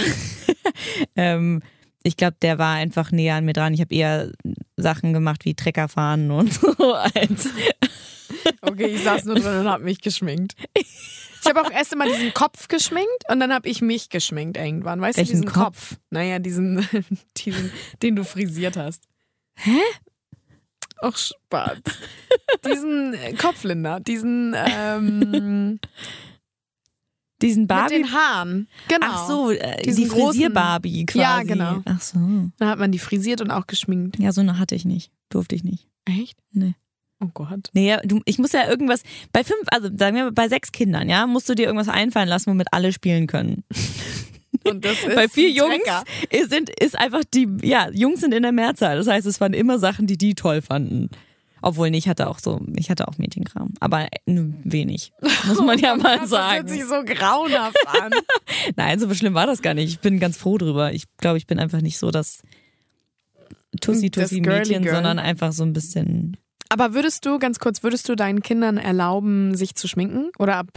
ähm, 1.16 1.62
ich 2.06 2.18
glaube, 2.18 2.38
der 2.42 2.60
war 2.60 2.76
einfach 2.76 3.12
näher 3.12 3.36
an 3.36 3.46
mir 3.46 3.54
dran. 3.54 3.74
Ich 3.74 3.82
habe 3.82 3.94
eher 3.94 4.32
Sachen 4.78 5.12
gemacht 5.12 5.44
wie 5.44 5.56
Trecker 5.56 5.90
fahren 5.90 6.30
und 6.30 6.54
so 6.78 6.94
als 6.94 7.50
Okay, 8.62 8.86
ich 8.88 9.04
saß 9.04 9.26
nur 9.26 9.36
drin 9.36 9.60
und 9.60 9.68
habe 9.68 9.84
mich 9.84 10.02
geschminkt. 10.02 10.54
Ich 10.76 11.46
habe 11.48 11.62
auch 11.62 11.72
erst 11.72 11.94
immer 11.94 12.06
diesen 12.06 12.34
Kopf 12.34 12.68
geschminkt 12.68 13.24
und 13.30 13.40
dann 13.40 13.52
habe 13.52 13.68
ich 13.68 13.82
mich 13.82 14.10
geschminkt 14.10 14.58
irgendwann. 14.58 15.02
Weißt 15.02 15.18
Welchen 15.18 15.42
du, 15.42 15.48
diesen 15.48 15.54
Kopf? 15.54 15.90
Kopf? 15.92 16.00
Naja, 16.12 16.38
diesen, 16.38 16.88
diesen, 17.38 17.72
den 18.04 18.16
du 18.16 18.24
frisiert 18.24 18.78
hast. 18.78 19.04
Hä? 19.56 19.80
Ach, 21.02 21.18
Spaß. 21.18 21.80
diesen 22.66 23.14
äh, 23.16 23.34
Kopflinder, 23.34 24.00
diesen 24.00 24.56
ähm, 24.56 25.80
diesen 27.42 27.64
mit 27.64 27.70
Barbie. 27.70 27.96
den 27.96 28.12
Haaren. 28.12 28.68
Genau. 28.88 29.08
Ach 29.10 29.28
so, 29.28 29.52
äh, 29.52 29.82
die 29.84 30.06
Frisier-Barbie 30.06 31.06
quasi. 31.06 31.20
Ja, 31.22 31.44
genau. 31.44 31.82
Ach 31.86 32.02
so. 32.02 32.20
Dann 32.58 32.70
hat 32.70 32.80
man 32.80 32.92
die 32.92 33.00
frisiert 33.00 33.42
und 33.42 33.52
auch 33.52 33.68
geschminkt. 33.68 34.20
Ja, 34.20 34.32
so 34.32 34.42
eine 34.42 34.60
hatte 34.60 34.76
ich 34.76 34.86
nicht. 34.86 35.12
Durfte 35.30 35.56
ich 35.56 35.64
nicht. 35.64 35.88
Echt? 36.06 36.38
Nee. 36.52 36.76
Oh 37.20 37.30
Gott. 37.34 37.70
Nee, 37.74 37.96
du, 38.04 38.22
ich 38.26 38.40
muss 38.40 38.52
ja 38.52 38.68
irgendwas, 38.68 39.02
bei 39.32 39.44
fünf, 39.44 39.64
also 39.68 39.90
sagen 39.96 40.16
wir 40.16 40.26
mal, 40.26 40.32
bei 40.32 40.50
sechs 40.50 40.72
Kindern, 40.72 41.10
ja, 41.10 41.26
musst 41.28 41.48
du 41.48 41.56
dir 41.56 41.66
irgendwas 41.66 41.90
einfallen 41.90 42.28
lassen, 42.28 42.52
womit 42.52 42.68
alle 42.72 42.92
spielen 42.92 43.28
können. 43.28 43.64
Und 44.68 44.84
das 44.84 45.04
ist 45.04 45.16
bei 45.16 45.28
vier 45.28 45.52
Jungs 45.52 45.84
sind, 46.48 46.70
ist 46.80 46.98
einfach 46.98 47.24
die, 47.34 47.48
ja, 47.62 47.90
Jungs 47.92 48.22
sind 48.22 48.34
in 48.34 48.44
der 48.44 48.52
Mehrzahl. 48.52 48.98
Das 48.98 49.08
heißt, 49.08 49.28
es 49.28 49.40
waren 49.40 49.54
immer 49.54 49.78
Sachen, 49.80 50.08
die 50.08 50.18
die 50.18 50.34
toll 50.34 50.62
fanden. 50.62 51.10
Obwohl, 51.68 51.90
nee, 51.90 51.98
ich 51.98 52.08
hatte 52.08 52.28
auch 52.30 52.38
so, 52.38 52.62
ich 52.76 52.92
hatte 52.92 53.08
auch 53.08 53.18
Mädchenkram. 53.18 53.74
Aber 53.80 54.08
nur 54.28 54.54
wenig. 54.64 55.12
Muss 55.48 55.60
man 55.60 55.80
ja 55.80 55.96
mal 55.98 56.20
Das 56.20 56.30
hört 56.30 56.30
sagen. 56.30 56.68
sich 56.68 56.86
so 56.86 57.02
grauenhaft 57.04 57.76
an. 57.88 58.12
Nein, 58.76 59.00
so 59.00 59.12
schlimm 59.16 59.34
war 59.34 59.48
das 59.48 59.64
gar 59.64 59.74
nicht. 59.74 59.90
Ich 59.90 60.00
bin 60.00 60.20
ganz 60.20 60.38
froh 60.38 60.60
drüber. 60.60 60.94
Ich 60.94 61.06
glaube, 61.18 61.40
ich 61.40 61.48
bin 61.48 61.58
einfach 61.58 61.82
nicht 61.82 61.98
so 61.98 62.12
das 62.12 62.44
Das 63.72 63.82
Tussi-Tussi-Mädchen, 63.82 64.84
sondern 64.88 65.18
einfach 65.18 65.54
so 65.54 65.64
ein 65.64 65.74
bisschen. 65.74 66.38
Aber 66.70 66.94
würdest 66.94 67.26
du, 67.26 67.40
ganz 67.40 67.58
kurz, 67.58 67.82
würdest 67.82 68.08
du 68.10 68.16
deinen 68.16 68.44
Kindern 68.44 68.78
erlauben, 68.78 69.56
sich 69.56 69.74
zu 69.74 69.88
schminken? 69.88 70.30
Oder 70.38 70.58
ab? 70.58 70.68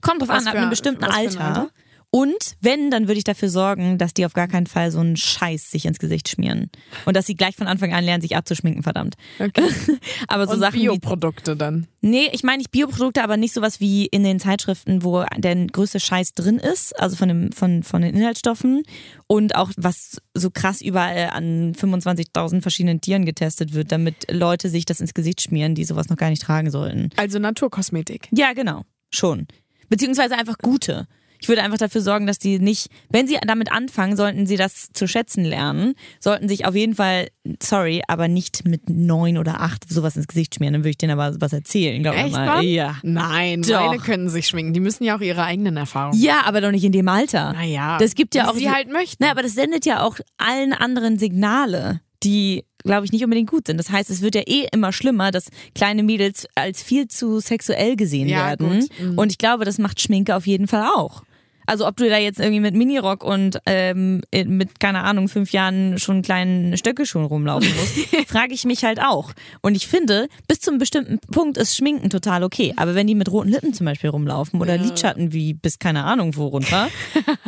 Kommt 0.00 0.22
drauf 0.22 0.30
an, 0.30 0.46
ab 0.46 0.54
einem 0.54 0.70
bestimmten 0.70 1.04
ein 1.04 1.10
Alter. 1.10 1.40
Alter? 1.44 1.70
Und 2.12 2.56
wenn, 2.60 2.90
dann 2.90 3.06
würde 3.06 3.18
ich 3.18 3.24
dafür 3.24 3.48
sorgen, 3.48 3.96
dass 3.96 4.14
die 4.14 4.26
auf 4.26 4.32
gar 4.32 4.48
keinen 4.48 4.66
Fall 4.66 4.90
so 4.90 4.98
einen 4.98 5.16
Scheiß 5.16 5.70
sich 5.70 5.86
ins 5.86 6.00
Gesicht 6.00 6.28
schmieren. 6.28 6.68
Und 7.04 7.16
dass 7.16 7.26
sie 7.26 7.36
gleich 7.36 7.54
von 7.54 7.68
Anfang 7.68 7.92
an 7.94 8.04
lernen, 8.04 8.20
sich 8.20 8.36
abzuschminken, 8.36 8.82
verdammt. 8.82 9.14
Okay. 9.38 9.62
Aber 10.26 10.46
so 10.46 10.54
Und 10.54 10.60
Sachen 10.60 10.80
wie 10.80 10.86
Bioprodukte 10.86 11.56
dann. 11.56 11.86
Nee, 12.00 12.28
ich 12.32 12.42
meine 12.42 12.58
nicht 12.58 12.70
Bioprodukte, 12.70 13.22
aber 13.22 13.36
nicht 13.36 13.52
sowas 13.52 13.78
wie 13.78 14.06
in 14.06 14.24
den 14.24 14.40
Zeitschriften, 14.40 15.04
wo 15.04 15.22
der 15.36 15.54
größte 15.66 16.00
Scheiß 16.00 16.32
drin 16.32 16.56
ist, 16.56 16.98
also 16.98 17.14
von, 17.14 17.28
dem, 17.28 17.52
von, 17.52 17.82
von 17.82 18.00
den 18.00 18.14
Inhaltsstoffen 18.14 18.84
und 19.26 19.54
auch 19.54 19.70
was 19.76 20.16
so 20.32 20.50
krass 20.50 20.80
überall 20.80 21.28
an 21.30 21.74
25.000 21.74 22.62
verschiedenen 22.62 23.02
Tieren 23.02 23.26
getestet 23.26 23.74
wird, 23.74 23.92
damit 23.92 24.30
Leute 24.30 24.70
sich 24.70 24.86
das 24.86 25.00
ins 25.00 25.12
Gesicht 25.12 25.42
schmieren, 25.42 25.74
die 25.74 25.84
sowas 25.84 26.08
noch 26.08 26.16
gar 26.16 26.30
nicht 26.30 26.42
tragen 26.42 26.70
sollten. 26.70 27.10
Also 27.16 27.38
Naturkosmetik. 27.38 28.28
Ja, 28.32 28.54
genau, 28.54 28.84
schon. 29.10 29.46
Beziehungsweise 29.90 30.38
einfach 30.38 30.56
gute. 30.56 31.06
Ich 31.40 31.48
würde 31.48 31.62
einfach 31.62 31.78
dafür 31.78 32.00
sorgen, 32.00 32.26
dass 32.26 32.38
die 32.38 32.58
nicht, 32.58 32.88
wenn 33.08 33.26
sie 33.26 33.38
damit 33.46 33.72
anfangen, 33.72 34.16
sollten 34.16 34.46
sie 34.46 34.56
das 34.56 34.90
zu 34.92 35.06
schätzen 35.08 35.44
lernen, 35.44 35.94
sollten 36.20 36.48
sich 36.48 36.66
auf 36.66 36.74
jeden 36.74 36.94
Fall, 36.94 37.28
sorry, 37.62 38.02
aber 38.08 38.28
nicht 38.28 38.66
mit 38.66 38.90
neun 38.90 39.38
oder 39.38 39.60
acht 39.60 39.88
sowas 39.90 40.16
ins 40.16 40.26
Gesicht 40.28 40.54
schmieren. 40.54 40.74
Dann 40.74 40.82
würde 40.82 40.90
ich 40.90 40.98
denen 40.98 41.18
aber 41.18 41.40
was 41.40 41.52
erzählen, 41.52 42.02
glaube 42.02 42.18
ich 42.26 42.32
mal. 42.32 42.62
Ja. 42.64 42.96
Nein, 43.02 43.62
Doch. 43.62 43.86
meine 43.86 43.98
können 44.02 44.28
sich 44.28 44.46
schminken. 44.46 44.72
Die 44.74 44.80
müssen 44.80 45.04
ja 45.04 45.16
auch 45.16 45.20
ihre 45.20 45.42
eigenen 45.44 45.76
Erfahrungen. 45.76 46.20
Ja, 46.20 46.42
aber 46.44 46.60
doch 46.60 46.70
nicht 46.70 46.84
in 46.84 46.92
dem 46.92 47.08
Alter. 47.08 47.52
Naja. 47.52 47.98
Das 47.98 48.14
gibt 48.14 48.34
ja 48.34 48.50
auch 48.50 48.54
sie 48.54 48.70
halt 48.70 48.90
möchten. 48.92 49.16
Na, 49.24 49.30
aber 49.30 49.42
das 49.42 49.54
sendet 49.54 49.86
ja 49.86 50.02
auch 50.02 50.18
allen 50.38 50.72
anderen 50.72 51.18
Signale, 51.18 52.00
die, 52.22 52.64
glaube 52.84 53.06
ich, 53.06 53.12
nicht 53.12 53.24
unbedingt 53.24 53.48
gut 53.50 53.66
sind. 53.66 53.78
Das 53.78 53.90
heißt, 53.90 54.10
es 54.10 54.20
wird 54.20 54.34
ja 54.34 54.42
eh 54.46 54.66
immer 54.72 54.92
schlimmer, 54.92 55.30
dass 55.30 55.48
kleine 55.74 56.02
Mädels 56.02 56.46
als 56.54 56.82
viel 56.82 57.08
zu 57.08 57.40
sexuell 57.40 57.96
gesehen 57.96 58.28
Ja, 58.28 58.48
werden. 58.48 58.80
gut. 58.80 58.88
Mhm. 59.00 59.18
Und 59.18 59.32
ich 59.32 59.38
glaube, 59.38 59.64
das 59.64 59.78
macht 59.78 60.00
Schminke 60.00 60.36
auf 60.36 60.46
jeden 60.46 60.66
Fall 60.68 60.86
auch. 60.94 61.22
Also 61.66 61.86
ob 61.86 61.96
du 61.96 62.08
da 62.08 62.18
jetzt 62.18 62.40
irgendwie 62.40 62.60
mit 62.60 62.74
Minirock 62.74 63.22
und 63.24 63.58
ähm, 63.66 64.22
mit, 64.32 64.80
keine 64.80 65.02
Ahnung, 65.02 65.28
fünf 65.28 65.52
Jahren 65.52 65.98
schon 65.98 66.16
einen 66.16 66.22
kleinen 66.22 66.76
Stöckelschuhen 66.76 67.24
rumlaufen 67.24 67.68
musst, 67.76 67.98
frage 68.28 68.54
ich 68.54 68.64
mich 68.64 68.84
halt 68.84 69.00
auch. 69.00 69.32
Und 69.62 69.74
ich 69.74 69.86
finde, 69.86 70.28
bis 70.48 70.60
zu 70.60 70.70
einem 70.70 70.78
bestimmten 70.78 71.18
Punkt 71.32 71.56
ist 71.58 71.76
Schminken 71.76 72.10
total 72.10 72.42
okay. 72.42 72.74
Aber 72.76 72.94
wenn 72.94 73.06
die 73.06 73.14
mit 73.14 73.30
roten 73.30 73.50
Lippen 73.50 73.72
zum 73.74 73.86
Beispiel 73.86 74.10
rumlaufen 74.10 74.60
oder 74.60 74.76
Ja. 74.76 74.82
Lidschatten 74.82 75.32
wie 75.32 75.54
bis 75.54 75.78
keine 75.78 76.04
Ahnung 76.04 76.36
wo 76.36 76.46
runter, 76.46 76.88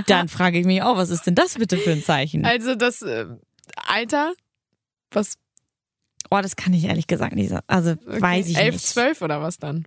dann 0.06 0.28
frage 0.28 0.58
ich 0.58 0.66
mich 0.66 0.82
auch, 0.82 0.96
was 0.96 1.10
ist 1.10 1.26
denn 1.26 1.34
das 1.34 1.54
bitte 1.54 1.76
für 1.76 1.92
ein 1.92 2.02
Zeichen? 2.02 2.44
Also 2.44 2.74
das 2.74 3.02
äh, 3.02 3.26
Alter, 3.88 4.32
was 5.10 5.34
Oh, 6.30 6.40
das 6.40 6.56
kann 6.56 6.72
ich 6.72 6.84
ehrlich 6.84 7.06
gesagt 7.08 7.34
nicht 7.34 7.50
sagen. 7.50 7.64
Also 7.66 7.90
okay, 7.92 8.22
weiß 8.22 8.48
ich 8.48 8.56
11, 8.56 8.74
nicht. 8.74 8.86
12 8.86 9.20
oder 9.22 9.42
was 9.42 9.58
dann? 9.58 9.86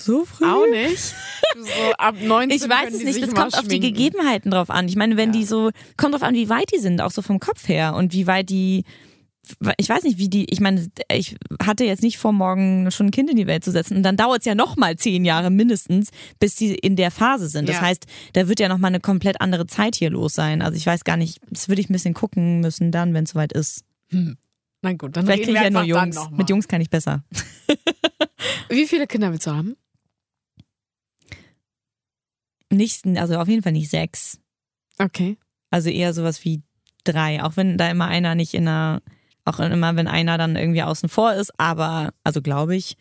So 0.00 0.24
früh? 0.24 0.44
Auch 0.46 0.66
nicht. 0.70 1.14
So 1.56 1.92
ab 1.98 2.14
19 2.22 2.50
Ich 2.56 2.68
weiß 2.68 2.94
es 2.94 3.02
nicht, 3.02 3.22
das 3.22 3.34
kommt 3.34 3.56
auf 3.58 3.68
die. 3.68 3.80
Gegebenheiten 3.80 4.50
drauf 4.50 4.70
an. 4.70 4.88
Ich 4.88 4.96
meine, 4.96 5.16
wenn 5.16 5.32
Ja. 5.32 5.38
die 5.40 5.44
so, 5.44 5.70
kommt 5.96 6.14
drauf 6.14 6.22
an, 6.22 6.34
wie 6.34 6.48
weit 6.48 6.70
die 6.74 6.78
sind, 6.78 7.00
auch 7.00 7.10
so 7.10 7.22
vom 7.22 7.38
Kopf 7.40 7.68
her 7.68 7.94
und 7.94 8.12
wie 8.12 8.26
weit 8.26 8.48
die, 8.50 8.84
ich 9.78 9.88
weiß 9.88 10.04
nicht, 10.04 10.18
wie 10.18 10.28
die, 10.28 10.44
ich 10.50 10.60
meine, 10.60 10.86
ich 11.12 11.36
hatte 11.62 11.84
jetzt 11.84 12.02
nicht 12.02 12.18
vor, 12.18 12.32
morgen 12.32 12.90
schon 12.92 13.06
ein 13.06 13.10
Kind 13.10 13.30
in 13.30 13.36
die 13.36 13.46
Welt 13.48 13.64
zu 13.64 13.72
setzen 13.72 13.96
und 13.96 14.02
dann 14.04 14.16
dauert 14.16 14.40
es 14.40 14.44
ja 14.46 14.54
nochmal 14.54 14.96
zehn 14.96 15.24
Jahre 15.24 15.50
mindestens, 15.50 16.10
bis 16.38 16.54
die 16.54 16.74
in 16.74 16.94
der 16.94 17.10
Phase 17.10 17.48
sind. 17.48 17.68
Das 17.68 17.76
Ja. 17.76 17.82
heißt, 17.82 18.06
da 18.34 18.46
wird 18.48 18.60
ja 18.60 18.68
nochmal 18.68 18.90
eine 18.90 19.00
komplett 19.00 19.40
andere 19.40 19.66
Zeit 19.66 19.96
hier 19.96 20.10
los 20.10 20.34
sein. 20.34 20.62
Also 20.62 20.76
ich 20.76 20.86
weiß 20.86 21.02
gar 21.04 21.16
nicht, 21.16 21.40
das 21.50 21.68
würde 21.68 21.80
ich 21.80 21.90
ein 21.90 21.92
bisschen 21.94 22.14
gucken 22.14 22.60
müssen 22.60 22.92
dann, 22.92 23.12
wenn 23.12 23.24
es 23.24 23.30
soweit 23.30 23.52
ist. 23.52 23.82
Na 24.82 24.92
gut, 24.94 25.16
dann 25.16 25.26
Vielleicht 25.26 25.42
kriege 25.44 25.58
ich 25.58 25.62
ja 25.64 25.70
nur 25.70 25.82
Jungs. 25.82 26.16
Mit 26.36 26.48
Jungs 26.48 26.68
kann 26.68 26.80
ich 26.80 26.88
besser. 26.90 27.24
Wie 28.68 28.86
viele 28.86 29.06
Kinder 29.06 29.30
willst 29.32 29.46
du 29.46 29.50
haben? 29.50 29.76
Nicht, 32.70 33.06
also 33.06 33.38
auf 33.38 33.48
jeden 33.48 33.62
Fall 33.62 33.72
nicht 33.72 33.90
sechs. 33.90 34.38
Okay. 34.98 35.36
Also 35.70 35.90
eher 35.90 36.14
sowas 36.14 36.44
wie 36.44 36.62
drei, 37.04 37.42
auch 37.42 37.56
wenn 37.56 37.76
da 37.78 37.90
immer 37.90 38.06
einer 38.06 38.34
nicht 38.34 38.54
in 38.54 38.68
einer, 38.68 39.02
auch 39.44 39.58
immer 39.58 39.96
wenn 39.96 40.08
einer 40.08 40.38
dann 40.38 40.56
irgendwie 40.56 40.82
außen 40.82 41.08
vor 41.08 41.34
ist, 41.34 41.52
aber, 41.58 42.12
also 42.24 42.42
glaube 42.42 42.76
ich. 42.76 42.96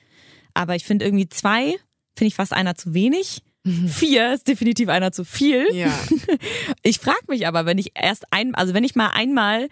Aber 0.53 0.75
ich 0.75 0.85
finde 0.85 1.05
irgendwie 1.05 1.29
zwei, 1.29 1.75
finde 2.15 2.27
ich 2.27 2.35
fast 2.35 2.53
einer 2.53 2.75
zu 2.75 2.93
wenig. 2.93 3.43
Vier 3.87 4.33
ist 4.33 4.47
definitiv 4.47 4.89
einer 4.89 5.11
zu 5.11 5.23
viel. 5.25 5.67
Ja. 5.73 5.93
Ich 6.81 6.99
frage 6.99 7.25
mich 7.27 7.45
aber, 7.45 7.65
wenn 7.65 7.77
ich 7.77 7.91
erst 7.93 8.31
ein, 8.31 8.55
also 8.55 8.73
wenn 8.73 8.83
ich 8.83 8.95
mal 8.95 9.09
einmal 9.09 9.67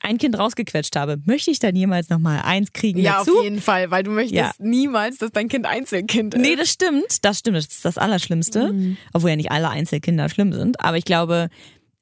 ein 0.00 0.18
Kind 0.18 0.38
rausgequetscht 0.38 0.96
habe, 0.96 1.18
möchte 1.26 1.50
ich 1.50 1.58
dann 1.58 1.76
jemals 1.76 2.08
nochmal 2.08 2.40
eins 2.42 2.72
kriegen 2.72 2.98
ja, 3.00 3.18
dazu? 3.18 3.38
auf 3.38 3.44
jeden 3.44 3.60
Fall, 3.60 3.90
weil 3.90 4.02
du 4.02 4.10
möchtest 4.10 4.34
Ja. 4.34 4.52
niemals, 4.58 5.18
dass 5.18 5.30
dein 5.32 5.48
Kind 5.48 5.66
Einzelkind 5.66 6.34
ist. 6.34 6.40
Nee, 6.40 6.56
das 6.56 6.70
stimmt. 6.70 7.24
Das 7.24 7.38
stimmt. 7.38 7.56
Das 7.58 7.66
ist 7.66 7.84
das 7.84 7.98
Allerschlimmste. 7.98 8.72
Mhm. 8.72 8.96
Obwohl 9.12 9.30
ja 9.30 9.36
nicht 9.36 9.50
alle 9.52 9.68
Einzelkinder 9.68 10.28
schlimm 10.28 10.52
sind. 10.52 10.80
Aber 10.80 10.96
ich 10.96 11.04
glaube, 11.04 11.48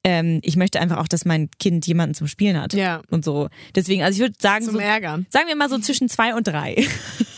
ähm, 0.04 0.38
ich 0.42 0.56
möchte 0.56 0.80
einfach 0.80 0.98
auch, 0.98 1.08
dass 1.08 1.24
mein 1.24 1.50
Kind 1.58 1.86
jemanden 1.86 2.14
zum 2.14 2.28
Spielen 2.28 2.60
hat. 2.60 2.72
Ja. 2.72 3.02
Und 3.10 3.24
so. 3.24 3.48
Deswegen, 3.74 4.02
also 4.02 4.14
ich 4.16 4.20
würde 4.20 4.36
sagen, 4.40 4.64
Zum 4.64 4.74
so, 4.74 4.80
Ärgern. 4.80 5.26
sagen 5.30 5.48
wir 5.48 5.56
mal 5.56 5.68
so 5.68 5.78
zwischen 5.78 6.08
zwei 6.08 6.34
und 6.34 6.46
drei. 6.46 6.86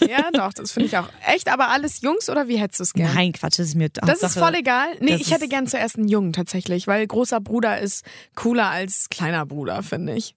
Ja, 0.08 0.30
doch, 0.32 0.52
das 0.52 0.72
finde 0.72 0.88
ich 0.88 0.96
auch. 0.98 1.08
Echt, 1.26 1.48
aber 1.48 1.68
alles 1.68 2.00
Jungs 2.02 2.28
oder 2.28 2.48
wie 2.48 2.58
hättest 2.58 2.80
du 2.80 2.84
es 2.84 2.92
gern? 2.94 3.14
Nein, 3.14 3.32
Quatsch, 3.32 3.58
das 3.58 3.68
ist 3.68 3.74
mir 3.76 3.88
Das 3.90 4.22
ist 4.22 4.38
voll 4.38 4.54
egal. 4.54 4.88
Nee, 5.00 5.14
ich 5.14 5.30
hätte 5.30 5.46
gern 5.48 5.66
zuerst 5.66 5.96
einen 5.96 6.08
Jungen 6.08 6.32
tatsächlich, 6.32 6.86
weil 6.86 7.06
großer 7.06 7.40
Bruder 7.40 7.78
ist 7.80 8.04
cooler 8.34 8.70
als 8.70 9.08
kleiner 9.10 9.46
Bruder, 9.46 9.82
finde 9.82 10.14
ich. 10.14 10.34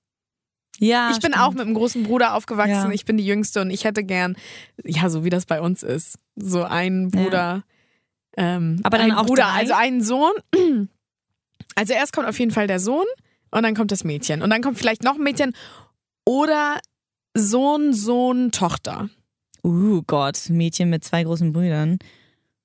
Ja, 0.79 1.07
ich 1.11 1.19
bin 1.19 1.31
stimmt. 1.31 1.39
auch 1.39 1.51
mit 1.53 1.61
einem 1.61 1.73
großen 1.75 2.03
Bruder 2.03 2.33
aufgewachsen. 2.35 2.71
Ja. 2.71 2.91
Ich 2.91 3.05
bin 3.05 3.17
die 3.17 3.25
Jüngste 3.25 3.61
und 3.61 3.69
ich 3.69 3.83
hätte 3.85 4.03
gern, 4.03 4.35
ja, 4.83 5.09
so 5.09 5.23
wie 5.23 5.29
das 5.29 5.45
bei 5.45 5.61
uns 5.61 5.83
ist, 5.83 6.17
so 6.35 6.63
einen 6.63 7.09
Bruder. 7.11 7.63
Ähm, 8.35 8.79
Aber 8.83 8.97
dann 8.97 9.11
ein 9.11 9.17
auch 9.17 9.25
Bruder, 9.27 9.43
drei? 9.43 9.59
also 9.59 9.73
einen 9.73 10.01
Sohn. 10.03 10.33
Also 11.75 11.93
erst 11.93 12.13
kommt 12.13 12.27
auf 12.27 12.37
jeden 12.37 12.51
Fall 12.51 12.67
der 12.67 12.79
Sohn 12.79 13.05
und 13.49 13.63
dann 13.63 13.73
kommt 13.73 13.91
das 13.91 14.03
Mädchen 14.03 14.43
und 14.43 14.51
dann 14.51 14.61
kommt 14.61 14.77
vielleicht 14.77 15.03
noch 15.03 15.15
ein 15.15 15.23
Mädchen 15.23 15.53
oder 16.23 16.77
Sohn, 17.35 17.93
Sohn, 17.93 18.51
Tochter. 18.51 19.09
Uh 19.63 20.03
Gott, 20.05 20.49
Mädchen 20.49 20.91
mit 20.91 21.03
zwei 21.03 21.23
großen 21.23 21.51
Brüdern. 21.51 21.97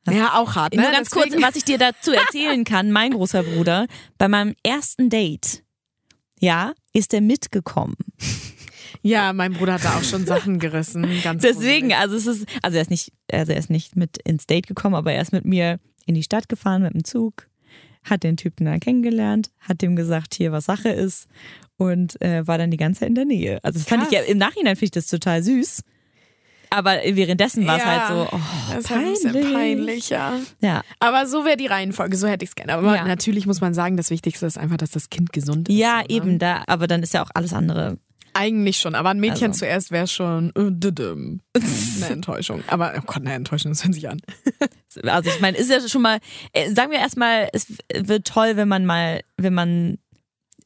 Was- 0.04 0.14
Ja, 0.14 0.34
auch 0.34 0.56
hart, 0.56 0.74
ne? 0.74 0.82
Nur 0.82 0.90
ganz 0.90 1.08
kurz, 1.10 1.26
Deswegen- 1.26 1.42
was 1.42 1.56
ich 1.56 1.64
dir 1.64 1.78
dazu 1.78 2.12
erzählen 2.12 2.64
kann, 2.64 2.90
mein 2.92 3.12
großer 3.12 3.42
Bruder, 3.44 3.86
bei 4.18 4.28
meinem 4.28 4.54
ersten 4.62 5.08
Date, 5.08 5.62
ja, 6.40 6.72
ist 6.92 7.14
er 7.14 7.20
mitgekommen. 7.20 7.96
Ja, 9.02 9.32
mein 9.32 9.52
Bruder 9.52 9.74
hat 9.74 9.84
da 9.84 9.96
auch 9.96 10.02
schon 10.02 10.26
Sachen 10.26 10.58
gerissen. 10.58 11.06
Ganz 11.22 11.42
Deswegen, 11.42 11.92
also 11.92 12.16
es 12.16 12.26
ist, 12.26 12.46
also 12.62 12.76
er 12.76 12.82
ist 12.82 12.90
nicht, 12.90 13.12
also 13.30 13.52
er 13.52 13.58
ist 13.58 13.70
nicht 13.70 13.96
mit 13.96 14.18
ins 14.18 14.46
Date 14.46 14.66
gekommen, 14.66 14.94
aber 14.94 15.12
er 15.12 15.22
ist 15.22 15.32
mit 15.32 15.44
mir 15.44 15.78
in 16.06 16.14
die 16.14 16.22
Stadt 16.22 16.48
gefahren 16.48 16.82
mit 16.82 16.94
dem 16.94 17.04
Zug, 17.04 17.48
hat 18.02 18.22
den 18.22 18.36
Typen 18.36 18.64
dann 18.64 18.80
kennengelernt, 18.80 19.50
hat 19.60 19.82
dem 19.82 19.94
gesagt, 19.94 20.34
hier 20.34 20.52
was 20.52 20.64
Sache 20.64 20.88
ist 20.88 21.28
und 21.76 22.20
äh, 22.22 22.46
war 22.46 22.58
dann 22.58 22.70
die 22.70 22.76
ganze 22.76 23.00
Zeit 23.00 23.10
in 23.10 23.14
der 23.14 23.24
Nähe. 23.24 23.60
Also 23.62 23.78
das 23.78 23.88
fand 23.88 24.04
ich 24.04 24.10
ja 24.10 24.20
im 24.22 24.38
Nachhinein 24.38 24.76
finde 24.76 24.86
ich 24.86 24.90
das 24.90 25.06
total 25.06 25.42
süß. 25.42 25.82
Aber 26.70 26.96
währenddessen 27.04 27.66
war 27.66 27.76
es 27.78 27.82
Ja, 27.82 28.08
halt 28.08 28.08
so, 28.30 28.36
oh, 28.36 28.40
Das 28.70 28.78
ist 28.84 28.90
halt 28.90 29.32
peinlich. 29.34 29.52
peinlich, 29.52 30.10
ja. 30.10 30.34
Ja. 30.60 30.82
Aber 31.00 31.26
so 31.26 31.44
wäre 31.44 31.56
die 31.56 31.66
Reihenfolge, 31.66 32.16
so 32.16 32.26
hätte 32.28 32.44
ich 32.44 32.50
es 32.50 32.54
gerne. 32.56 32.74
Aber 32.74 32.94
Ja. 32.96 33.04
natürlich 33.04 33.46
muss 33.46 33.60
man 33.60 33.74
sagen, 33.74 33.96
das 33.96 34.10
Wichtigste 34.10 34.46
ist 34.46 34.58
einfach, 34.58 34.76
dass 34.76 34.90
das 34.90 35.10
Kind 35.10 35.32
gesund 35.32 35.68
ist. 35.68 35.76
Ja, 35.76 35.98
so, 36.00 36.02
ne? 36.02 36.06
eben, 36.10 36.38
da, 36.38 36.62
aber 36.66 36.86
dann 36.86 37.02
ist 37.02 37.14
ja 37.14 37.22
auch 37.22 37.30
alles 37.34 37.52
andere. 37.52 37.98
Eigentlich 38.34 38.76
schon, 38.78 38.94
aber 38.94 39.08
ein 39.08 39.18
Mädchen 39.18 39.48
Also. 39.48 39.60
zuerst 39.60 39.90
wäre 39.90 40.06
schon 40.06 40.50
äh, 40.50 40.70
düdüm. 40.70 41.40
eine 41.54 42.06
Enttäuschung. 42.10 42.62
Aber, 42.68 42.92
oh 42.96 43.00
Gott, 43.06 43.16
eine 43.22 43.32
Enttäuschung, 43.32 43.72
das 43.72 43.82
hört 43.82 43.94
sich 43.94 44.08
an. 44.08 44.20
Also 45.04 45.30
ich 45.30 45.40
meine, 45.40 45.56
ist 45.56 45.70
ja 45.70 45.86
schon 45.88 46.02
mal, 46.02 46.18
äh, 46.52 46.70
sagen 46.72 46.90
wir 46.92 46.98
erstmal, 46.98 47.48
es 47.52 47.66
wird 47.94 48.26
toll, 48.26 48.56
wenn 48.56 48.68
man 48.68 48.84
mal, 48.86 49.22
wenn 49.36 49.54
man 49.54 49.98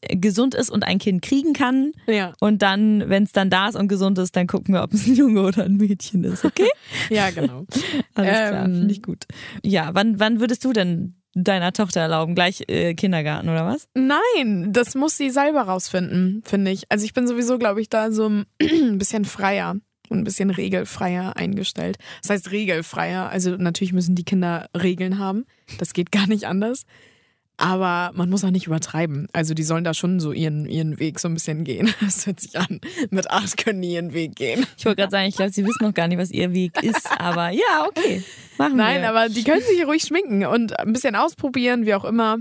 gesund 0.08 0.54
ist 0.54 0.70
und 0.70 0.84
ein 0.84 0.98
Kind 0.98 1.22
kriegen 1.22 1.52
kann. 1.52 1.92
Ja, 2.06 2.32
Und 2.40 2.62
dann, 2.62 3.04
wenn 3.08 3.22
es 3.24 3.32
dann 3.32 3.50
da 3.50 3.68
ist 3.68 3.76
und 3.76 3.88
gesund 3.88 4.18
ist, 4.18 4.34
dann 4.36 4.46
gucken 4.46 4.74
wir, 4.74 4.82
ob 4.82 4.92
es 4.92 5.06
ein 5.06 5.14
Junge 5.14 5.42
oder 5.42 5.64
ein 5.64 5.76
Mädchen 5.76 6.24
ist. 6.24 6.44
Okay? 6.44 6.68
ja 7.10 7.30
genau. 7.30 7.66
Alles 8.14 8.30
klar, 8.32 8.64
Ähm. 8.66 8.74
finde 8.76 8.92
ich 8.92 9.02
gut. 9.02 9.24
Ja, 9.64 9.90
wann, 9.94 10.18
wann 10.20 10.40
würdest 10.40 10.64
du 10.64 10.72
denn 10.72 11.14
deiner 11.34 11.72
Tochter 11.72 12.00
erlauben? 12.00 12.34
Gleich 12.34 12.64
äh, 12.68 12.94
Kindergarten 12.94 13.48
oder 13.48 13.64
was? 13.64 13.88
Nein, 13.94 14.72
das 14.72 14.94
muss 14.94 15.16
sie 15.16 15.30
selber 15.30 15.62
rausfinden, 15.62 16.42
finde 16.44 16.70
ich. 16.72 16.84
Also 16.90 17.04
ich 17.04 17.14
bin 17.14 17.26
sowieso, 17.26 17.58
glaube 17.58 17.80
ich, 17.80 17.88
da 17.88 18.10
so 18.12 18.28
ein 18.28 18.44
bisschen 18.98 19.24
freier 19.24 19.76
und 20.08 20.18
ein 20.18 20.24
bisschen 20.24 20.50
regelfreier 20.50 21.36
eingestellt. 21.36 21.96
Das 22.20 22.30
heißt 22.30 22.50
regelfreier. 22.50 23.30
Also 23.30 23.56
natürlich 23.56 23.94
müssen 23.94 24.14
die 24.14 24.24
Kinder 24.24 24.68
Regeln 24.76 25.18
haben. 25.18 25.46
Das 25.78 25.94
geht 25.94 26.12
gar 26.12 26.26
nicht 26.26 26.46
anders. 26.46 26.82
Aber 27.62 28.10
man 28.16 28.28
muss 28.28 28.42
auch 28.42 28.50
nicht 28.50 28.66
übertreiben. 28.66 29.28
Also 29.32 29.54
die 29.54 29.62
sollen 29.62 29.84
da 29.84 29.94
schon 29.94 30.18
so 30.18 30.32
ihren, 30.32 30.66
ihren 30.66 30.98
Weg 30.98 31.20
so 31.20 31.28
ein 31.28 31.34
bisschen 31.34 31.62
gehen. 31.62 31.94
Das 32.00 32.26
hört 32.26 32.40
sich 32.40 32.58
an. 32.58 32.80
Mit 33.10 33.30
acht 33.30 33.56
können 33.56 33.80
die 33.80 33.92
ihren 33.92 34.12
Weg 34.12 34.34
gehen. 34.34 34.66
Ich 34.76 34.84
wollte 34.84 34.96
gerade 35.02 35.10
sagen, 35.12 35.28
ich 35.28 35.36
glaube, 35.36 35.52
sie 35.52 35.64
wissen 35.64 35.84
noch 35.84 35.94
gar 35.94 36.08
nicht, 36.08 36.18
was 36.18 36.32
ihr 36.32 36.52
Weg 36.52 36.82
ist, 36.82 37.08
aber 37.18 37.50
ja, 37.50 37.86
okay. 37.86 38.24
Machen 38.58 38.76
Nein, 38.76 39.02
wir. 39.02 39.10
aber 39.10 39.28
die 39.28 39.44
können 39.44 39.62
sich 39.62 39.86
ruhig 39.86 40.02
schminken 40.02 40.44
und 40.44 40.76
ein 40.80 40.92
bisschen 40.92 41.14
ausprobieren, 41.14 41.86
wie 41.86 41.94
auch 41.94 42.04
immer. 42.04 42.38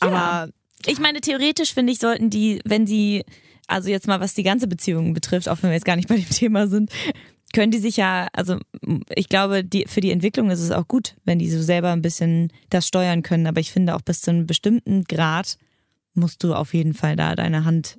Aber 0.00 0.48
Ich 0.86 0.98
meine, 0.98 1.20
theoretisch 1.20 1.72
finde 1.72 1.92
ich, 1.92 2.00
sollten 2.00 2.28
die, 2.28 2.60
wenn 2.64 2.86
sie, 2.88 3.24
also 3.68 3.88
jetzt 3.88 4.08
mal 4.08 4.18
was 4.20 4.34
die 4.34 4.42
ganze 4.42 4.66
Beziehung 4.66 5.14
betrifft, 5.14 5.48
auch 5.48 5.58
wenn 5.62 5.70
wir 5.70 5.74
jetzt 5.74 5.84
gar 5.86 5.96
nicht 5.96 6.08
bei 6.08 6.16
dem 6.16 6.28
Thema 6.28 6.66
sind, 6.66 6.90
können 7.52 7.70
die 7.70 7.78
sich 7.78 7.96
ja, 7.96 8.28
also 8.32 8.58
ich 9.14 9.28
glaube, 9.28 9.64
die, 9.64 9.84
für 9.88 10.00
die 10.00 10.10
Entwicklung 10.10 10.50
ist 10.50 10.60
es 10.60 10.70
auch 10.70 10.86
gut, 10.88 11.16
wenn 11.24 11.38
die 11.38 11.50
so 11.50 11.62
selber 11.62 11.92
ein 11.92 12.02
bisschen 12.02 12.52
das 12.70 12.86
steuern 12.86 13.22
können. 13.22 13.46
Aber 13.46 13.60
ich 13.60 13.70
finde 13.72 13.94
auch 13.94 14.02
bis 14.02 14.20
zu 14.20 14.30
einem 14.30 14.46
bestimmten 14.46 15.04
Grad 15.04 15.56
musst 16.14 16.42
du 16.44 16.54
auf 16.54 16.74
jeden 16.74 16.94
Fall 16.94 17.16
da 17.16 17.34
deine 17.36 17.64
Hand, 17.64 17.98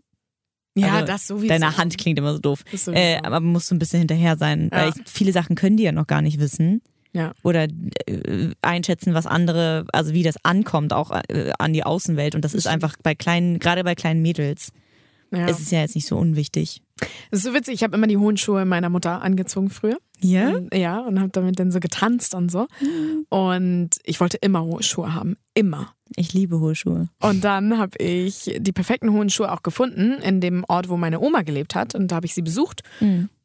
ja, 0.76 0.94
Also, 0.94 1.06
das 1.08 1.28
sowieso. 1.28 1.48
deine 1.50 1.78
Hand 1.78 1.98
klingt 1.98 2.20
immer 2.20 2.34
so 2.34 2.40
doof, 2.40 2.64
äh, 2.88 3.18
aber 3.24 3.40
musst 3.40 3.72
du 3.72 3.76
ein 3.76 3.80
bisschen 3.80 4.00
hinterher 4.00 4.38
sein, 4.38 4.70
weil 4.72 4.90
Ja. 4.90 4.94
ich, 4.96 5.12
viele 5.12 5.32
Sachen 5.32 5.56
können 5.56 5.78
die 5.78 5.84
ja 5.84 5.92
noch 5.92 6.08
gar 6.08 6.22
nicht 6.22 6.40
wissen. 6.40 6.82
Ja. 7.12 7.32
Oder 7.42 7.64
äh, 8.06 8.52
einschätzen, 8.62 9.16
was 9.16 9.26
andere, 9.26 9.86
also 9.94 10.14
wie 10.14 10.22
das 10.22 10.36
ankommt, 10.46 10.94
auch 10.94 11.10
äh, 11.30 11.52
an 11.58 11.74
die 11.74 11.84
Außenwelt. 11.84 12.36
Und 12.36 12.46
das 12.46 12.54
ist 12.54 12.64
stimmt. 12.64 12.76
einfach 12.76 12.96
bei 13.02 13.16
kleinen, 13.16 13.58
gerade 13.58 13.84
bei 13.84 13.96
kleinen 13.96 14.22
Mädels, 14.22 14.72
ja. 15.32 15.48
ist 15.48 15.60
es 15.60 15.72
ja 15.72 15.80
jetzt 15.82 15.96
nicht 15.96 16.08
so 16.08 16.18
unwichtig. 16.18 16.82
Das 17.32 17.40
ist 17.40 17.44
so 17.46 17.54
witzig, 17.54 17.76
ich 17.76 17.84
habe 17.84 17.96
immer 17.96 18.08
die 18.08 18.18
hohen 18.18 18.38
Schuhe 18.38 18.66
meiner 18.66 18.90
Mutter 18.90 19.22
angezogen 19.22 19.70
früher. 19.70 19.98
Ja? 20.20 20.50
Und, 20.50 20.74
ja, 20.74 21.00
und 21.00 21.20
habe 21.20 21.30
damit 21.30 21.60
dann 21.60 21.72
so 21.72 21.80
getanzt 21.80 22.34
und 22.34 22.52
so. 22.52 22.68
Und 23.30 23.92
ich 24.04 24.20
wollte 24.20 24.38
immer 24.38 24.64
hohe 24.64 24.84
Schuhe 24.84 25.14
haben. 25.14 25.38
Immer. 25.54 25.94
Ich 26.16 26.34
liebe 26.34 26.60
hohe 26.60 26.76
Schuhe. 26.76 27.08
Und 27.22 27.44
dann 27.44 27.78
habe 27.78 27.98
ich 27.98 28.52
die 28.58 28.72
perfekten 28.72 29.12
hohen 29.12 29.30
Schuhe 29.30 29.52
auch 29.52 29.64
gefunden 29.64 30.14
in 30.22 30.42
dem 30.42 30.66
Ort, 30.68 30.90
wo 30.90 30.98
meine 30.98 31.22
Oma 31.22 31.44
gelebt 31.44 31.76
hat. 31.76 31.96
Und 31.96 32.10
da 32.10 32.18
habe 32.18 32.26
ich 32.26 32.34
sie 32.34 32.42
besucht. 32.42 32.82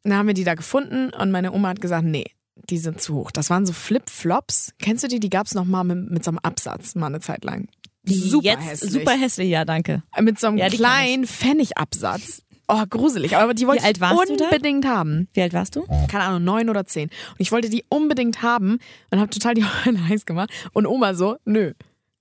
Und 0.03 0.11
dann 0.11 0.17
haben 0.19 0.27
wir 0.27 0.33
die 0.33 0.43
da 0.43 0.55
gefunden 0.55 1.11
und 1.11 1.31
meine 1.31 1.51
Oma 1.53 1.69
hat 1.69 1.81
gesagt, 1.81 2.05
nee, 2.05 2.25
die 2.69 2.77
sind 2.77 3.01
zu 3.01 3.15
hoch. 3.15 3.31
Das 3.31 3.49
waren 3.49 3.65
so 3.65 3.73
Flip-Flops. 3.73 4.73
Kennst 4.79 5.03
du 5.03 5.07
die? 5.07 5.19
Die 5.19 5.29
gab 5.29 5.47
es 5.47 5.53
noch 5.53 5.65
mal 5.65 5.83
mit, 5.83 6.09
mit 6.09 6.23
so 6.23 6.31
einem 6.31 6.39
Absatz, 6.39 6.95
mal 6.95 7.07
eine 7.07 7.19
Zeit 7.19 7.43
lang. 7.43 7.67
Super 8.07 8.43
Jetzt 8.45 8.65
hässlich. 8.65 8.91
super 8.91 9.11
hässlich, 9.11 9.49
ja, 9.49 9.65
danke. 9.65 10.03
Mit 10.19 10.39
so 10.39 10.47
einem 10.47 10.57
Ja, 10.57 10.69
die 10.69 10.77
kleinen 10.77 11.25
Pfennigabsatz. 11.25 12.43
Oh, 12.67 12.83
gruselig. 12.89 13.37
Aber 13.37 13.53
die 13.53 13.67
wollte 13.67 13.83
ich 13.87 14.01
unbedingt 14.01 14.85
haben. 14.85 15.27
Wie 15.33 15.41
alt 15.41 15.53
warst 15.53 15.75
du? 15.75 15.85
Keine 16.09 16.23
Ahnung, 16.23 16.43
neun 16.43 16.69
oder 16.69 16.85
zehn. 16.85 17.09
Und 17.09 17.39
ich 17.39 17.51
wollte 17.51 17.69
die 17.69 17.85
unbedingt 17.89 18.41
haben 18.41 18.79
und 19.11 19.19
habe 19.19 19.29
total 19.29 19.53
die 19.53 19.63
Ohren 19.85 20.07
heiß 20.09 20.25
gemacht. 20.25 20.49
Und 20.73 20.87
Oma 20.87 21.13
so, 21.13 21.37
nö. 21.45 21.73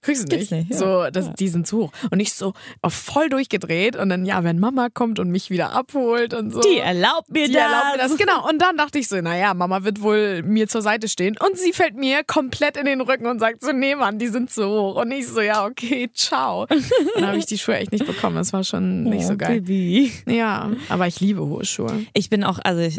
Kriegst 0.05 0.31
du 0.31 0.37
nicht. 0.37 0.51
nicht, 0.53 0.71
ja. 0.71 0.77
So, 0.77 1.11
das, 1.11 1.33
die 1.35 1.49
sind 1.49 1.67
zu 1.67 1.79
hoch. 1.85 1.93
Und 2.11 2.21
ich 2.21 2.33
so 2.35 2.53
auf 2.83 2.93
voll 2.95 3.29
durchgedreht 3.31 3.97
und 3.97 4.09
dann, 4.11 4.25
ja, 4.27 4.45
wenn 4.45 4.59
Mama 4.61 4.89
kommt 4.93 5.19
und 5.19 5.31
mich 5.31 5.51
wieder 5.51 5.73
abholt 5.73 6.35
und 6.35 6.53
so. 6.53 6.61
Die 6.61 6.79
erlaubt 6.79 7.31
mir 7.31 7.47
Die 7.47 7.55
das. 7.55 7.63
erlaubt 7.63 7.97
mir 7.97 8.03
das, 8.03 8.17
genau. 8.19 8.49
Und 8.49 8.61
dann 8.61 8.77
dachte 8.77 8.99
ich 8.99 9.09
so, 9.09 9.21
naja, 9.21 9.55
Mama 9.55 9.83
wird 9.85 10.03
wohl 10.03 10.43
mir 10.43 10.69
zur 10.69 10.83
Seite 10.83 11.09
stehen. 11.09 11.37
Und 11.39 11.57
sie 11.59 11.73
fällt 11.73 11.97
mir 11.97 12.23
komplett 12.25 12.77
in 12.77 12.85
den 12.85 13.01
Rücken 13.01 13.27
und 13.27 13.39
sagt 13.41 13.63
so, 13.65 13.73
nee, 13.73 13.95
Mann, 13.97 14.19
die 14.19 14.29
sind 14.29 14.51
zu 14.51 14.67
hoch. 14.69 14.97
Und 14.97 15.11
ich 15.11 15.27
so, 15.27 15.41
ja, 15.41 15.65
okay, 15.65 16.11
ciao. 16.13 16.67
Und 16.69 16.85
dann 17.17 17.27
habe 17.29 17.39
ich 17.39 17.47
die 17.47 17.57
Schuhe 17.59 17.77
echt 17.77 17.93
nicht 17.93 18.07
bekommen. 18.07 18.37
Das 18.37 18.53
war 18.53 18.63
schon 18.63 19.05
nicht 19.05 19.27
so 19.27 19.33
Oh, 19.33 19.37
geil. 19.37 19.61
Baby. 19.63 20.13
Ja, 20.27 20.71
aber 20.91 21.07
ich 21.07 21.19
liebe 21.21 21.41
hohe 21.47 21.65
Schuhe. 21.65 22.05
Ich 22.13 22.29
bin 22.31 22.45
auch, 22.45 22.59
also 22.63 22.83
ich, 22.83 22.99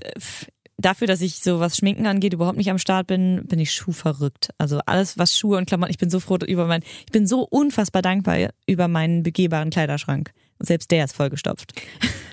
dafür, 0.77 1.07
dass 1.07 1.21
ich 1.21 1.39
so 1.39 1.59
was 1.59 1.77
Schminken 1.77 2.05
angeht, 2.07 2.33
überhaupt 2.33 2.57
nicht 2.57 2.69
am 2.69 2.77
Start 2.79 3.07
bin, 3.07 3.43
bin 3.45 3.59
ich 3.59 3.71
schuhverrückt. 3.71 4.49
Also 4.57 4.79
alles, 4.85 5.17
was 5.17 5.37
Schuhe 5.37 5.57
und 5.57 5.65
Klamotten, 5.67 5.91
ich 5.91 5.97
bin 5.97 6.09
so 6.09 6.19
froh 6.19 6.37
über 6.45 6.65
mein, 6.67 6.81
ich 7.05 7.11
bin 7.11 7.27
so 7.27 7.41
unfassbar 7.41 8.01
dankbar 8.01 8.49
über 8.67 8.87
meinen 8.87 9.23
begehbaren 9.23 9.69
Kleiderschrank. 9.69 10.31
Und 10.57 10.67
selbst 10.67 10.91
der 10.91 11.03
ist 11.05 11.15
vollgestopft. 11.15 11.73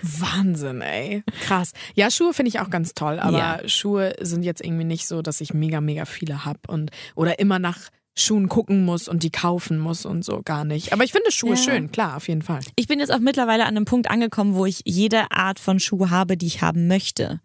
Wahnsinn, 0.01 0.81
ey. 0.81 1.23
Krass. 1.41 1.71
Ja, 1.93 2.09
Schuhe 2.09 2.33
finde 2.33 2.49
ich 2.49 2.59
auch 2.59 2.69
ganz 2.69 2.93
toll, 2.93 3.19
aber 3.19 3.37
Ja. 3.37 3.67
Schuhe 3.67 4.13
sind 4.21 4.43
jetzt 4.43 4.63
irgendwie 4.63 4.85
nicht 4.85 5.07
so, 5.07 5.21
dass 5.21 5.41
ich 5.41 5.53
mega, 5.53 5.81
mega 5.81 6.05
viele 6.05 6.45
habe 6.45 6.59
und 6.67 6.91
oder 7.15 7.39
immer 7.39 7.59
nach 7.59 7.89
Schuhen 8.15 8.47
gucken 8.47 8.85
muss 8.85 9.07
und 9.07 9.23
die 9.23 9.31
kaufen 9.31 9.79
muss 9.79 10.05
und 10.05 10.23
so 10.23 10.41
gar 10.43 10.65
nicht. 10.65 10.93
Aber 10.93 11.03
ich 11.03 11.11
finde 11.11 11.31
Schuhe 11.31 11.51
Ja. 11.51 11.57
schön, 11.57 11.91
klar, 11.91 12.15
auf 12.15 12.27
jeden 12.27 12.43
Fall. 12.43 12.59
Ich 12.75 12.87
bin 12.87 12.99
jetzt 12.99 13.11
auch 13.11 13.19
mittlerweile 13.19 13.63
an 13.63 13.75
einem 13.75 13.85
Punkt 13.85 14.09
angekommen, 14.09 14.53
wo 14.53 14.65
ich 14.65 14.81
jede 14.85 15.31
Art 15.31 15.59
von 15.59 15.79
Schuh 15.79 16.09
habe, 16.09 16.37
die 16.37 16.45
ich 16.47 16.61
haben 16.61 16.87
möchte. 16.87 17.39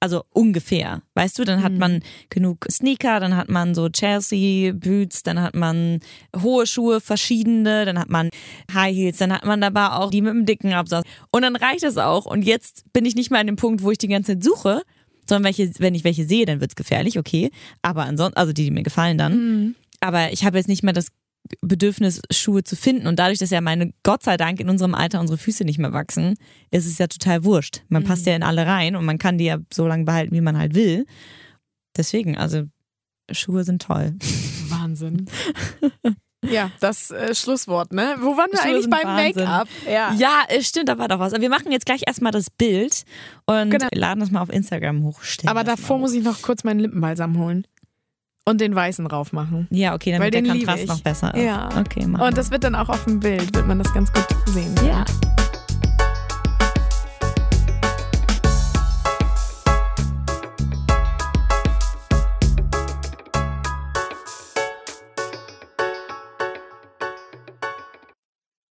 Also 0.00 0.22
ungefähr. 0.32 1.02
Weißt 1.14 1.38
du, 1.38 1.44
dann 1.44 1.62
hat 1.62 1.72
man 1.72 2.02
genug 2.30 2.66
Sneaker, 2.70 3.18
dann 3.18 3.36
hat 3.36 3.48
man 3.48 3.74
so 3.74 3.88
Chelsea 3.88 4.72
Boots, 4.72 5.24
dann 5.24 5.40
hat 5.40 5.54
man 5.56 5.98
hohe 6.40 6.66
Schuhe, 6.66 7.00
verschiedene, 7.00 7.84
dann 7.84 7.98
hat 7.98 8.08
man 8.08 8.30
High 8.72 8.94
Heels, 8.94 9.18
dann 9.18 9.32
hat 9.32 9.44
man 9.44 9.60
aber 9.64 9.98
auch 9.98 10.10
die 10.10 10.22
mit 10.22 10.32
dem 10.32 10.46
dicken 10.46 10.72
Absatz. 10.72 11.04
Und 11.32 11.42
dann 11.42 11.56
reicht 11.56 11.82
das 11.82 11.98
auch. 11.98 12.26
Und 12.26 12.42
jetzt 12.42 12.84
bin 12.92 13.04
ich 13.04 13.16
nicht 13.16 13.32
mehr 13.32 13.40
an 13.40 13.48
dem 13.48 13.56
Punkt, 13.56 13.82
wo 13.82 13.90
ich 13.90 13.98
die 13.98 14.06
ganze 14.06 14.34
Zeit 14.34 14.44
suche, 14.44 14.82
sondern 15.28 15.44
welche, 15.44 15.70
wenn 15.78 15.96
ich 15.96 16.04
welche 16.04 16.24
sehe, 16.24 16.46
dann 16.46 16.60
wird's 16.60 16.76
gefährlich, 16.76 17.18
okay. 17.18 17.50
Aber 17.82 18.04
ansonsten, 18.04 18.38
also 18.38 18.52
die, 18.52 18.64
die 18.64 18.70
mir 18.70 18.84
gefallen 18.84 19.18
dann. 19.18 19.74
Aber 20.00 20.32
ich 20.32 20.44
habe 20.44 20.58
jetzt 20.58 20.68
nicht 20.68 20.84
mehr 20.84 20.92
das 20.92 21.08
Bedürfnis, 21.60 22.20
Schuhe 22.32 22.62
zu 22.64 22.76
finden. 22.76 23.06
Und 23.06 23.18
dadurch, 23.18 23.38
dass 23.38 23.50
ja 23.50 23.60
meine, 23.60 23.92
Gott 24.02 24.22
sei 24.22 24.36
Dank, 24.36 24.60
in 24.60 24.68
unserem 24.68 24.94
Alter 24.94 25.20
unsere 25.20 25.38
Füße 25.38 25.64
nicht 25.64 25.78
mehr 25.78 25.92
wachsen, 25.92 26.34
ist 26.70 26.86
es 26.86 26.98
ja 26.98 27.06
total 27.06 27.44
wurscht. 27.44 27.82
Man 27.88 28.04
passt 28.04 28.26
ja 28.26 28.34
in 28.36 28.42
alle 28.42 28.66
rein 28.66 28.96
und 28.96 29.04
man 29.04 29.18
kann 29.18 29.38
die 29.38 29.44
ja 29.46 29.58
so 29.72 29.86
lange 29.86 30.04
behalten, 30.04 30.34
wie 30.34 30.40
man 30.40 30.58
halt 30.58 30.74
will. 30.74 31.06
Deswegen, 31.96 32.36
also 32.36 32.64
Schuhe 33.30 33.64
sind 33.64 33.82
toll. 33.82 34.14
Wahnsinn. 34.68 35.26
ja, 36.44 36.70
das 36.80 37.10
äh, 37.10 37.34
Schlusswort, 37.34 37.92
ne? 37.92 38.16
Wo 38.20 38.36
waren 38.36 38.50
wir 38.50 38.58
Schuhe 38.58 38.70
eigentlich 38.70 38.90
beim. 38.90 39.16
Make-up? 39.16 39.68
Ja. 39.86 40.14
Ja, 40.14 40.44
stimmt, 40.60 40.88
da 40.88 40.98
war 40.98 41.08
doch 41.08 41.18
was. 41.18 41.32
Wir 41.32 41.50
machen 41.50 41.72
jetzt 41.72 41.86
gleich 41.86 42.02
erstmal 42.06 42.32
das 42.32 42.50
Bild 42.50 43.04
und 43.46 43.70
Genau. 43.70 43.88
laden 43.94 44.20
das 44.20 44.30
mal 44.30 44.40
auf 44.42 44.50
Instagram 44.52 45.02
hoch. 45.04 45.20
Aber 45.46 45.64
davor 45.64 45.98
muss 45.98 46.12
ich 46.12 46.22
noch 46.22 46.42
kurz 46.42 46.64
meinen 46.64 46.80
Lippenbalsam 46.80 47.38
holen. 47.38 47.66
Und 48.48 48.60
den 48.60 48.74
weißen 48.74 49.06
drauf 49.06 49.32
machen. 49.32 49.66
hoch. 49.70 49.76
Ja, 49.76 49.94
okay, 49.94 50.12
Weil 50.18 50.30
damit 50.30 50.34
der 50.34 50.42
den 50.42 50.52
liebe 50.52 50.66
Kontrast 50.66 50.88
noch 50.88 51.00
besser 51.00 51.34
ist. 51.34 51.42
Ja. 51.44 51.68
Okay, 51.78 52.04
Und 52.04 52.38
das 52.38 52.50
wird 52.50 52.64
dann 52.64 52.74
auch 52.74 52.88
auf 52.88 53.04
dem 53.04 53.20
Bild, 53.20 53.54
wird 53.54 53.66
man 53.66 53.78
das 53.78 53.92
ganz 53.92 54.12
gut 54.12 54.26
sehen. 54.46 54.74
mal. 54.74 55.04